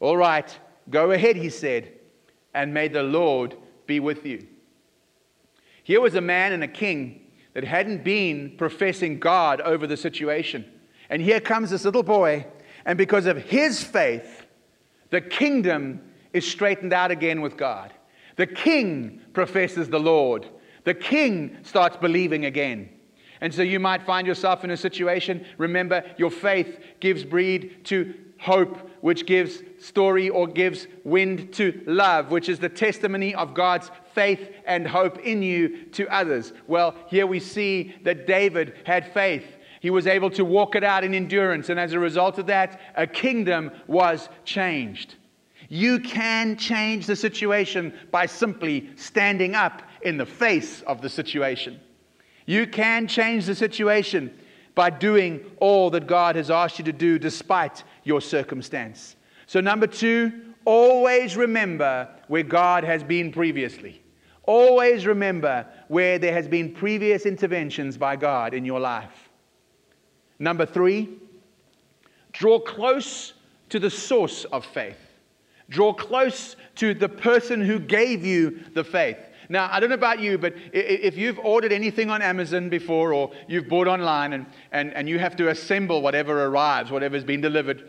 All 0.00 0.16
right, 0.16 0.58
go 0.90 1.10
ahead, 1.10 1.36
he 1.36 1.50
said, 1.50 1.92
and 2.54 2.72
may 2.72 2.88
the 2.88 3.02
Lord 3.02 3.56
be 3.86 4.00
with 4.00 4.24
you. 4.24 4.46
Here 5.82 6.00
was 6.00 6.14
a 6.14 6.20
man 6.20 6.52
and 6.52 6.62
a 6.62 6.68
king 6.68 7.26
that 7.54 7.64
hadn't 7.64 8.04
been 8.04 8.56
professing 8.56 9.18
God 9.18 9.60
over 9.60 9.86
the 9.86 9.96
situation. 9.96 10.64
And 11.10 11.20
here 11.20 11.40
comes 11.40 11.70
this 11.70 11.84
little 11.84 12.02
boy, 12.02 12.46
and 12.84 12.96
because 12.96 13.26
of 13.26 13.36
his 13.36 13.82
faith, 13.82 14.46
the 15.10 15.20
kingdom 15.20 16.00
is 16.32 16.50
straightened 16.50 16.92
out 16.92 17.10
again 17.10 17.42
with 17.42 17.56
God. 17.56 17.92
The 18.36 18.46
king 18.46 19.20
professes 19.34 19.88
the 19.88 20.00
Lord. 20.00 20.48
The 20.84 20.94
king 20.94 21.58
starts 21.62 21.96
believing 21.96 22.44
again. 22.44 22.88
And 23.40 23.52
so 23.52 23.62
you 23.62 23.80
might 23.80 24.04
find 24.04 24.26
yourself 24.26 24.62
in 24.62 24.70
a 24.70 24.76
situation. 24.76 25.44
Remember, 25.58 26.04
your 26.16 26.30
faith 26.30 26.78
gives 27.00 27.24
breed 27.24 27.84
to 27.86 28.14
hope, 28.38 28.90
which 29.00 29.26
gives 29.26 29.62
story 29.78 30.28
or 30.28 30.46
gives 30.46 30.86
wind 31.04 31.52
to 31.54 31.82
love, 31.86 32.30
which 32.30 32.48
is 32.48 32.58
the 32.58 32.68
testimony 32.68 33.34
of 33.34 33.54
God's 33.54 33.90
faith 34.14 34.50
and 34.66 34.86
hope 34.86 35.18
in 35.20 35.42
you 35.42 35.86
to 35.86 36.08
others. 36.08 36.52
Well, 36.66 36.94
here 37.08 37.26
we 37.26 37.40
see 37.40 37.94
that 38.02 38.26
David 38.26 38.74
had 38.84 39.12
faith. 39.12 39.44
He 39.80 39.90
was 39.90 40.06
able 40.06 40.30
to 40.30 40.44
walk 40.44 40.76
it 40.76 40.84
out 40.84 41.02
in 41.02 41.14
endurance, 41.14 41.68
and 41.68 41.80
as 41.80 41.92
a 41.92 41.98
result 41.98 42.38
of 42.38 42.46
that, 42.46 42.80
a 42.96 43.06
kingdom 43.06 43.72
was 43.88 44.28
changed. 44.44 45.16
You 45.68 46.00
can 46.00 46.56
change 46.56 47.06
the 47.06 47.16
situation 47.16 47.92
by 48.10 48.26
simply 48.26 48.90
standing 48.96 49.54
up 49.54 49.82
in 50.04 50.16
the 50.16 50.26
face 50.26 50.82
of 50.82 51.00
the 51.00 51.08
situation. 51.08 51.80
You 52.46 52.66
can 52.66 53.06
change 53.06 53.46
the 53.46 53.54
situation 53.54 54.36
by 54.74 54.90
doing 54.90 55.44
all 55.58 55.90
that 55.90 56.06
God 56.06 56.36
has 56.36 56.50
asked 56.50 56.78
you 56.78 56.84
to 56.86 56.92
do 56.92 57.18
despite 57.18 57.84
your 58.04 58.20
circumstance. 58.20 59.16
So, 59.46 59.60
number 59.60 59.86
two, 59.86 60.32
always 60.64 61.36
remember 61.36 62.08
where 62.28 62.42
God 62.42 62.84
has 62.84 63.04
been 63.04 63.32
previously. 63.32 64.02
Always 64.44 65.06
remember 65.06 65.66
where 65.88 66.18
there 66.18 66.32
has 66.32 66.48
been 66.48 66.72
previous 66.72 67.26
interventions 67.26 67.96
by 67.96 68.16
God 68.16 68.54
in 68.54 68.64
your 68.64 68.80
life. 68.80 69.30
Number 70.38 70.66
three, 70.66 71.08
draw 72.32 72.58
close 72.58 73.34
to 73.68 73.78
the 73.78 73.90
source 73.90 74.44
of 74.46 74.64
faith. 74.64 74.98
Draw 75.68 75.94
close 75.94 76.56
to 76.76 76.92
the 76.92 77.08
person 77.08 77.60
who 77.60 77.78
gave 77.78 78.24
you 78.24 78.60
the 78.74 78.84
faith. 78.84 79.18
Now, 79.52 79.68
I 79.70 79.80
don't 79.80 79.90
know 79.90 79.96
about 79.96 80.18
you, 80.18 80.38
but 80.38 80.54
if 80.72 81.18
you've 81.18 81.38
ordered 81.38 81.72
anything 81.72 82.08
on 82.08 82.22
Amazon 82.22 82.70
before 82.70 83.12
or 83.12 83.32
you've 83.48 83.68
bought 83.68 83.86
online 83.86 84.32
and, 84.32 84.46
and, 84.72 84.94
and 84.94 85.06
you 85.06 85.18
have 85.18 85.36
to 85.36 85.50
assemble 85.50 86.00
whatever 86.00 86.46
arrives, 86.46 86.90
whatever's 86.90 87.22
been 87.22 87.42
delivered, 87.42 87.86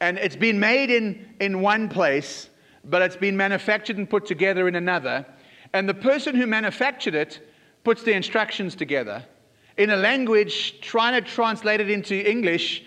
and 0.00 0.18
it's 0.18 0.36
been 0.36 0.60
made 0.60 0.90
in, 0.90 1.34
in 1.40 1.60
one 1.60 1.88
place, 1.88 2.48
but 2.84 3.02
it's 3.02 3.16
been 3.16 3.36
manufactured 3.36 3.96
and 3.96 4.08
put 4.08 4.24
together 4.24 4.68
in 4.68 4.76
another, 4.76 5.26
and 5.72 5.88
the 5.88 5.94
person 5.94 6.36
who 6.36 6.46
manufactured 6.46 7.16
it 7.16 7.40
puts 7.82 8.04
the 8.04 8.12
instructions 8.12 8.76
together 8.76 9.24
in 9.76 9.90
a 9.90 9.96
language, 9.96 10.80
trying 10.80 11.20
to 11.20 11.28
translate 11.28 11.80
it 11.80 11.90
into 11.90 12.14
English 12.14 12.84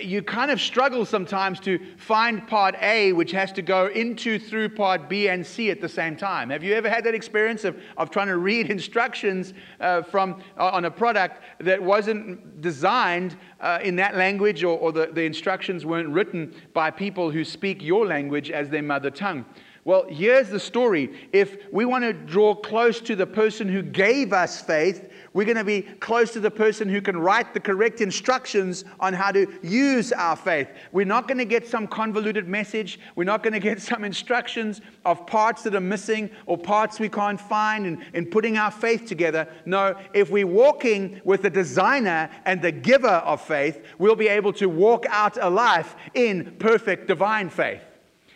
you 0.00 0.22
kind 0.22 0.50
of 0.50 0.60
struggle 0.60 1.04
sometimes 1.04 1.60
to 1.60 1.78
find 1.96 2.46
part 2.46 2.74
A, 2.80 3.12
which 3.12 3.30
has 3.32 3.52
to 3.52 3.62
go 3.62 3.86
into 3.86 4.38
through 4.38 4.70
part 4.70 5.08
B 5.08 5.28
and 5.28 5.46
C 5.46 5.70
at 5.70 5.80
the 5.80 5.88
same 5.88 6.16
time. 6.16 6.50
Have 6.50 6.62
you 6.62 6.74
ever 6.74 6.88
had 6.88 7.04
that 7.04 7.14
experience 7.14 7.64
of, 7.64 7.76
of 7.96 8.10
trying 8.10 8.28
to 8.28 8.36
read 8.36 8.70
instructions 8.70 9.54
uh, 9.80 10.02
from, 10.02 10.42
uh, 10.58 10.70
on 10.70 10.84
a 10.84 10.90
product 10.90 11.42
that 11.60 11.82
wasn't 11.82 12.60
designed 12.60 13.36
uh, 13.60 13.78
in 13.82 13.96
that 13.96 14.16
language 14.16 14.64
or, 14.64 14.78
or 14.78 14.92
the, 14.92 15.06
the 15.06 15.22
instructions 15.22 15.86
weren't 15.86 16.08
written 16.08 16.54
by 16.72 16.90
people 16.90 17.30
who 17.30 17.44
speak 17.44 17.82
your 17.82 18.06
language 18.06 18.50
as 18.50 18.68
their 18.68 18.82
mother 18.82 19.10
tongue? 19.10 19.44
Well, 19.84 20.06
here's 20.08 20.48
the 20.48 20.60
story. 20.60 21.28
If 21.32 21.56
we 21.72 21.84
want 21.84 22.04
to 22.04 22.12
draw 22.12 22.54
close 22.54 23.00
to 23.00 23.16
the 23.16 23.26
person 23.26 23.68
who 23.68 23.82
gave 23.82 24.32
us 24.32 24.62
faith, 24.62 25.10
we're 25.32 25.44
going 25.44 25.56
to 25.56 25.64
be 25.64 25.82
close 25.82 26.30
to 26.34 26.40
the 26.40 26.52
person 26.52 26.88
who 26.88 27.00
can 27.00 27.16
write 27.16 27.52
the 27.52 27.58
correct 27.58 28.00
instructions 28.00 28.84
on 29.00 29.12
how 29.12 29.32
to 29.32 29.52
use 29.60 30.12
our 30.12 30.36
faith. 30.36 30.68
We're 30.92 31.04
not 31.04 31.26
going 31.26 31.38
to 31.38 31.44
get 31.44 31.66
some 31.66 31.88
convoluted 31.88 32.46
message. 32.46 33.00
We're 33.16 33.24
not 33.24 33.42
going 33.42 33.54
to 33.54 33.58
get 33.58 33.82
some 33.82 34.04
instructions 34.04 34.82
of 35.04 35.26
parts 35.26 35.64
that 35.64 35.74
are 35.74 35.80
missing 35.80 36.30
or 36.46 36.56
parts 36.56 37.00
we 37.00 37.08
can't 37.08 37.40
find 37.40 37.84
in, 37.84 38.04
in 38.14 38.26
putting 38.26 38.58
our 38.58 38.70
faith 38.70 39.06
together. 39.06 39.48
No, 39.66 39.96
if 40.14 40.30
we're 40.30 40.46
walking 40.46 41.20
with 41.24 41.42
the 41.42 41.50
designer 41.50 42.30
and 42.44 42.62
the 42.62 42.70
giver 42.70 43.08
of 43.08 43.40
faith, 43.40 43.84
we'll 43.98 44.14
be 44.14 44.28
able 44.28 44.52
to 44.52 44.68
walk 44.68 45.06
out 45.08 45.38
a 45.42 45.50
life 45.50 45.96
in 46.14 46.54
perfect 46.60 47.08
divine 47.08 47.50
faith. 47.50 47.82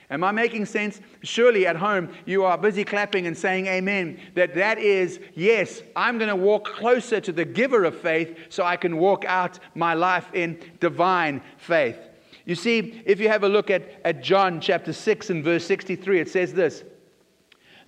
Am 0.08 0.22
I 0.22 0.30
making 0.30 0.66
sense? 0.66 1.00
Surely 1.22 1.66
at 1.66 1.76
home 1.76 2.10
you 2.26 2.44
are 2.44 2.56
busy 2.56 2.84
clapping 2.84 3.26
and 3.26 3.36
saying 3.36 3.66
amen. 3.66 4.20
That 4.34 4.54
that 4.54 4.78
is, 4.78 5.18
yes, 5.34 5.82
I'm 5.96 6.18
going 6.18 6.28
to 6.28 6.36
walk 6.36 6.64
closer 6.64 7.20
to 7.20 7.32
the 7.32 7.44
giver 7.44 7.84
of 7.84 7.98
faith 7.98 8.38
so 8.48 8.64
I 8.64 8.76
can 8.76 8.98
walk 8.98 9.24
out 9.24 9.58
my 9.74 9.94
life 9.94 10.28
in 10.32 10.60
divine 10.78 11.42
faith. 11.56 11.98
You 12.44 12.54
see, 12.54 13.02
if 13.04 13.18
you 13.18 13.28
have 13.28 13.42
a 13.42 13.48
look 13.48 13.70
at, 13.70 14.00
at 14.04 14.22
John 14.22 14.60
chapter 14.60 14.92
6 14.92 15.30
and 15.30 15.42
verse 15.42 15.66
63, 15.66 16.20
it 16.20 16.28
says 16.28 16.54
this 16.54 16.84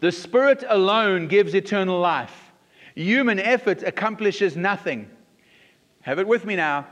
The 0.01 0.11
Spirit 0.11 0.65
alone 0.69 1.29
gives 1.29 1.55
eternal 1.55 2.01
life, 2.01 2.53
human 2.97 3.39
effort 3.39 3.85
accomplishes 3.85 4.57
nothing. 4.57 5.09
Have 6.01 6.19
it 6.19 6.27
with 6.27 6.45
me 6.45 6.57
now. 6.57 6.87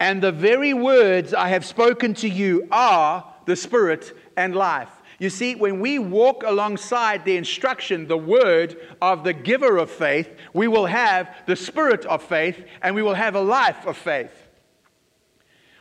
And 0.00 0.22
the 0.22 0.30
very 0.30 0.74
words 0.74 1.34
I 1.34 1.48
have 1.48 1.64
spoken 1.64 2.14
to 2.14 2.28
you 2.28 2.68
are 2.70 3.24
the 3.46 3.56
Spirit 3.56 4.16
and 4.38 4.54
life. 4.54 4.90
You 5.18 5.30
see, 5.30 5.56
when 5.56 5.80
we 5.80 5.98
walk 5.98 6.44
alongside 6.46 7.24
the 7.24 7.36
instruction, 7.36 8.06
the 8.06 8.16
word 8.16 8.76
of 9.02 9.24
the 9.24 9.32
giver 9.32 9.76
of 9.76 9.90
faith, 9.90 10.32
we 10.54 10.68
will 10.68 10.86
have 10.86 11.34
the 11.46 11.56
spirit 11.56 12.06
of 12.06 12.22
faith 12.22 12.64
and 12.80 12.94
we 12.94 13.02
will 13.02 13.14
have 13.14 13.34
a 13.34 13.40
life 13.40 13.84
of 13.84 13.96
faith. 13.96 14.30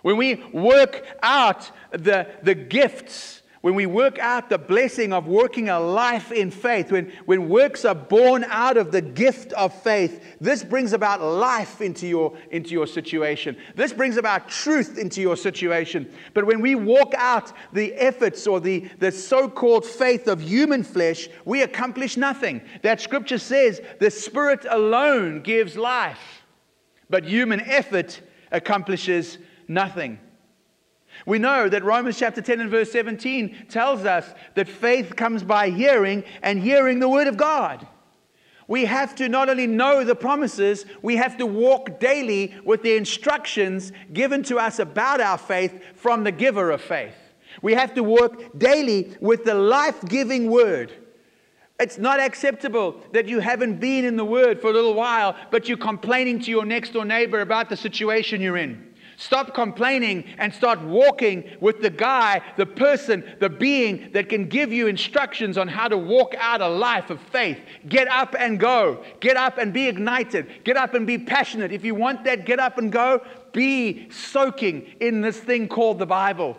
When 0.02 0.18
we 0.18 0.36
work 0.52 1.06
out 1.22 1.70
the, 1.92 2.28
the 2.42 2.56
gifts 2.56 3.44
when 3.68 3.76
we 3.76 3.86
work 3.86 4.18
out 4.20 4.48
the 4.48 4.58
blessing 4.58 5.12
of 5.12 5.28
working 5.28 5.68
a 5.68 5.78
life 5.78 6.32
in 6.32 6.52
faith, 6.52 6.90
when, 6.90 7.12
when 7.26 7.50
works 7.50 7.84
are 7.84 7.94
born 7.94 8.46
out 8.46 8.78
of 8.78 8.94
the 8.94 9.02
gift 9.02 9.52
of 9.52 9.74
faith, 9.84 10.38
this 10.40 10.64
brings 10.64 10.94
about 10.94 11.22
life 11.22 11.82
into 11.82 12.08
your, 12.08 12.38
into 12.52 12.70
your 12.70 12.88
situation. 12.88 13.58
This 13.76 13.92
brings 13.92 14.16
about 14.16 14.48
truth 14.48 14.98
into 14.98 15.20
your 15.20 15.36
situation. 15.36 16.10
But 16.34 16.46
when 16.46 16.62
we 16.62 16.76
walk 16.76 17.14
out 17.18 17.52
the 17.74 17.94
efforts 17.96 18.48
or 18.48 18.62
the, 18.62 18.88
the 19.00 19.12
so 19.12 19.50
called 19.50 19.86
faith 19.86 20.30
of 20.30 20.42
human 20.42 20.82
flesh, 20.82 21.28
we 21.44 21.62
accomplish 21.62 22.16
nothing. 22.16 22.62
That 22.84 23.02
scripture 23.02 23.38
says 23.38 23.82
the 24.00 24.12
Spirit 24.12 24.66
alone 24.70 25.42
gives 25.42 25.76
life, 25.76 26.46
but 27.10 27.26
human 27.26 27.60
effort 27.60 28.22
accomplishes 28.50 29.40
nothing. 29.68 30.20
We 31.28 31.40
know 31.40 31.68
that 31.68 31.84
Romans 31.84 32.18
chapter 32.18 32.42
10 32.42 32.62
and 32.62 32.72
verse 32.72 32.90
17 32.90 33.66
tells 33.68 34.06
us 34.06 34.34
that 34.56 34.70
faith 34.70 35.18
comes 35.18 35.44
by 35.44 35.70
hearing 35.70 36.24
and 36.42 36.58
hearing 36.58 37.00
the 37.00 37.10
word 37.10 37.28
of 37.28 37.36
God. 37.36 37.86
We 38.70 38.86
have 38.86 39.14
to 39.16 39.28
not 39.28 39.50
only 39.50 39.68
know 39.68 40.06
the 40.06 40.16
promises, 40.16 40.86
we 41.02 41.18
have 41.18 41.36
to 41.40 41.46
walk 41.46 42.00
daily 42.00 42.56
with 42.64 42.82
the 42.82 42.96
instructions 42.96 43.92
given 44.14 44.42
to 44.44 44.58
us 44.58 44.80
about 44.80 45.20
our 45.20 45.38
faith 45.38 45.84
from 45.96 46.24
the 46.24 46.32
giver 46.32 46.72
of 46.72 46.82
faith. 46.82 47.16
We 47.62 47.74
have 47.74 47.94
to 47.96 48.04
work 48.04 48.58
daily 48.58 49.18
with 49.20 49.44
the 49.44 49.54
life 49.54 50.02
giving 50.06 50.50
word. 50.50 50.94
It's 51.78 51.98
not 51.98 52.22
acceptable 52.22 53.02
that 53.12 53.28
you 53.28 53.42
haven't 53.42 53.82
been 53.82 54.06
in 54.06 54.16
the 54.16 54.26
word 54.26 54.62
for 54.62 54.70
a 54.70 54.74
little 54.74 54.94
while, 54.94 55.36
but 55.52 55.68
you're 55.68 55.78
complaining 55.78 56.40
to 56.40 56.52
your 56.52 56.66
next 56.66 56.94
door 56.94 57.04
neighbor 57.04 57.42
about 57.42 57.68
the 57.68 57.76
situation 57.76 58.40
you're 58.40 58.56
in. 58.56 58.94
Stop 59.20 59.56
complaining 59.56 60.26
and 60.38 60.54
start 60.54 60.80
walking 60.80 61.44
with 61.60 61.82
the 61.82 61.90
guy, 61.90 62.40
the 62.56 62.68
person, 62.68 63.24
the 63.40 63.50
being 63.50 64.12
that 64.12 64.30
can 64.30 64.48
give 64.48 64.72
you 64.72 64.86
instructions 64.86 65.58
on 65.58 65.68
how 65.68 65.88
to 65.88 65.98
walk 65.98 66.36
out 66.38 66.62
a 66.62 66.68
life 66.68 67.10
of 67.10 67.20
faith. 67.20 67.58
Get 67.90 68.08
up 68.10 68.36
and 68.38 68.60
go. 68.60 69.04
Get 69.20 69.36
up 69.36 69.58
and 69.58 69.74
be 69.74 69.88
ignited. 69.88 70.64
Get 70.64 70.78
up 70.78 70.94
and 70.94 71.08
be 71.08 71.18
passionate. 71.18 71.72
If 71.72 71.84
you 71.84 71.96
want 71.96 72.26
that, 72.26 72.46
get 72.46 72.60
up 72.60 72.78
and 72.78 72.92
go. 72.92 73.26
Be 73.54 74.08
soaking 74.12 74.86
in 75.00 75.22
this 75.22 75.40
thing 75.40 75.68
called 75.68 75.98
the 75.98 76.06
Bible. 76.06 76.56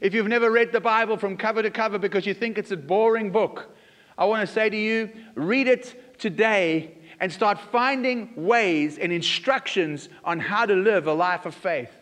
If 0.00 0.14
you've 0.14 0.28
never 0.28 0.50
read 0.50 0.72
the 0.72 0.80
Bible 0.80 1.18
from 1.18 1.36
cover 1.36 1.62
to 1.62 1.70
cover 1.70 1.98
because 1.98 2.24
you 2.24 2.32
think 2.32 2.56
it's 2.56 2.70
a 2.70 2.76
boring 2.76 3.30
book, 3.30 3.68
I 4.16 4.24
want 4.24 4.48
to 4.48 4.52
say 4.52 4.70
to 4.70 4.76
you 4.76 5.10
read 5.34 5.68
it 5.68 6.18
today 6.18 6.96
and 7.22 7.32
start 7.32 7.56
finding 7.70 8.32
ways 8.34 8.98
and 8.98 9.12
instructions 9.12 10.08
on 10.24 10.40
how 10.40 10.66
to 10.66 10.74
live 10.74 11.06
a 11.06 11.12
life 11.14 11.46
of 11.46 11.54
faith. 11.54 11.92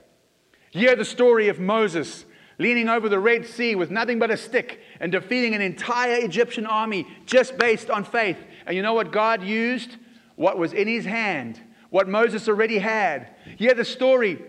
Hear 0.71 0.97
the 0.97 1.05
story 1.05 1.49
of 1.49 1.61
Moses 1.61 2.25
leaning 2.59 2.89
over 2.89 3.07
the 3.07 3.18
Red 3.18 3.45
Sea 3.47 3.75
with 3.75 3.91
nothing 3.91 4.18
but 4.18 4.31
a 4.31 4.37
stick 4.39 4.81
and 4.99 5.12
defeating 5.12 5.55
an 5.55 5.61
entire 5.61 6.25
Egyptian 6.25 6.64
army 6.64 7.07
just 7.27 7.59
based 7.59 7.91
on 7.91 8.03
faith. 8.03 8.39
And 8.64 8.75
you 8.75 8.81
know 8.81 8.95
what 8.95 9.12
God 9.12 9.45
used? 9.45 9.99
What 10.37 10.57
was 10.57 10.73
in 10.73 10.89
his 10.89 11.05
hand, 11.05 11.61
what 11.91 12.09
Moses 12.09 12.49
already 12.49 12.79
had. 12.79 13.29
Hear 13.59 13.75
the 13.75 13.85
story 13.85 14.43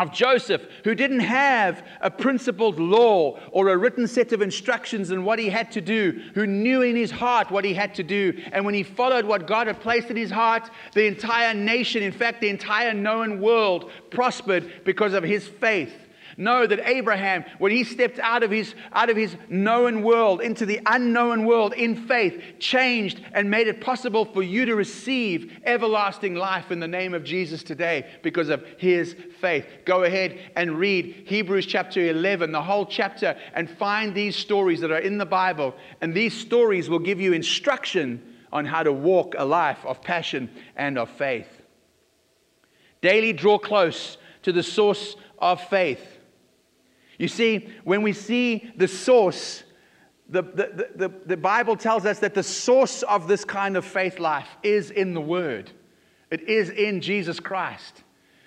of 0.00 0.12
Joseph, 0.12 0.66
who 0.82 0.94
didn't 0.94 1.20
have 1.20 1.86
a 2.00 2.10
principled 2.10 2.80
law 2.80 3.38
or 3.52 3.68
a 3.68 3.76
written 3.76 4.08
set 4.08 4.32
of 4.32 4.40
instructions 4.40 5.12
on 5.12 5.24
what 5.24 5.38
he 5.38 5.50
had 5.50 5.70
to 5.72 5.80
do, 5.82 6.22
who 6.34 6.46
knew 6.46 6.80
in 6.80 6.96
his 6.96 7.10
heart 7.10 7.50
what 7.50 7.66
he 7.66 7.74
had 7.74 7.94
to 7.94 8.02
do. 8.02 8.32
And 8.52 8.64
when 8.64 8.74
he 8.74 8.82
followed 8.82 9.26
what 9.26 9.46
God 9.46 9.66
had 9.66 9.80
placed 9.80 10.08
in 10.08 10.16
his 10.16 10.30
heart, 10.30 10.70
the 10.94 11.06
entire 11.06 11.52
nation, 11.52 12.02
in 12.02 12.12
fact, 12.12 12.40
the 12.40 12.48
entire 12.48 12.94
known 12.94 13.42
world, 13.42 13.90
prospered 14.10 14.84
because 14.84 15.12
of 15.12 15.22
his 15.22 15.46
faith. 15.46 15.92
Know 16.40 16.66
that 16.66 16.88
Abraham, 16.88 17.44
when 17.58 17.70
he 17.70 17.84
stepped 17.84 18.18
out 18.18 18.42
of 18.42 18.50
his, 18.50 18.74
out 18.94 19.10
of 19.10 19.16
his 19.18 19.36
known 19.50 20.02
world 20.02 20.40
into 20.40 20.64
the 20.64 20.80
unknown 20.86 21.44
world 21.44 21.74
in 21.74 22.06
faith, 22.06 22.42
changed 22.58 23.20
and 23.34 23.50
made 23.50 23.68
it 23.68 23.82
possible 23.82 24.24
for 24.24 24.42
you 24.42 24.64
to 24.64 24.74
receive 24.74 25.52
everlasting 25.64 26.34
life 26.34 26.70
in 26.70 26.80
the 26.80 26.88
name 26.88 27.12
of 27.12 27.24
Jesus 27.24 27.62
today 27.62 28.10
because 28.22 28.48
of 28.48 28.64
his 28.78 29.14
faith. 29.42 29.66
Go 29.84 30.04
ahead 30.04 30.40
and 30.56 30.78
read 30.78 31.24
Hebrews 31.26 31.66
chapter 31.66 32.08
11, 32.08 32.52
the 32.52 32.62
whole 32.62 32.86
chapter, 32.86 33.36
and 33.52 33.68
find 33.68 34.14
these 34.14 34.34
stories 34.34 34.80
that 34.80 34.90
are 34.90 34.96
in 34.96 35.18
the 35.18 35.26
Bible. 35.26 35.74
And 36.00 36.14
these 36.14 36.32
stories 36.32 36.88
will 36.88 37.00
give 37.00 37.20
you 37.20 37.34
instruction 37.34 38.36
on 38.50 38.64
how 38.64 38.82
to 38.82 38.94
walk 38.94 39.34
a 39.36 39.44
life 39.44 39.84
of 39.84 40.00
passion 40.00 40.48
and 40.74 40.96
of 40.96 41.10
faith. 41.10 41.48
Daily 43.02 43.34
draw 43.34 43.58
close 43.58 44.16
to 44.44 44.52
the 44.52 44.62
source 44.62 45.16
of 45.38 45.60
faith. 45.68 46.16
You 47.20 47.28
see, 47.28 47.68
when 47.84 48.00
we 48.00 48.14
see 48.14 48.72
the 48.78 48.88
source, 48.88 49.62
the, 50.30 50.40
the, 50.40 50.88
the, 50.96 51.12
the, 51.26 51.36
Bible 51.36 51.76
tells 51.76 52.06
us 52.06 52.18
that 52.20 52.32
the 52.32 52.42
source 52.42 53.02
of 53.02 53.28
this 53.28 53.44
kind 53.44 53.76
of 53.76 53.84
faith 53.84 54.18
life 54.18 54.48
is 54.62 54.90
in 54.90 55.12
the 55.12 55.20
Word, 55.20 55.70
it 56.30 56.48
is 56.48 56.70
in 56.70 57.02
Jesus 57.02 57.38
Christ. 57.38 58.04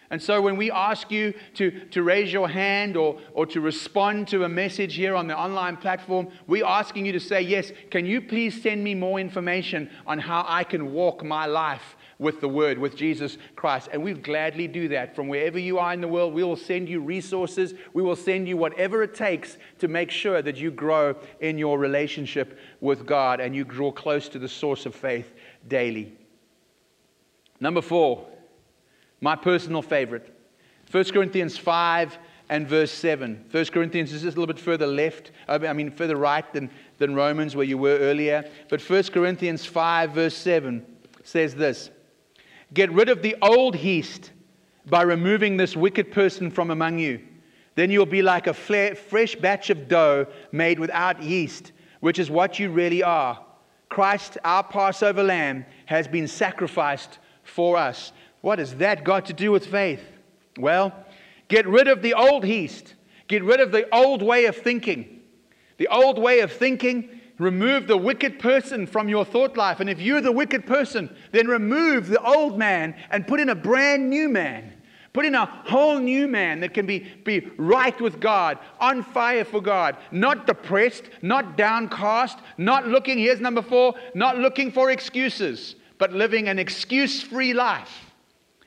And 0.09 0.19
so 0.19 0.41
when 0.41 0.57
we 0.57 0.71
ask 0.71 1.11
you 1.11 1.36
to, 1.53 1.86
to 1.89 2.01
raise 2.01 2.34
your 2.34 2.49
hand 2.49 2.97
or, 2.97 3.19
or 3.34 3.45
to 3.45 3.61
respond 3.61 4.28
to 4.30 4.43
a 4.43 4.49
message 4.49 4.95
here 4.95 5.15
on 5.15 5.28
the 5.28 5.38
online 5.38 5.78
platform, 5.78 6.30
we're 6.47 6.65
asking 6.65 7.05
you 7.05 7.11
to 7.11 7.19
say, 7.19 7.41
Yes, 7.41 7.71
can 7.91 8.07
you 8.07 8.21
please 8.21 8.59
send 8.59 8.84
me 8.84 8.95
more 8.95 9.19
information 9.19 9.88
on 10.07 10.17
how 10.17 10.45
I 10.47 10.63
can 10.63 10.93
walk 10.93 11.24
my 11.24 11.45
life 11.45 11.95
with 12.24 12.41
the 12.41 12.49
Word, 12.49 12.80
with 12.80 12.95
Jesus 12.95 13.38
Christ. 13.55 13.89
And 13.91 14.01
we 14.01 14.13
gladly 14.13 14.67
do 14.67 14.88
that. 14.88 15.15
From 15.15 15.28
wherever 15.28 15.59
you 15.59 15.78
are 15.78 15.93
in 15.93 16.01
the 16.01 16.07
world, 16.07 16.34
we 16.34 16.43
will 16.43 16.55
send 16.55 16.89
you 16.89 17.01
resources. 17.01 17.76
We 17.93 18.01
will 18.01 18.15
send 18.15 18.47
you 18.47 18.57
whatever 18.57 19.03
it 19.03 19.13
takes 19.13 19.57
to 19.80 19.88
make 19.88 20.09
sure 20.09 20.41
that 20.41 20.57
you 20.57 20.71
grow 20.71 21.15
in 21.41 21.59
your 21.59 21.78
relationship 21.78 22.57
with 22.82 23.05
God 23.05 23.39
and 23.39 23.55
you 23.55 23.63
draw 23.63 23.91
close 23.91 24.28
to 24.30 24.39
the 24.39 24.49
source 24.49 24.88
of 24.88 24.95
faith 24.95 25.32
daily. 25.67 26.13
Number 27.59 27.82
four, 27.82 28.26
my 29.21 29.36
personal 29.36 29.82
favorite 29.82 30.30
1 30.91 31.05
Corinthians 31.05 31.57
5 31.57 32.17
and 32.49 32.67
verse 32.67 32.91
7. 32.91 33.45
1 33.49 33.65
Corinthians 33.67 34.13
is 34.13 34.21
just 34.21 34.38
a 34.38 34.39
little 34.39 34.53
bit 34.53 34.61
further 34.61 34.86
left, 34.86 35.32
uh, 35.47 35.57
I 35.67 35.74
mean, 35.74 35.89
further 35.89 36.17
right 36.17 36.51
than, 36.53 36.69
than 36.99 37.15
Romans, 37.15 37.55
where 37.55 37.65
you 37.65 37.78
were 37.78 37.97
earlier. 37.97 38.47
But 38.69 38.82
1 38.82 39.03
Corinthians 39.05 39.65
5, 39.65 40.11
verse 40.11 40.36
7 40.36 40.86
says 41.24 41.55
this 41.55 41.89
Get 42.74 42.91
rid 42.91 43.09
of 43.09 43.21
the 43.21 43.36
old 43.41 43.76
yeast 43.76 44.32
by 44.86 45.03
removing 45.03 45.57
this 45.57 45.76
wicked 45.76 46.11
person 46.11 46.49
from 46.49 46.71
among 46.71 46.99
you. 46.99 47.21
Then 47.76 47.89
you'll 47.89 48.05
be 48.05 48.21
like 48.21 48.47
a 48.47 48.53
fresh 48.53 49.36
batch 49.36 49.69
of 49.69 49.88
dough 49.88 50.28
made 50.51 50.80
without 50.80 51.21
yeast, 51.21 51.71
which 51.99 52.19
is 52.19 52.30
what 52.30 52.59
you 52.59 52.69
really 52.69 53.03
are. 53.03 53.43
Christ, 53.89 54.38
our 54.43 54.63
Passover 54.63 55.24
lamb, 55.24 55.65
has 55.86 56.07
been 56.07 56.28
sacrificed 56.28 57.19
for 57.43 57.78
us. 57.78 58.11
What 58.41 58.59
has 58.59 58.76
that 58.76 59.03
got 59.03 59.26
to 59.28 59.34
do 59.34 59.51
with 59.51 59.65
faith? 59.65 60.03
Well, 60.57 60.93
get 61.47 61.67
rid 61.67 61.88
of 61.88 62.01
the 62.01 62.13
old 62.13 62.45
yeast. 62.45 62.95
Get 63.28 63.43
rid 63.43 63.59
of 63.59 63.71
the 63.71 63.88
old 63.93 64.21
way 64.21 64.45
of 64.45 64.55
thinking. 64.55 65.21
The 65.78 65.88
old 65.88 66.19
way 66.19 66.39
of 66.41 66.51
thinking 66.51 67.21
Remove 67.39 67.88
the 67.88 67.97
wicked 67.97 68.38
person 68.38 68.86
from 68.86 69.09
your 69.09 69.25
thought 69.25 69.57
life. 69.57 69.79
And 69.79 69.89
if 69.89 69.99
you're 69.99 70.21
the 70.21 70.31
wicked 70.31 70.67
person, 70.67 71.13
then 71.31 71.47
remove 71.47 72.07
the 72.07 72.21
old 72.21 72.57
man 72.57 72.95
and 73.09 73.27
put 73.27 73.39
in 73.39 73.49
a 73.49 73.55
brand 73.55 74.09
new 74.09 74.29
man. 74.29 74.73
Put 75.13 75.25
in 75.25 75.36
a 75.36 75.45
whole 75.45 75.99
new 75.99 76.27
man 76.27 76.59
that 76.61 76.73
can 76.73 76.88
be, 76.88 76.99
be 77.23 77.51
right 77.57 77.99
with 78.01 78.19
God, 78.19 78.57
on 78.79 79.03
fire 79.03 79.45
for 79.45 79.61
God, 79.61 79.95
not 80.11 80.47
depressed, 80.47 81.03
not 81.21 81.55
downcast, 81.55 82.39
not 82.57 82.88
looking, 82.88 83.19
here's 83.19 83.39
number 83.39 83.61
four, 83.61 83.93
not 84.15 84.39
looking 84.39 84.71
for 84.71 84.89
excuses, 84.89 85.75
but 85.99 86.13
living 86.13 86.47
an 86.47 86.57
excuse 86.57 87.21
free 87.21 87.53
life. 87.53 88.11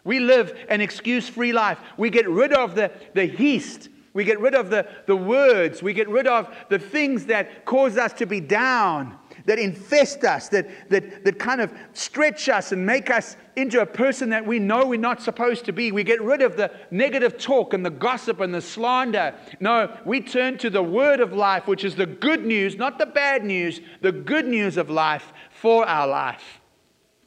We 0.05 0.21
live 0.21 0.57
an 0.69 0.81
excuse 0.81 1.29
free 1.29 1.53
life. 1.53 1.79
We 1.97 2.11
get 2.11 2.29
rid 2.29 2.53
of 2.53 2.77
the, 2.77 2.93
the 3.15 3.27
yeast 3.27 3.89
we 4.17 4.25
get 4.25 4.41
rid 4.41 4.55
of 4.55 4.71
the, 4.71 4.89
the 5.05 5.15
words. 5.15 5.83
We 5.83 5.93
get 5.93 6.09
rid 6.09 6.27
of 6.27 6.49
the 6.71 6.79
things 6.79 7.27
that 7.27 7.67
cause 7.67 7.99
us 7.99 8.15
to 8.15 8.25
be 8.25 8.41
down, 8.41 9.15
that 9.45 9.59
infest 9.59 10.25
us, 10.25 10.49
that, 10.49 10.89
that, 10.89 11.23
that 11.27 11.39
kind 11.39 11.61
of 11.61 11.71
stretch 11.93 12.49
us 12.49 12.73
and 12.73 12.87
make 12.87 13.11
us 13.11 13.37
into 13.57 13.83
a 13.83 13.87
person 13.87 14.31
that 14.31 14.47
we 14.47 14.59
know 14.59 14.87
we're 14.87 14.99
not 14.99 15.21
supposed 15.21 15.67
to 15.67 15.73
be. 15.75 15.93
We 15.93 16.03
get 16.03 16.23
rid 16.23 16.41
of 16.41 16.57
the 16.57 16.73
negative 16.91 17.37
talk 17.37 17.75
and 17.75 17.85
the 17.85 17.91
gossip 17.91 18.41
and 18.41 18.55
the 18.55 18.63
slander. 18.63 19.35
No, 19.61 19.95
we 20.07 20.23
turn 20.23 20.57
to 20.59 20.71
the 20.71 20.83
word 20.83 21.21
of 21.21 21.35
life, 21.35 21.67
which 21.67 21.85
is 21.85 21.95
the 21.95 22.07
good 22.07 22.47
news, 22.47 22.77
not 22.77 22.99
the 22.99 23.05
bad 23.05 23.45
news, 23.45 23.83
the 24.01 24.13
good 24.13 24.47
news 24.47 24.79
of 24.79 24.89
life 24.89 25.31
for 25.51 25.87
our 25.87 26.07
life. 26.07 26.63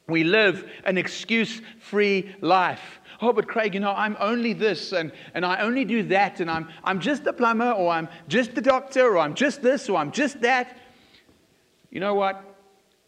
We 0.08 0.24
live 0.24 0.68
an 0.86 0.98
excuse 0.98 1.62
free 1.80 2.36
life 2.42 2.99
oh, 3.22 3.34
but 3.34 3.48
Craig, 3.48 3.74
you 3.74 3.80
know, 3.80 3.92
I'm 3.92 4.16
only 4.20 4.54
this 4.54 4.92
and, 4.92 5.12
and 5.34 5.46
I 5.46 5.62
only 5.62 5.86
do 5.86 6.04
that 6.04 6.40
and 6.40 6.50
I'm, 6.50 6.70
I'm 6.84 7.00
just 7.00 7.26
a 7.28 7.34
plumber 7.34 7.72
or 7.72 7.92
I'm 7.92 8.08
just 8.28 8.58
a 8.58 8.62
doctor 8.62 9.16
or 9.16 9.18
I'm 9.18 9.34
just 9.34 9.62
this 9.62 9.90
or 9.90 9.98
I'm 9.98 10.12
just 10.12 10.42
that. 10.42 10.78
You 11.90 12.00
know 12.00 12.16
what? 12.16 12.44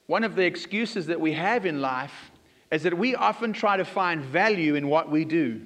One 0.08 0.24
of 0.24 0.36
the 0.36 0.44
excuses 0.44 1.08
that 1.08 1.20
we 1.20 1.34
have 1.34 1.66
in 1.66 1.82
life 1.82 2.32
is 2.72 2.84
that 2.84 2.98
we 2.98 3.16
often 3.16 3.54
try 3.54 3.78
to 3.78 3.86
find 3.86 4.22
value 4.24 4.76
in 4.76 4.88
what 4.88 5.10
we 5.10 5.26
do. 5.26 5.62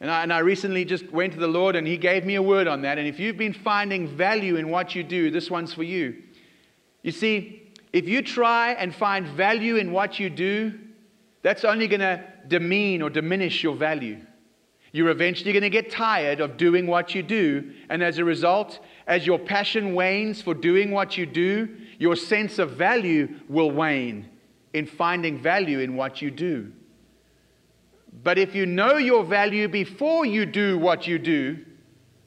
And 0.00 0.10
I, 0.10 0.22
and 0.22 0.32
I 0.32 0.38
recently 0.38 0.84
just 0.84 1.10
went 1.10 1.32
to 1.32 1.40
the 1.40 1.48
Lord 1.48 1.74
and 1.76 1.86
He 1.86 1.96
gave 1.96 2.24
me 2.24 2.36
a 2.36 2.42
word 2.42 2.68
on 2.68 2.82
that. 2.82 2.98
And 2.98 3.06
if 3.06 3.18
you've 3.18 3.36
been 3.36 3.52
finding 3.52 4.06
value 4.06 4.56
in 4.56 4.70
what 4.70 4.94
you 4.94 5.02
do, 5.02 5.30
this 5.30 5.50
one's 5.50 5.74
for 5.74 5.82
you. 5.82 6.22
You 7.02 7.12
see, 7.12 7.72
if 7.92 8.08
you 8.08 8.22
try 8.22 8.72
and 8.72 8.94
find 8.94 9.26
value 9.26 9.76
in 9.76 9.92
what 9.92 10.20
you 10.20 10.30
do, 10.30 10.78
that's 11.42 11.64
only 11.64 11.88
going 11.88 12.00
to 12.00 12.22
demean 12.48 13.02
or 13.02 13.10
diminish 13.10 13.62
your 13.62 13.74
value. 13.74 14.20
You're 14.92 15.10
eventually 15.10 15.52
going 15.52 15.62
to 15.62 15.70
get 15.70 15.90
tired 15.90 16.40
of 16.40 16.56
doing 16.56 16.86
what 16.86 17.14
you 17.14 17.22
do. 17.22 17.72
And 17.90 18.02
as 18.02 18.18
a 18.18 18.24
result, 18.24 18.80
as 19.06 19.26
your 19.26 19.38
passion 19.38 19.94
wanes 19.94 20.40
for 20.40 20.54
doing 20.54 20.90
what 20.90 21.18
you 21.18 21.26
do, 21.26 21.68
your 21.98 22.16
sense 22.16 22.58
of 22.58 22.72
value 22.72 23.28
will 23.48 23.70
wane 23.70 24.28
in 24.72 24.86
finding 24.86 25.38
value 25.38 25.80
in 25.80 25.94
what 25.94 26.22
you 26.22 26.30
do. 26.30 26.72
But 28.22 28.38
if 28.38 28.54
you 28.54 28.66
know 28.66 28.96
your 28.96 29.24
value 29.24 29.68
before 29.68 30.24
you 30.24 30.46
do 30.46 30.78
what 30.78 31.06
you 31.06 31.18
do, 31.18 31.58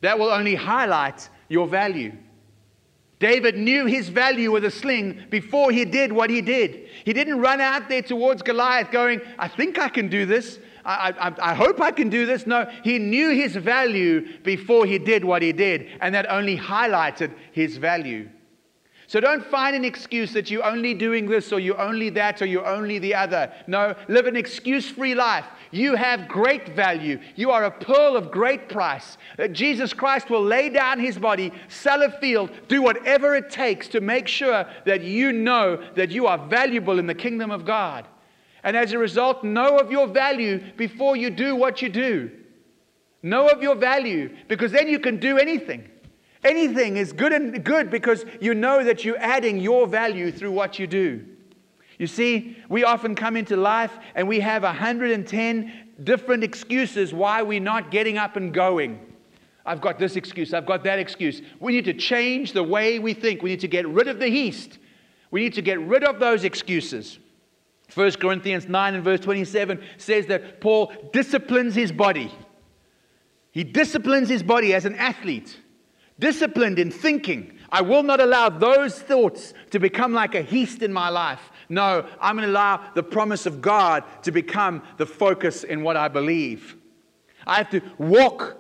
That 0.02 0.18
will 0.18 0.32
only 0.32 0.56
highlight 0.56 1.30
your 1.48 1.68
value. 1.68 2.14
David 3.22 3.56
knew 3.56 3.86
his 3.86 4.10
value 4.10 4.52
with 4.52 4.66
a 4.66 4.72
sling 4.72 5.26
before 5.30 5.72
he 5.72 5.86
did 5.86 6.12
what 6.12 6.32
he 6.32 6.42
did. 6.42 6.90
He 7.06 7.14
didn't 7.14 7.40
run 7.40 7.62
out 7.62 7.88
there 7.88 8.02
towards 8.02 8.42
Goliath 8.42 8.92
going, 8.92 9.22
I 9.38 9.48
think 9.48 9.78
I 9.78 9.90
can 9.90 10.10
do 10.10 10.26
this. 10.26 10.60
I, 10.84 11.14
I, 11.20 11.52
I, 11.52 11.54
hope 11.54 11.80
I 11.80 11.92
can 11.92 12.10
do 12.10 12.26
this. 12.26 12.48
No, 12.48 12.68
he 12.84 12.98
knew 12.98 13.30
his 13.30 13.56
value 13.56 14.40
before 14.42 14.88
he 14.88 14.98
did 14.98 15.24
what 15.24 15.44
he 15.44 15.54
did, 15.54 15.88
and 16.02 16.16
that 16.16 16.32
only 16.32 16.58
highlighted 16.58 17.32
his 17.52 17.78
value. 17.78 18.28
So 19.12 19.20
don't 19.20 19.46
find 19.46 19.76
an 19.76 19.84
excuse 19.84 20.32
that 20.32 20.50
you're 20.50 20.64
only 20.64 20.94
doing 20.94 21.28
this 21.28 21.52
or 21.52 21.60
you're 21.60 21.82
only 21.82 22.10
that 22.12 22.42
or 22.42 22.46
you're 22.46 22.66
only 22.66 22.98
the 22.98 23.14
other. 23.14 23.52
No, 23.68 23.94
live 24.08 24.26
an 24.26 24.38
excuse 24.38 24.90
free 24.90 25.16
life. 25.16 25.44
You 25.70 25.98
have 25.98 26.30
great 26.30 26.78
value. 26.78 27.20
You 27.36 27.52
are 27.52 27.66
a 27.66 27.72
pearl 27.72 28.16
of 28.16 28.32
great 28.32 28.70
price. 28.70 29.18
Uh, 29.38 29.50
Jesus 29.50 29.92
Christ 29.92 30.30
will 30.30 30.42
lay 30.42 30.70
down 30.70 30.98
his 30.98 31.20
body, 31.20 31.52
sell 31.68 32.04
a 32.04 32.10
field, 32.22 32.52
do 32.70 32.82
whatever 32.82 33.36
it 33.36 33.50
takes 33.50 33.90
to 33.90 34.00
make 34.00 34.30
sure 34.30 34.66
that 34.86 35.04
you 35.04 35.34
know 35.34 35.84
that 35.96 36.12
you 36.12 36.26
are 36.28 36.48
valuable 36.48 36.98
in 36.98 37.06
the 37.06 37.14
kingdom 37.14 37.52
of 37.52 37.66
God. 37.66 38.08
And 38.64 38.78
as 38.78 38.94
a 38.94 38.98
result, 38.98 39.44
know 39.44 39.78
of 39.78 39.92
your 39.92 40.08
value 40.08 40.64
before 40.78 41.18
you 41.18 41.32
do 41.32 41.58
what 41.58 41.82
you 41.82 41.90
do. 41.90 42.32
Know 43.22 43.50
of 43.50 43.62
your 43.62 43.76
value 43.76 44.34
because 44.48 44.72
then 44.72 44.88
you 44.88 45.00
can 45.00 45.20
do 45.20 45.38
anything. 45.38 45.90
Anything 46.44 46.98
is 46.98 47.14
good 47.14 47.34
and 47.34 47.64
good 47.64 47.92
because 47.92 48.26
you 48.40 48.54
know 48.54 48.84
that 48.84 49.06
you're 49.06 49.20
adding 49.20 49.60
your 49.60 49.88
value 49.88 50.32
through 50.32 50.52
what 50.52 50.80
you 50.80 50.88
do. 50.88 51.26
You 52.00 52.08
see, 52.08 52.58
we 52.68 52.84
often 52.84 53.14
come 53.14 53.38
into 53.38 53.56
life 53.56 53.92
and 54.16 54.28
we 54.28 54.40
have 54.40 54.64
110 54.64 55.72
different 56.04 56.44
excuses 56.44 57.14
why 57.14 57.44
we're 57.44 57.60
not 57.60 57.92
getting 57.92 58.18
up 58.18 58.38
and 58.38 58.52
going. 58.52 59.00
I've 59.68 59.82
got 59.82 60.00
this 60.00 60.16
excuse, 60.16 60.52
I've 60.56 60.66
got 60.66 60.84
that 60.86 60.98
excuse. 60.98 61.44
We 61.60 61.74
need 61.74 61.86
to 61.86 61.94
change 61.94 62.54
the 62.54 62.64
way 62.64 62.98
we 62.98 63.14
think. 63.14 63.44
We 63.44 63.52
need 63.52 63.60
to 63.60 63.68
get 63.68 63.88
rid 63.88 64.08
of 64.08 64.18
the 64.18 64.28
yeast. 64.28 64.80
We 65.30 65.42
need 65.42 65.54
to 65.54 65.62
get 65.62 65.80
rid 65.80 66.04
of 66.04 66.20
those 66.20 66.44
excuses. 66.44 67.20
1 67.94 68.14
Corinthians 68.14 68.68
9 68.68 68.96
and 68.96 69.04
verse 69.04 69.20
27 69.20 69.80
says 69.98 70.26
that 70.26 70.60
Paul 70.60 70.92
disciplines 71.14 71.76
his 71.76 71.92
body. 71.92 72.34
He 73.52 73.64
disciplines 73.64 74.28
his 74.28 74.42
body 74.42 74.74
as 74.74 74.86
an 74.86 74.96
athlete 74.96 75.56
disciplined 76.22 76.80
in 76.80 76.90
thinking. 76.90 77.58
I 77.70 77.82
will 77.82 78.04
not 78.04 78.22
allow 78.22 78.48
those 78.48 78.98
thoughts 79.02 79.54
to 79.72 79.80
become 79.80 80.14
like 80.14 80.36
a 80.36 80.44
yeast 80.44 80.82
in 80.82 80.94
my 80.94 81.10
life. 81.10 81.52
No, 81.68 82.08
I'm 82.22 82.38
going 82.38 82.48
to 82.48 82.52
allow 82.52 82.92
the 82.94 83.04
promise 83.04 83.46
of 83.46 83.62
God 83.62 84.04
to 84.24 84.32
become 84.32 84.84
the 84.98 85.06
focus 85.06 85.66
in 85.66 85.84
what 85.84 85.98
I 85.98 86.08
believe. 86.08 86.78
I 87.46 87.58
have 87.58 87.70
to 87.72 87.82
walk 87.98 88.58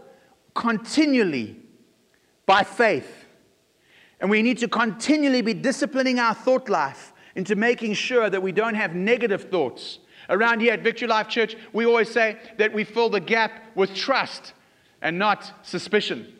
continually 0.53 1.57
by 2.45 2.63
faith. 2.63 3.25
And 4.19 4.29
we 4.29 4.41
need 4.41 4.57
to 4.59 4.67
continually 4.67 5.41
be 5.41 5.53
disciplining 5.53 6.19
our 6.19 6.33
thought 6.33 6.69
life 6.69 7.13
into 7.35 7.55
making 7.55 7.93
sure 7.93 8.29
that 8.29 8.41
we 8.41 8.51
don't 8.51 8.75
have 8.75 8.95
negative 8.95 9.49
thoughts. 9.49 9.99
Around 10.29 10.61
here 10.61 10.73
at 10.73 10.81
Victory 10.81 11.07
Life 11.07 11.27
Church, 11.27 11.55
we 11.73 11.85
always 11.85 12.09
say 12.09 12.37
that 12.57 12.73
we 12.73 12.83
fill 12.83 13.09
the 13.09 13.19
gap 13.19 13.51
with 13.75 13.93
trust 13.93 14.53
and 15.01 15.17
not 15.17 15.51
suspicion. 15.63 16.33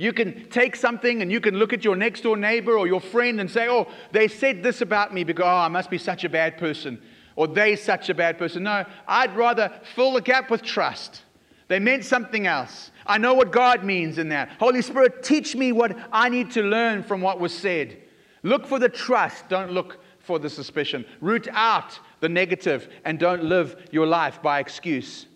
You 0.00 0.14
can 0.14 0.48
take 0.48 0.76
something 0.76 1.20
and 1.20 1.30
you 1.30 1.42
can 1.42 1.56
look 1.56 1.74
at 1.74 1.84
your 1.84 1.94
next 1.94 2.22
door 2.22 2.34
neighbor 2.34 2.74
or 2.78 2.86
your 2.86 3.02
friend 3.02 3.38
and 3.38 3.50
say, 3.50 3.68
Oh, 3.68 3.86
they 4.12 4.28
said 4.28 4.62
this 4.62 4.80
about 4.80 5.12
me 5.12 5.24
because, 5.24 5.44
oh, 5.44 5.58
I 5.58 5.68
must 5.68 5.90
be 5.90 5.98
such 5.98 6.24
a 6.24 6.28
bad 6.30 6.56
person. 6.56 7.02
Or 7.36 7.46
they 7.46 7.76
such 7.76 8.08
a 8.08 8.14
bad 8.14 8.38
person. 8.38 8.62
No, 8.62 8.86
I'd 9.06 9.36
rather 9.36 9.70
fill 9.94 10.14
the 10.14 10.22
gap 10.22 10.50
with 10.50 10.62
trust. 10.62 11.20
They 11.68 11.78
meant 11.78 12.06
something 12.06 12.46
else. 12.46 12.92
I 13.04 13.18
know 13.18 13.34
what 13.34 13.52
God 13.52 13.84
means 13.84 14.16
in 14.16 14.30
that. 14.30 14.48
Holy 14.58 14.80
Spirit, 14.80 15.22
teach 15.22 15.54
me 15.54 15.70
what 15.70 15.94
I 16.10 16.30
need 16.30 16.50
to 16.52 16.62
learn 16.62 17.02
from 17.02 17.20
what 17.20 17.38
was 17.38 17.52
said. 17.52 17.98
Look 18.42 18.66
for 18.66 18.78
the 18.78 18.88
trust, 18.88 19.50
don't 19.50 19.72
look 19.72 19.98
for 20.20 20.38
the 20.38 20.48
suspicion. 20.48 21.04
Root 21.20 21.46
out 21.52 22.00
the 22.20 22.28
negative 22.30 22.88
and 23.04 23.18
don't 23.18 23.44
live 23.44 23.76
your 23.90 24.06
life 24.06 24.40
by 24.40 24.60
excuse. 24.60 25.26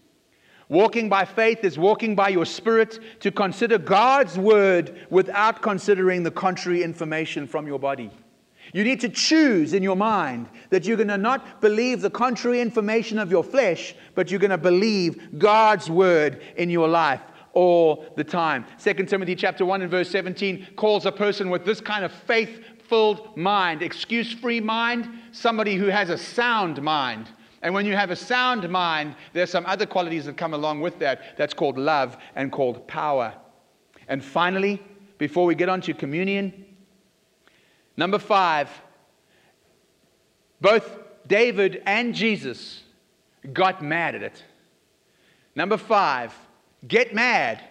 Walking 0.75 1.09
by 1.09 1.25
faith 1.25 1.63
is 1.63 1.79
walking 1.79 2.17
by 2.17 2.31
your 2.31 2.45
spirit 2.45 2.99
to 3.21 3.31
consider 3.31 3.79
God's 3.79 4.37
word 4.37 5.07
without 5.09 5.63
considering 5.63 6.25
the 6.25 6.33
contrary 6.33 6.83
information 6.83 7.47
from 7.47 7.69
your 7.69 7.79
body. 7.79 8.11
You 8.73 8.83
need 8.83 9.01
to 9.03 9.09
choose 9.09 9.73
in 9.73 9.85
your 9.85 9.95
mind 9.95 10.49
that 10.71 10.85
you're 10.85 10.97
going 10.97 11.07
to 11.11 11.17
not 11.17 11.61
believe 11.61 12.01
the 12.01 12.11
contrary 12.11 12.61
information 12.61 13.21
of 13.21 13.31
your 13.31 13.45
flesh, 13.45 13.95
but 14.17 14.33
you're 14.33 14.41
going 14.41 14.51
to 14.51 14.59
believe 14.59 15.39
God's 15.39 15.89
word 15.89 16.43
in 16.57 16.71
your 16.71 16.89
life 16.89 17.21
all 17.53 18.07
the 18.17 18.25
time. 18.25 18.65
2 18.83 18.95
Timothy 19.05 19.37
chapter 19.37 19.65
1 19.65 19.83
and 19.83 19.91
verse 19.93 20.11
17 20.11 20.71
calls 20.75 21.07
a 21.07 21.13
person 21.13 21.51
with 21.51 21.65
this 21.65 21.81
kind 21.81 22.05
of 22.05 22.11
faith-filled 22.11 23.37
mind, 23.37 23.81
excuse-free 23.81 24.59
mind, 24.59 25.09
somebody 25.31 25.77
who 25.77 25.87
has 25.87 26.11
a 26.11 26.19
sound 26.19 26.83
mind. 26.83 27.29
And 27.65 27.73
when 27.73 27.87
you 27.87 27.97
have 27.97 28.11
a 28.11 28.17
sound 28.17 28.69
mind, 28.69 29.17
there's 29.33 29.51
some 29.51 29.65
other 29.65 29.87
qualities 29.87 30.27
that 30.27 30.37
come 30.37 30.53
along 30.53 30.83
with 30.83 30.99
that. 30.99 31.39
That's 31.39 31.55
called 31.55 31.79
love 31.79 32.19
and 32.37 32.53
called 32.53 32.87
power. 32.87 33.33
And 34.07 34.23
finally, 34.23 34.83
before 35.17 35.47
we 35.47 35.55
get 35.55 35.71
on 35.71 35.81
to 35.81 35.95
communion, 35.95 36.67
number 37.97 38.19
five, 38.19 38.69
both 40.61 40.99
David 41.27 41.83
and 41.87 42.15
Jesus 42.15 42.83
got 43.55 43.83
mad 43.83 44.15
at 44.15 44.23
it. 44.23 44.45
Number 45.55 45.79
five, 45.79 46.35
get 46.87 47.15
mad. 47.15 47.65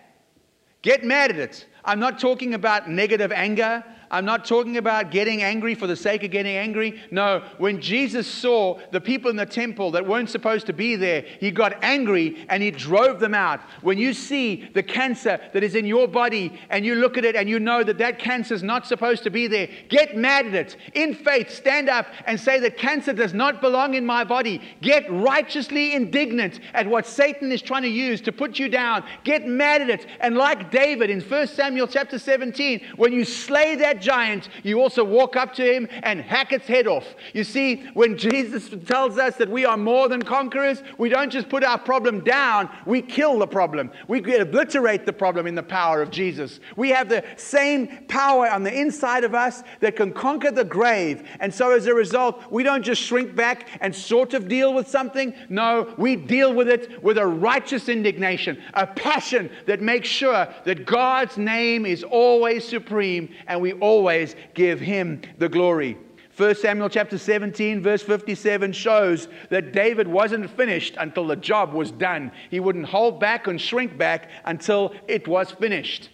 Get 0.81 1.03
mad 1.03 1.29
at 1.29 1.37
it. 1.37 1.67
I'm 1.85 1.99
not 1.99 2.17
talking 2.17 2.55
about 2.55 2.89
negative 2.89 3.31
anger. 3.31 3.83
I'm 4.13 4.25
not 4.25 4.45
talking 4.45 4.77
about 4.77 5.09
getting 5.09 5.41
angry 5.41 5.73
for 5.73 5.87
the 5.87 5.95
sake 5.95 6.23
of 6.23 6.29
getting 6.29 6.55
angry. 6.55 7.01
No, 7.09 7.43
when 7.57 7.81
Jesus 7.81 8.27
saw 8.27 8.79
the 8.91 9.01
people 9.01 9.31
in 9.31 9.35
the 9.35 9.45
temple 9.47 9.89
that 9.89 10.05
weren't 10.05 10.29
supposed 10.29 10.67
to 10.67 10.73
be 10.73 10.95
there, 10.95 11.25
he 11.39 11.49
got 11.49 11.83
angry 11.83 12.45
and 12.47 12.61
he 12.61 12.69
drove 12.69 13.19
them 13.19 13.33
out. 13.33 13.61
When 13.81 13.97
you 13.97 14.13
see 14.13 14.69
the 14.75 14.83
cancer 14.83 15.41
that 15.51 15.63
is 15.63 15.73
in 15.73 15.87
your 15.87 16.07
body 16.07 16.53
and 16.69 16.85
you 16.85 16.93
look 16.93 17.17
at 17.17 17.25
it 17.25 17.35
and 17.35 17.49
you 17.49 17.59
know 17.59 17.83
that 17.83 17.97
that 17.97 18.19
cancer 18.19 18.53
is 18.53 18.61
not 18.61 18.85
supposed 18.85 19.23
to 19.23 19.31
be 19.31 19.47
there, 19.47 19.67
get 19.89 20.15
mad 20.15 20.45
at 20.45 20.53
it. 20.53 20.77
In 20.93 21.15
faith, 21.15 21.49
stand 21.49 21.89
up 21.89 22.05
and 22.27 22.39
say 22.39 22.59
that 22.59 22.77
cancer 22.77 23.13
does 23.13 23.33
not 23.33 23.61
belong 23.61 23.95
in 23.95 24.05
my 24.05 24.23
body. 24.23 24.61
Get 24.83 25.11
righteously 25.11 25.95
indignant 25.95 26.59
at 26.75 26.85
what 26.85 27.07
Satan 27.07 27.51
is 27.51 27.63
trying 27.63 27.81
to 27.81 27.89
use 27.89 28.21
to 28.21 28.31
put 28.31 28.59
you 28.59 28.69
down. 28.69 29.03
Get 29.23 29.47
mad 29.47 29.81
at 29.81 29.89
it. 29.89 30.05
And 30.19 30.35
like 30.35 30.69
David 30.69 31.09
in 31.09 31.19
1 31.19 31.47
Samuel 31.47 31.87
chapter 31.87 32.19
17, 32.19 32.79
when 32.95 33.11
you 33.11 33.25
slay 33.25 33.73
that 33.77 34.02
giant, 34.03 34.49
you 34.63 34.81
also 34.81 35.03
walk 35.03 35.35
up 35.35 35.53
to 35.55 35.63
him 35.63 35.87
and 36.03 36.21
hack 36.21 36.51
its 36.51 36.67
head 36.67 36.87
off. 36.87 37.05
You 37.33 37.43
see, 37.43 37.83
when 37.93 38.17
Jesus 38.17 38.69
tells 38.85 39.17
us 39.17 39.35
that 39.37 39.49
we 39.49 39.65
are 39.65 39.77
more 39.77 40.09
than 40.09 40.21
conquerors, 40.21 40.83
we 40.97 41.09
don't 41.09 41.31
just 41.31 41.49
put 41.49 41.63
our 41.63 41.77
problem 41.77 42.23
down, 42.23 42.69
we 42.85 43.01
kill 43.01 43.39
the 43.39 43.47
problem. 43.47 43.91
We 44.07 44.19
obliterate 44.35 45.05
the 45.05 45.13
problem 45.13 45.47
in 45.47 45.55
the 45.55 45.63
power 45.63 46.01
of 46.01 46.11
Jesus. 46.11 46.59
We 46.75 46.89
have 46.89 47.09
the 47.09 47.23
same 47.37 48.05
power 48.07 48.49
on 48.49 48.63
the 48.63 48.73
inside 48.73 49.23
of 49.23 49.33
us 49.33 49.63
that 49.79 49.95
can 49.95 50.11
conquer 50.11 50.51
the 50.51 50.65
grave. 50.65 51.27
And 51.39 51.53
so 51.53 51.71
as 51.71 51.87
a 51.87 51.93
result, 51.93 52.41
we 52.51 52.63
don't 52.63 52.83
just 52.83 53.01
shrink 53.01 53.35
back 53.35 53.67
and 53.81 53.95
sort 53.95 54.33
of 54.33 54.47
deal 54.47 54.73
with 54.73 54.87
something. 54.87 55.33
No, 55.49 55.93
we 55.97 56.15
deal 56.15 56.53
with 56.53 56.67
it 56.67 57.01
with 57.03 57.17
a 57.17 57.25
righteous 57.25 57.89
indignation, 57.89 58.61
a 58.73 58.87
passion 58.87 59.49
that 59.65 59.81
makes 59.81 60.07
sure 60.07 60.47
that 60.65 60.85
God's 60.85 61.37
name 61.37 61.85
is 61.85 62.03
always 62.03 62.67
supreme 62.67 63.29
and 63.47 63.61
we 63.61 63.73
always 63.83 64.37
give 64.53 64.79
him 64.79 65.21
the 65.39 65.49
glory. 65.49 65.97
1 66.37 66.55
Samuel 66.55 66.87
chapter 66.87 67.17
17, 67.17 67.83
verse 67.83 68.01
57 68.01 68.71
shows 68.71 69.27
that 69.49 69.73
David 69.73 70.07
wasn't 70.07 70.49
finished 70.49 70.95
until 70.97 71.27
the 71.27 71.35
job 71.35 71.73
was 71.73 71.91
done. 71.91 72.31
He 72.49 72.61
wouldn't 72.61 72.85
hold 72.85 73.19
back 73.19 73.45
and 73.45 73.59
shrink 73.59 73.97
back 73.97 74.29
until 74.45 74.95
it 75.07 75.27
was 75.27 75.51
finished. 75.51 76.09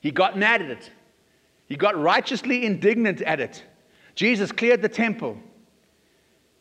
He 0.00 0.10
got 0.10 0.36
mad 0.36 0.60
at 0.60 0.70
it, 0.70 0.90
he 1.66 1.76
got 1.76 1.96
righteously 1.96 2.66
indignant 2.66 3.22
at 3.22 3.38
it. 3.38 3.64
Jesus 4.16 4.50
cleared 4.50 4.82
the 4.82 4.88
temple. 4.88 5.38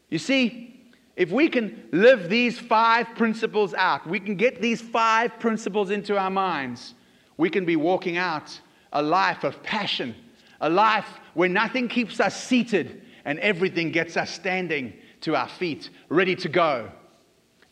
You 0.10 0.20
see, 0.20 0.92
if 1.16 1.32
we 1.32 1.50
can 1.50 1.88
live 1.92 2.30
these 2.30 2.60
five 2.60 3.08
principles 3.16 3.74
out, 3.74 4.06
we 4.06 4.20
can 4.20 4.36
get 4.36 4.62
these 4.62 4.82
five 4.82 5.40
principles 5.40 5.90
into 5.90 6.16
our 6.16 6.30
minds, 6.30 6.94
we 7.38 7.50
can 7.50 7.66
be 7.66 7.76
walking 7.76 8.18
out 8.18 8.60
a 8.96 9.02
life 9.02 9.44
of 9.44 9.62
passion, 9.62 10.16
a 10.62 10.70
life 10.70 11.20
where 11.36 11.50
nothing 11.50 11.88
keeps 11.88 12.20
us 12.20 12.42
seated 12.42 13.04
and 13.26 13.38
everything 13.40 13.92
gets 13.92 14.18
us 14.18 14.32
standing 14.32 14.94
to 15.22 15.36
our 15.36 15.50
feet, 15.50 15.90
ready 16.10 16.36
to 16.36 16.50
go. 16.50 16.90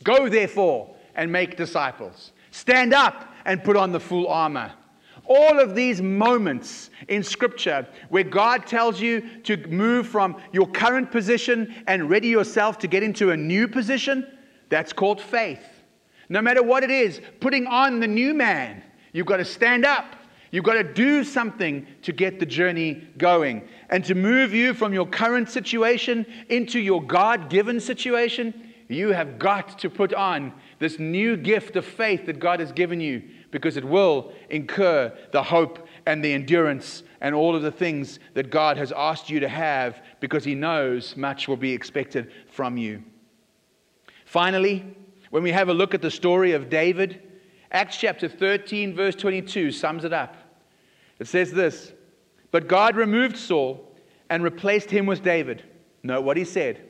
Go, 0.03 0.28
therefore, 0.28 0.93
and 1.15 1.32
make 1.32 1.55
disciples. 1.55 2.34
Stand 2.51 2.93
up 2.93 3.34
and 3.45 3.63
put 3.63 3.78
on 3.78 3.91
the 3.91 3.99
full 3.99 4.28
armor. 4.28 4.71
All 5.26 5.59
of 5.59 5.76
these 5.76 6.01
moments 6.01 6.89
in 7.07 7.24
Scripture 7.24 7.88
where 8.09 8.26
God 8.26 8.67
tells 8.67 8.99
you 8.99 9.21
to 9.43 9.55
move 9.67 10.07
from 10.07 10.36
your 10.51 10.67
current 10.67 11.09
position 11.09 11.74
and 11.88 12.09
ready 12.09 12.28
yourself 12.28 12.78
to 12.80 12.88
get 12.88 13.01
into 13.01 13.32
a 13.32 13.38
new 13.38 13.69
position, 13.69 14.28
that's 14.67 14.91
called 14.91 15.21
faith. 15.21 15.63
No 16.28 16.41
matter 16.41 16.61
what 16.61 16.84
it 16.84 16.91
is, 16.91 17.21
putting 17.39 17.65
on 17.65 18.01
the 18.01 18.07
new 18.07 18.34
man 18.34 18.84
You've 19.13 19.28
got 19.28 19.38
to 19.38 19.45
stand 19.45 19.86
up. 19.86 20.15
You've 20.53 20.63
got 20.63 20.73
to 20.73 20.83
do 20.83 21.23
something 21.23 21.87
to 22.03 22.11
get 22.11 22.39
the 22.39 22.45
journey 22.45 23.07
going 23.17 23.67
and 23.89 24.05
to 24.05 24.13
move 24.13 24.53
you 24.53 24.75
from 24.75 24.93
your 24.93 25.07
current 25.07 25.49
situation 25.49 26.27
into 26.47 26.79
your 26.79 27.01
God 27.01 27.49
given 27.49 27.79
situation. 27.79 28.71
You 28.87 29.13
have 29.13 29.39
got 29.39 29.79
to 29.79 29.89
put 29.89 30.13
on 30.13 30.53
this 30.77 30.99
new 30.99 31.37
gift 31.37 31.75
of 31.75 31.85
faith 31.85 32.27
that 32.27 32.37
God 32.37 32.59
has 32.59 32.71
given 32.71 33.01
you 33.01 33.23
because 33.49 33.77
it 33.77 33.83
will 33.83 34.31
incur 34.51 35.11
the 35.31 35.41
hope 35.41 35.87
and 36.05 36.23
the 36.23 36.33
endurance 36.33 37.01
and 37.19 37.33
all 37.33 37.55
of 37.55 37.63
the 37.63 37.71
things 37.71 38.19
that 38.35 38.51
God 38.51 38.77
has 38.77 38.91
asked 38.91 39.31
you 39.31 39.39
to 39.39 39.49
have 39.49 40.03
because 40.19 40.43
He 40.43 40.53
knows 40.53 41.17
much 41.17 41.47
will 41.47 41.57
be 41.57 41.73
expected 41.73 42.31
from 42.45 42.77
you. 42.77 43.03
Finally, 44.25 44.85
when 45.31 45.41
we 45.41 45.51
have 45.51 45.69
a 45.69 45.73
look 45.73 45.95
at 45.95 46.03
the 46.03 46.11
story 46.11 46.51
of 46.51 46.69
David, 46.69 47.23
Acts 47.71 47.97
chapter 47.97 48.29
13, 48.29 48.95
verse 48.95 49.15
22 49.15 49.71
sums 49.71 50.05
it 50.05 50.13
up. 50.13 50.35
It 51.24 51.28
says 51.28 51.53
this 51.53 51.93
But 52.51 52.67
God 52.67 52.97
removed 52.97 53.38
Saul 53.38 53.89
and 54.30 54.43
replaced 54.43 54.91
him 54.91 55.05
with 55.05 55.24
David. 55.24 55.63
Note 56.03 56.26
what 56.26 56.36
he 56.36 56.43
said. 56.43 56.82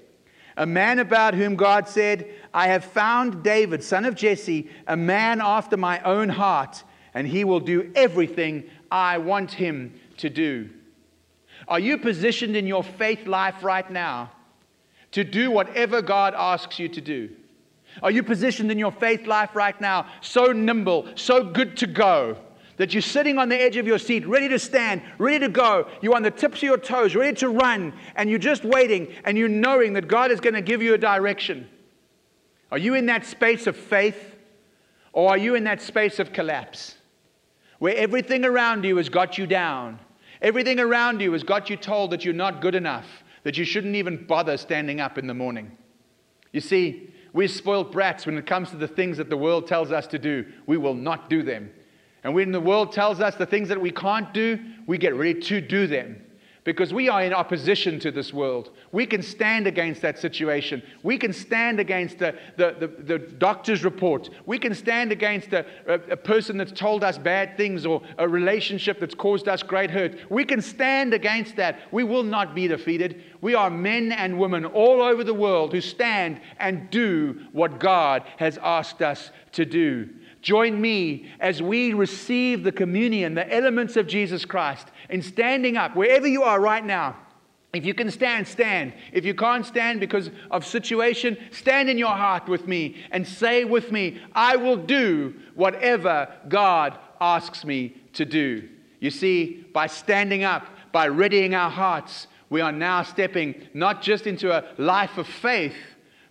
A 0.57 0.65
man 0.65 0.97
about 0.97 1.35
whom 1.35 1.55
God 1.55 1.87
said, 1.87 2.27
I 2.51 2.65
have 2.69 2.83
found 2.83 3.43
David, 3.43 3.83
son 3.83 4.05
of 4.05 4.15
Jesse, 4.15 4.71
a 4.87 4.97
man 4.97 5.39
after 5.39 5.77
my 5.77 5.99
own 6.01 6.29
heart, 6.29 6.83
and 7.13 7.27
he 7.27 7.43
will 7.43 7.59
do 7.59 7.91
everything 7.93 8.63
I 8.89 9.19
want 9.19 9.51
him 9.51 9.99
to 10.17 10.31
do. 10.31 10.71
Are 11.67 11.79
you 11.79 11.99
positioned 11.99 12.57
in 12.57 12.65
your 12.65 12.83
faith 12.83 13.27
life 13.27 13.63
right 13.63 13.89
now 13.91 14.31
to 15.11 15.23
do 15.23 15.51
whatever 15.51 16.01
God 16.01 16.33
asks 16.35 16.79
you 16.79 16.89
to 16.89 17.01
do? 17.01 17.29
Are 18.01 18.09
you 18.09 18.23
positioned 18.23 18.71
in 18.71 18.79
your 18.79 18.91
faith 18.91 19.27
life 19.27 19.55
right 19.55 19.79
now 19.79 20.07
so 20.21 20.53
nimble, 20.53 21.09
so 21.13 21.43
good 21.43 21.77
to 21.77 21.85
go? 21.85 22.39
That 22.77 22.93
you're 22.93 23.01
sitting 23.01 23.37
on 23.37 23.49
the 23.49 23.59
edge 23.59 23.77
of 23.77 23.85
your 23.85 23.99
seat, 23.99 24.25
ready 24.27 24.49
to 24.49 24.57
stand, 24.57 25.01
ready 25.17 25.39
to 25.39 25.49
go. 25.49 25.87
You're 26.01 26.15
on 26.15 26.23
the 26.23 26.31
tips 26.31 26.57
of 26.57 26.63
your 26.63 26.77
toes, 26.77 27.15
ready 27.15 27.35
to 27.37 27.49
run, 27.49 27.93
and 28.15 28.29
you're 28.29 28.39
just 28.39 28.63
waiting 28.63 29.13
and 29.25 29.37
you're 29.37 29.49
knowing 29.49 29.93
that 29.93 30.07
God 30.07 30.31
is 30.31 30.39
going 30.39 30.55
to 30.55 30.61
give 30.61 30.81
you 30.81 30.93
a 30.93 30.97
direction. 30.97 31.67
Are 32.71 32.77
you 32.77 32.95
in 32.95 33.05
that 33.05 33.25
space 33.25 33.67
of 33.67 33.77
faith 33.77 34.35
or 35.11 35.29
are 35.29 35.37
you 35.37 35.55
in 35.55 35.63
that 35.65 35.81
space 35.81 36.19
of 36.19 36.33
collapse 36.33 36.95
where 37.77 37.95
everything 37.95 38.45
around 38.45 38.83
you 38.83 38.97
has 38.97 39.09
got 39.09 39.37
you 39.37 39.45
down? 39.45 39.99
Everything 40.41 40.79
around 40.79 41.21
you 41.21 41.31
has 41.33 41.43
got 41.43 41.69
you 41.69 41.77
told 41.77 42.11
that 42.11 42.25
you're 42.25 42.33
not 42.33 42.61
good 42.61 42.75
enough, 42.75 43.05
that 43.43 43.57
you 43.57 43.63
shouldn't 43.63 43.95
even 43.95 44.25
bother 44.25 44.57
standing 44.57 44.99
up 44.99 45.17
in 45.17 45.27
the 45.27 45.33
morning. 45.33 45.77
You 46.51 46.61
see, 46.61 47.13
we're 47.31 47.47
spoiled 47.47 47.91
brats 47.91 48.25
when 48.25 48.37
it 48.37 48.45
comes 48.45 48.69
to 48.71 48.77
the 48.77 48.87
things 48.87 49.17
that 49.17 49.29
the 49.29 49.37
world 49.37 49.67
tells 49.67 49.91
us 49.91 50.07
to 50.07 50.19
do. 50.19 50.45
We 50.65 50.77
will 50.77 50.93
not 50.93 51.29
do 51.29 51.43
them. 51.43 51.71
And 52.23 52.33
when 52.33 52.51
the 52.51 52.61
world 52.61 52.91
tells 52.91 53.19
us 53.19 53.35
the 53.35 53.45
things 53.45 53.69
that 53.69 53.79
we 53.79 53.91
can't 53.91 54.33
do, 54.33 54.59
we 54.87 54.97
get 54.97 55.15
ready 55.15 55.39
to 55.41 55.61
do 55.61 55.87
them 55.87 56.23
because 56.63 56.93
we 56.93 57.09
are 57.09 57.23
in 57.23 57.33
opposition 57.33 57.99
to 57.99 58.11
this 58.11 58.33
world. 58.33 58.69
We 58.91 59.05
can 59.05 59.21
stand 59.21 59.67
against 59.67 60.01
that 60.01 60.17
situation. 60.17 60.81
We 61.03 61.17
can 61.17 61.33
stand 61.33 61.79
against 61.79 62.19
the, 62.19 62.35
the, 62.57 62.75
the, 62.79 63.03
the 63.03 63.19
doctor's 63.19 63.83
report. 63.83 64.29
We 64.45 64.57
can 64.57 64.73
stand 64.73 65.11
against 65.11 65.51
a, 65.51 65.65
a, 65.87 65.93
a, 66.11 66.17
person 66.17 66.57
that's 66.57 66.71
told 66.71 67.03
us 67.03 67.17
bad 67.17 67.57
things 67.57 67.85
or 67.85 68.01
a 68.17 68.27
relationship 68.27 68.99
that's 68.99 69.15
caused 69.15 69.47
us 69.47 69.61
great 69.61 69.91
hurt. 69.91 70.17
We 70.29 70.45
can 70.45 70.61
stand 70.61 71.13
against 71.13 71.57
that. 71.57 71.79
We 71.91 72.03
will 72.03 72.23
not 72.23 72.55
be 72.55 72.67
defeated. 72.67 73.21
We 73.41 73.55
are 73.55 73.69
men 73.69 74.11
and 74.13 74.39
women 74.39 74.65
all 74.65 75.01
over 75.01 75.23
the 75.23 75.33
world 75.33 75.73
who 75.73 75.81
stand 75.81 76.39
and 76.59 76.89
do 76.89 77.41
what 77.51 77.79
God 77.79 78.23
has 78.37 78.57
asked 78.59 79.01
us 79.01 79.31
to 79.53 79.65
do. 79.65 80.09
Join 80.43 80.79
me 80.79 81.31
as 81.39 81.61
we 81.61 81.93
receive 81.93 82.63
the 82.63 82.71
communion, 82.71 83.33
the 83.33 83.51
elements 83.51 83.95
of 83.95 84.07
Jesus 84.07 84.43
Christ, 84.43 84.89
in 85.09 85.21
standing 85.21 85.77
up 85.77 85.95
wherever 85.95 86.27
you 86.27 86.43
are 86.43 86.59
right 86.59 86.85
now. 86.85 87.15
If 87.73 87.85
you 87.85 87.93
can 87.93 88.11
stand, 88.11 88.47
stand. 88.47 88.93
If 89.13 89.23
you 89.25 89.33
can't 89.33 89.65
stand 89.65 90.01
because 90.01 90.29
of 90.51 90.65
situation, 90.65 91.37
stand 91.51 91.89
in 91.89 91.97
your 91.97 92.09
heart 92.15 92.49
with 92.49 92.67
me 92.67 92.97
and 93.09 93.25
say 93.25 93.63
with 93.63 93.91
me, 93.91 94.21
I 94.35 94.57
will 94.57 94.75
do 94.75 95.33
whatever 95.55 96.27
God 96.49 96.99
asks 97.21 97.63
me 97.63 97.95
to 98.13 98.25
do. 98.25 98.67
You 98.99 99.11
see, 99.11 99.65
by 99.73 99.87
standing 99.87 100.43
up, 100.43 100.67
by 100.91 101.05
readying 101.05 101.55
our 101.55 101.71
hearts, 101.71 102.27
we 102.49 102.59
are 102.59 102.71
now 102.73 103.01
stepping 103.01 103.55
not 103.73 104.01
just 104.01 104.27
into 104.27 104.51
a 104.51 104.65
life 104.77 105.17
of 105.17 105.25
faith, 105.25 105.75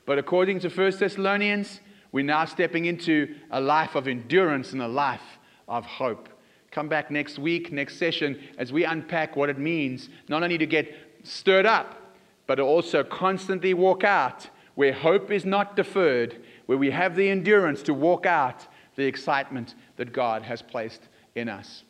but 0.04 0.18
according 0.18 0.60
to 0.60 0.68
1 0.68 0.98
Thessalonians, 0.98 1.80
we're 2.12 2.24
now 2.24 2.44
stepping 2.44 2.84
into 2.84 3.34
a 3.50 3.60
life 3.60 3.94
of 3.94 4.06
endurance 4.06 4.72
and 4.72 4.82
a 4.82 4.88
life 4.88 5.38
of 5.66 5.84
hope. 5.84 6.28
Come 6.70 6.88
back 6.88 7.10
next 7.10 7.38
week, 7.38 7.72
next 7.72 7.96
session, 7.98 8.38
as 8.58 8.72
we 8.72 8.84
unpack 8.84 9.34
what 9.34 9.50
it 9.50 9.58
means 9.58 10.08
not 10.28 10.42
only 10.42 10.58
to 10.58 10.66
get 10.66 10.94
stirred 11.22 11.66
up, 11.66 11.98
but 12.46 12.56
to 12.56 12.62
also 12.62 13.02
constantly 13.02 13.74
walk 13.74 14.04
out 14.04 14.48
where 14.74 14.92
hope 14.92 15.30
is 15.30 15.44
not 15.44 15.76
deferred, 15.76 16.42
where 16.66 16.78
we 16.78 16.90
have 16.90 17.14
the 17.14 17.28
endurance 17.28 17.82
to 17.82 17.94
walk 17.94 18.26
out 18.26 18.66
the 18.96 19.04
excitement 19.04 19.74
that 19.96 20.12
God 20.12 20.42
has 20.42 20.62
placed 20.62 21.08
in 21.34 21.48
us. 21.48 21.84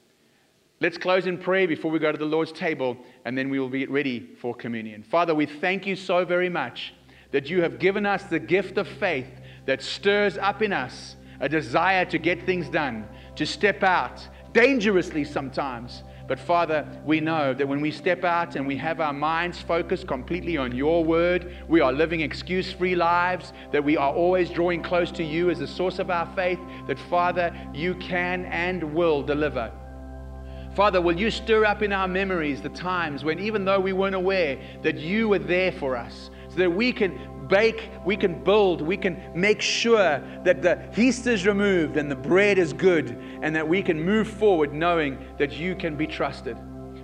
Let's 0.81 0.99
close 0.99 1.27
in 1.27 1.39
prayer 1.39 1.69
before 1.69 1.93
we 1.93 2.01
go 2.01 2.11
to 2.11 2.19
the 2.19 2.25
Lord's 2.25 2.51
table, 2.51 2.97
and 3.25 3.39
then 3.39 3.51
we 3.51 3.61
will 3.61 3.69
be 3.69 3.87
ready 3.87 4.31
for 4.41 4.53
communion. 4.53 5.05
Father, 5.05 5.35
we 5.35 5.47
thank 5.47 5.87
you 5.87 5.95
so 5.95 6.25
very 6.25 6.49
much 6.49 6.93
that 7.31 7.49
you 7.49 7.63
have 7.63 7.79
given 7.79 8.05
us 8.05 8.25
the 8.25 8.41
gift 8.41 8.79
of 8.79 8.89
faith 8.89 9.41
that 9.67 9.83
stirs 9.83 10.39
up 10.39 10.63
in 10.63 10.73
us 10.73 11.17
a 11.41 11.49
desire 11.49 12.05
to 12.07 12.19
get 12.19 12.47
things 12.47 12.69
done, 12.69 13.07
to 13.37 13.45
step 13.45 13.83
out, 13.83 14.27
dangerously 14.53 15.25
sometimes. 15.25 16.05
But 16.29 16.39
Father, 16.39 16.87
we 17.05 17.21
know 17.21 17.53
that 17.53 17.67
when 17.67 17.81
we 17.81 17.91
step 17.91 18.25
out 18.25 18.55
and 18.55 18.67
we 18.67 18.77
have 18.77 19.01
our 19.01 19.13
minds 19.13 19.61
focused 19.61 20.07
completely 20.07 20.57
on 20.57 20.75
your 20.75 21.05
word, 21.05 21.55
we 21.69 21.81
are 21.81 21.93
living 21.93 22.21
excuse 22.21 22.73
free 22.73 22.95
lives, 22.95 23.53
that 23.73 23.83
we 23.83 23.97
are 23.97 24.15
always 24.15 24.49
drawing 24.49 24.83
close 24.83 25.11
to 25.13 25.25
you 25.25 25.51
as 25.51 25.59
the 25.59 25.67
source 25.67 25.99
of 25.99 26.11
our 26.11 26.33
faith, 26.35 26.61
that 26.87 26.99
Father, 27.11 27.53
you 27.75 27.95
can 27.97 28.45
and 28.47 28.83
will 28.95 29.23
deliver. 29.23 29.71
Father, 30.75 31.03
will 31.03 31.19
you 31.19 31.31
stir 31.31 31.67
up 31.67 31.83
in 31.83 31.93
our 31.93 32.09
memories 32.09 32.63
the 32.63 32.71
times 32.71 33.25
when, 33.25 33.39
even 33.39 33.65
though 33.65 33.81
we 33.81 33.93
weren't 33.93 34.15
aware, 34.15 34.59
that 34.83 34.97
you 34.97 35.29
were 35.29 35.39
there 35.39 35.73
for 35.73 35.97
us, 35.97 36.31
so 36.49 36.57
that 36.57 36.71
we 36.71 36.93
can 36.93 37.42
bake, 37.53 37.91
we 38.07 38.17
can 38.17 38.43
build, 38.43 38.81
we 38.81 38.97
can 38.97 39.23
make 39.35 39.61
sure 39.61 40.23
that 40.43 40.63
the 40.63 40.83
yeast 40.97 41.27
is 41.27 41.47
removed 41.47 41.99
and 41.99 42.11
the 42.11 42.17
bread 42.17 42.57
is 42.57 42.73
good, 42.73 43.11
and 43.43 43.55
that 43.55 43.69
we 43.69 43.83
can 43.83 44.03
move 44.03 44.27
forward 44.27 44.73
knowing 44.73 45.23
that 45.37 45.53
you 45.53 45.75
can 45.75 45.95
be 45.95 46.07
trusted. 46.07 46.57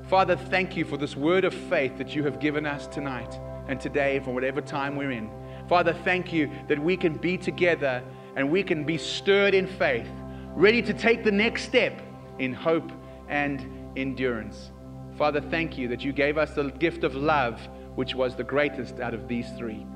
Father, 0.09 0.37
thank 0.37 0.75
you 0.75 0.87
for 0.87 0.97
this 0.97 1.15
word 1.15 1.45
of 1.45 1.53
faith 1.53 1.99
that 1.99 2.17
you 2.17 2.25
have 2.25 2.41
given 2.41 2.65
us 2.65 2.87
tonight 2.87 3.39
and 3.69 3.79
today 3.79 4.21
for 4.21 4.33
whatever 4.33 4.63
time 4.63 4.97
we're 4.97 5.11
in. 5.11 5.31
Father, 5.69 5.93
thank 5.93 6.33
you 6.33 6.51
that 6.67 6.79
we 6.79 6.97
can 6.97 7.13
be 7.13 7.37
together 7.37 8.03
and 8.35 8.51
we 8.51 8.63
can 8.63 8.85
be 8.85 8.97
stirred 8.97 9.53
in 9.53 9.67
faith, 9.67 10.09
ready 10.55 10.81
to 10.81 10.95
take 10.95 11.25
the 11.25 11.31
next 11.31 11.65
step 11.65 12.01
in 12.39 12.55
hope 12.55 12.91
and 13.29 13.67
endurance. 13.99 14.71
Father, 15.19 15.43
thank 15.43 15.77
you 15.77 15.89
that 15.89 16.03
you 16.03 16.15
gave 16.15 16.39
us 16.39 16.55
the 16.55 16.71
gift 16.71 17.05
of 17.05 17.15
love, 17.15 17.61
which 17.97 18.15
was 18.15 18.35
the 18.35 18.45
greatest 18.45 18.99
out 18.99 19.13
of 19.13 19.29
these 19.29 19.51
three. 19.59 19.87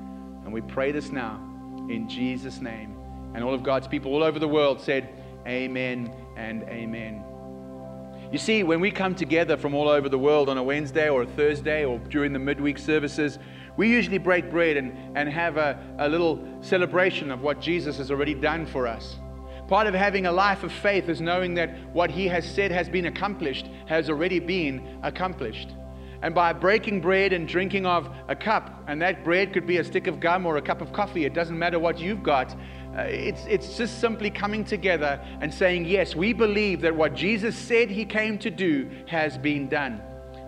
And 0.45 0.53
we 0.53 0.61
pray 0.61 0.93
this 0.93 1.11
now 1.11 1.37
in 1.89 2.09
Jesus' 2.09 2.61
name. 2.61 2.97
And 3.35 3.43
all 3.43 3.55
of 3.55 3.63
God's 3.63 3.89
people 3.89 4.13
all 4.13 4.23
over 4.23 4.39
the 4.39 4.49
world 4.49 4.81
said, 4.81 5.09
Amen 5.47 6.13
and 6.37 6.63
Amen. 6.65 7.25
You 8.31 8.39
see, 8.39 8.63
when 8.63 8.81
we 8.81 8.91
come 8.91 9.15
together 9.15 9.57
from 9.57 9.75
all 9.75 9.89
over 9.89 10.09
the 10.09 10.19
world 10.19 10.49
on 10.49 10.57
a 10.57 10.63
Wednesday 10.63 11.11
or 11.11 11.23
a 11.23 11.27
Thursday 11.27 11.85
or 11.85 11.99
during 11.99 12.33
the 12.33 12.39
midweek 12.39 12.79
services, 12.79 13.39
we 13.77 13.89
usually 13.89 14.19
break 14.19 14.51
bread 14.51 14.77
and, 14.77 15.17
and 15.17 15.29
have 15.29 15.57
a, 15.57 15.79
a 15.99 16.09
little 16.09 16.43
celebration 16.61 17.31
of 17.31 17.43
what 17.43 17.61
Jesus 17.61 17.99
has 17.99 18.11
already 18.11 18.35
done 18.35 18.65
for 18.65 18.87
us. 18.87 19.19
Part 19.69 19.87
of 19.87 19.95
having 19.95 20.27
a 20.27 20.33
life 20.33 20.63
of 20.63 20.73
faith 20.73 21.09
is 21.09 21.21
knowing 21.21 21.55
that 21.55 21.77
what 21.93 22.11
He 22.11 22.27
has 22.29 22.47
said 22.47 22.71
has 22.71 22.89
been 22.89 23.07
accomplished, 23.07 23.69
has 23.87 24.09
already 24.09 24.39
been 24.39 24.99
accomplished. 25.03 25.75
And 26.23 26.37
by 26.37 26.53
breaking 26.53 27.01
bread 27.01 27.33
and 27.33 27.49
drinking 27.49 27.85
of 27.85 28.09
a 28.29 28.37
cup, 28.37 28.85
and 28.87 29.03
that 29.03 29.25
bread 29.25 29.53
could 29.53 29.67
be 29.67 29.79
a 29.79 29.85
stick 29.85 30.07
of 30.07 30.21
gum 30.21 30.47
or 30.47 30.57
a 30.57 30.63
cup 30.63 30.81
of 30.81 30.93
coffee, 30.93 31.25
it 31.25 31.35
doesn't 31.35 31.59
matter 31.59 31.81
what 31.81 31.99
you've 31.99 32.23
got. 32.23 32.53
Uh, 32.97 33.03
it's, 33.09 33.45
it's 33.47 33.77
just 33.77 34.01
simply 34.01 34.31
coming 34.31 34.65
together 34.65 35.21
and 35.41 35.53
saying, 35.53 35.85
Yes, 35.85 36.15
we 36.15 36.33
believe 36.33 36.81
that 36.83 36.95
what 36.95 37.15
Jesus 37.15 37.57
said 37.57 37.91
he 37.91 38.05
came 38.05 38.39
to 38.39 38.51
do 38.51 38.89
has 39.09 39.37
been 39.37 39.69
done. 39.69 40.01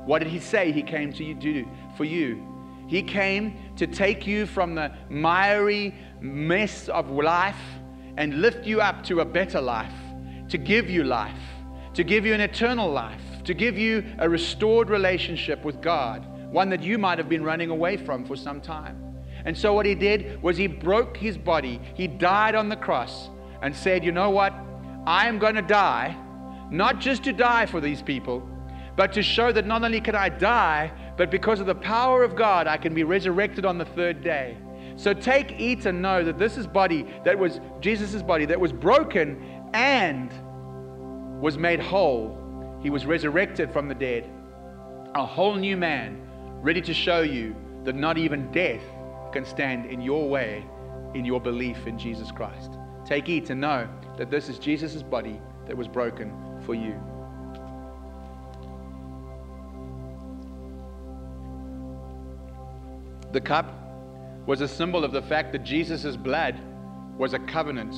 What 0.05 0.21
did 0.21 0.29
he 0.29 0.39
say 0.39 0.71
he 0.71 0.83
came 0.83 1.13
to 1.15 1.35
do 1.35 1.69
for 1.97 2.05
you? 2.05 2.47
He 2.87 3.03
came 3.03 3.57
to 3.77 3.87
take 3.89 4.27
you 4.27 4.47
from 4.47 4.77
the 4.77 4.93
miry 5.09 5.95
mess 6.21 6.89
of 6.89 7.11
life 7.11 7.57
and 8.17 8.41
lift 8.41 8.65
you 8.65 8.81
up 8.81 9.03
to 9.05 9.21
a 9.21 9.25
better 9.25 9.61
life, 9.61 9.93
to 10.51 10.59
give 10.59 10.89
you 10.89 11.03
life, 11.03 11.33
to 11.95 12.05
give 12.05 12.25
you 12.25 12.35
an 12.35 12.41
eternal 12.41 12.89
life 12.93 13.34
to 13.45 13.55
give 13.55 13.79
you 13.79 14.05
a 14.19 14.29
restored 14.29 14.91
relationship 14.91 15.65
with 15.65 15.81
God, 15.81 16.27
one 16.51 16.71
that 16.71 16.83
you 16.83 16.99
might 16.99 17.19
have 17.19 17.29
been 17.29 17.45
running 17.45 17.71
away 17.71 17.97
from 17.97 18.25
for 18.25 18.37
some 18.37 18.61
time. 18.61 19.01
And 19.45 19.57
so, 19.57 19.75
what 19.75 19.87
he 19.87 19.95
did 19.95 20.43
was 20.43 20.57
he 20.57 20.67
broke 20.67 21.17
his 21.17 21.37
body, 21.37 21.81
he 21.95 22.07
died 22.07 22.55
on 22.55 22.69
the 22.69 22.77
cross, 22.77 23.29
and 23.63 23.75
said, 23.75 24.05
You 24.05 24.13
know 24.13 24.31
what? 24.31 24.55
I 25.07 25.29
am 25.29 25.39
going 25.39 25.55
to 25.55 25.63
die, 25.63 26.17
not 26.71 26.99
just 26.99 27.25
to 27.25 27.33
die 27.33 27.67
for 27.67 27.81
these 27.81 28.01
people, 28.01 28.49
but 28.97 29.13
to 29.13 29.23
show 29.23 29.53
that 29.53 29.67
not 29.67 29.83
only 29.83 30.01
can 30.01 30.15
I 30.15 30.31
die, 30.31 30.93
but 31.17 31.31
because 31.31 31.61
of 31.61 31.67
the 31.67 31.75
power 31.75 32.23
of 32.23 32.37
God, 32.37 32.67
I 32.67 32.77
can 32.77 32.95
be 32.95 33.05
resurrected 33.05 33.65
on 33.65 33.77
the 33.77 33.85
third 33.85 34.23
day. 34.23 34.57
So 34.97 35.13
take, 35.13 35.61
eat, 35.61 35.87
and 35.87 36.01
know 36.01 36.25
that 36.25 36.39
this 36.39 36.57
is 36.57 36.67
body 36.67 37.07
that 37.25 37.39
was 37.39 37.61
Jesus' 37.81 38.23
body 38.23 38.47
that 38.47 38.59
was 38.59 38.73
broken 38.73 39.43
and 39.75 40.33
was 41.41 41.59
made 41.59 41.81
whole. 41.81 42.39
He 42.85 42.91
was 42.91 43.07
resurrected 43.07 43.73
from 43.73 43.89
the 43.89 43.95
dead. 43.95 44.31
A 45.15 45.25
whole 45.25 45.55
new 45.55 45.75
man, 45.75 46.21
ready 46.61 46.83
to 46.83 46.93
show 46.93 47.23
you 47.23 47.57
that 47.85 47.95
not 47.95 48.19
even 48.19 48.53
death 48.53 48.83
can 49.33 49.47
stand 49.47 49.87
in 49.87 50.03
your 50.03 50.29
way 50.29 50.67
in 51.15 51.25
your 51.25 51.41
belief 51.41 51.87
in 51.87 51.99
Jesus 51.99 52.31
Christ. 52.31 52.77
Take, 53.07 53.31
eat, 53.31 53.47
to 53.47 53.55
know 53.55 53.89
that 54.19 54.31
this 54.31 54.51
is 54.51 54.59
Jesus' 54.59 55.03
body 55.03 55.41
that 55.67 55.75
was 55.75 55.89
broken 55.89 56.31
for 56.67 56.75
you. 56.75 57.01
The 63.33 63.41
cup 63.41 63.73
was 64.45 64.61
a 64.61 64.69
symbol 64.69 65.05
of 65.05 65.13
the 65.13 65.23
fact 65.23 65.53
that 65.53 65.65
Jesus' 65.65 66.19
blood 66.19 66.61
was 67.17 67.33
a 67.33 67.39
covenant, 67.39 67.95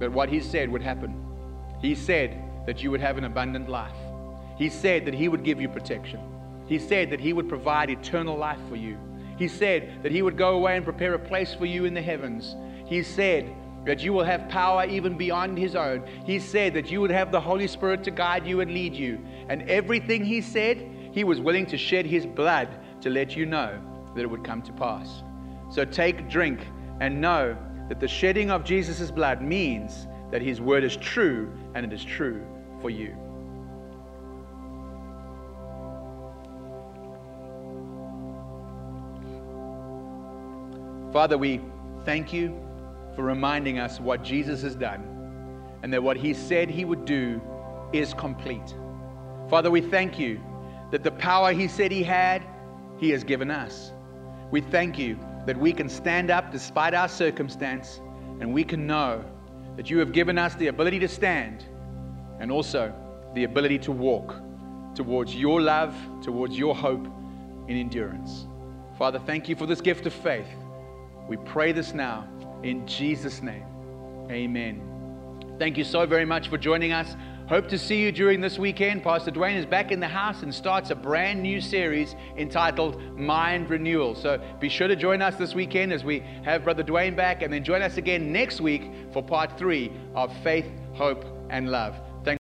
that 0.00 0.10
what 0.10 0.28
he 0.28 0.40
said 0.40 0.68
would 0.68 0.82
happen. 0.82 1.14
He 1.80 1.94
said 1.94 2.49
that 2.66 2.82
you 2.82 2.90
would 2.90 3.00
have 3.00 3.18
an 3.18 3.24
abundant 3.24 3.68
life. 3.68 3.96
He 4.56 4.68
said 4.68 5.04
that 5.06 5.14
he 5.14 5.28
would 5.28 5.44
give 5.44 5.60
you 5.60 5.68
protection. 5.68 6.20
He 6.66 6.78
said 6.78 7.10
that 7.10 7.20
he 7.20 7.32
would 7.32 7.48
provide 7.48 7.90
eternal 7.90 8.36
life 8.36 8.60
for 8.68 8.76
you. 8.76 8.98
He 9.38 9.48
said 9.48 10.02
that 10.02 10.12
he 10.12 10.22
would 10.22 10.36
go 10.36 10.56
away 10.56 10.76
and 10.76 10.84
prepare 10.84 11.14
a 11.14 11.18
place 11.18 11.54
for 11.54 11.66
you 11.66 11.84
in 11.86 11.94
the 11.94 12.02
heavens. 12.02 12.54
He 12.86 13.02
said 13.02 13.52
that 13.86 14.02
you 14.02 14.12
will 14.12 14.24
have 14.24 14.48
power 14.48 14.84
even 14.84 15.16
beyond 15.16 15.56
his 15.56 15.74
own. 15.74 16.04
He 16.26 16.38
said 16.38 16.74
that 16.74 16.90
you 16.90 17.00
would 17.00 17.10
have 17.10 17.32
the 17.32 17.40
Holy 17.40 17.66
Spirit 17.66 18.04
to 18.04 18.10
guide 18.10 18.46
you 18.46 18.60
and 18.60 18.72
lead 18.72 18.94
you. 18.94 19.18
And 19.48 19.62
everything 19.62 20.24
he 20.24 20.42
said, 20.42 20.86
he 21.12 21.24
was 21.24 21.40
willing 21.40 21.66
to 21.66 21.78
shed 21.78 22.04
his 22.04 22.26
blood 22.26 22.68
to 23.00 23.08
let 23.08 23.34
you 23.34 23.46
know 23.46 23.80
that 24.14 24.22
it 24.22 24.30
would 24.30 24.44
come 24.44 24.60
to 24.62 24.72
pass. 24.72 25.22
So 25.70 25.84
take, 25.84 26.28
drink, 26.28 26.60
and 27.00 27.20
know 27.20 27.56
that 27.88 28.00
the 28.00 28.08
shedding 28.08 28.50
of 28.50 28.62
Jesus' 28.62 29.10
blood 29.10 29.40
means 29.40 30.06
that 30.30 30.42
his 30.42 30.60
word 30.60 30.84
is 30.84 30.96
true 30.96 31.52
and 31.74 31.84
it 31.84 31.92
is 31.92 32.04
true 32.04 32.44
for 32.80 32.90
you. 32.90 33.16
Father, 41.12 41.36
we 41.36 41.60
thank 42.04 42.32
you 42.32 42.56
for 43.16 43.24
reminding 43.24 43.78
us 43.78 43.98
what 43.98 44.22
Jesus 44.22 44.62
has 44.62 44.76
done 44.76 45.04
and 45.82 45.92
that 45.92 46.02
what 46.02 46.16
he 46.16 46.32
said 46.32 46.70
he 46.70 46.84
would 46.84 47.04
do 47.04 47.40
is 47.92 48.14
complete. 48.14 48.74
Father, 49.48 49.70
we 49.70 49.80
thank 49.80 50.18
you 50.18 50.40
that 50.92 51.02
the 51.02 51.10
power 51.10 51.52
he 51.52 51.66
said 51.66 51.90
he 51.90 52.04
had, 52.04 52.46
he 52.98 53.10
has 53.10 53.24
given 53.24 53.50
us. 53.50 53.92
We 54.52 54.60
thank 54.60 54.98
you 54.98 55.18
that 55.46 55.56
we 55.56 55.72
can 55.72 55.88
stand 55.88 56.30
up 56.30 56.52
despite 56.52 56.94
our 56.94 57.08
circumstance 57.08 58.00
and 58.40 58.54
we 58.54 58.62
can 58.62 58.86
know 58.86 59.24
that 59.76 59.90
you 59.90 59.98
have 59.98 60.12
given 60.12 60.38
us 60.38 60.54
the 60.56 60.68
ability 60.68 60.98
to 60.98 61.08
stand 61.08 61.64
and 62.38 62.50
also 62.50 62.92
the 63.34 63.44
ability 63.44 63.78
to 63.78 63.92
walk 63.92 64.34
towards 64.94 65.34
your 65.34 65.60
love, 65.60 65.94
towards 66.22 66.58
your 66.58 66.74
hope 66.74 67.06
in 67.68 67.76
endurance. 67.76 68.46
Father, 68.98 69.18
thank 69.18 69.48
you 69.48 69.56
for 69.56 69.66
this 69.66 69.80
gift 69.80 70.06
of 70.06 70.12
faith. 70.12 70.48
We 71.28 71.36
pray 71.36 71.72
this 71.72 71.94
now 71.94 72.28
in 72.62 72.86
Jesus' 72.86 73.40
name. 73.42 73.64
Amen. 74.30 74.82
Thank 75.58 75.78
you 75.78 75.84
so 75.84 76.06
very 76.06 76.24
much 76.24 76.48
for 76.48 76.58
joining 76.58 76.92
us. 76.92 77.14
Hope 77.50 77.66
to 77.70 77.78
see 77.78 78.00
you 78.00 78.12
during 78.12 78.40
this 78.40 78.60
weekend. 78.60 79.02
Pastor 79.02 79.32
Dwayne 79.32 79.56
is 79.56 79.66
back 79.66 79.90
in 79.90 79.98
the 79.98 80.06
house 80.06 80.44
and 80.44 80.54
starts 80.54 80.90
a 80.90 80.94
brand 80.94 81.42
new 81.42 81.60
series 81.60 82.14
entitled 82.36 83.02
Mind 83.18 83.68
Renewal. 83.68 84.14
So 84.14 84.40
be 84.60 84.68
sure 84.68 84.86
to 84.86 84.94
join 84.94 85.20
us 85.20 85.34
this 85.34 85.52
weekend 85.52 85.92
as 85.92 86.04
we 86.04 86.20
have 86.44 86.62
Brother 86.62 86.84
Dwayne 86.84 87.16
back, 87.16 87.42
and 87.42 87.52
then 87.52 87.64
join 87.64 87.82
us 87.82 87.96
again 87.96 88.30
next 88.30 88.60
week 88.60 88.92
for 89.12 89.20
part 89.20 89.58
three 89.58 89.90
of 90.14 90.32
Faith, 90.44 90.70
Hope, 90.92 91.24
and 91.50 91.72
Love. 91.72 91.96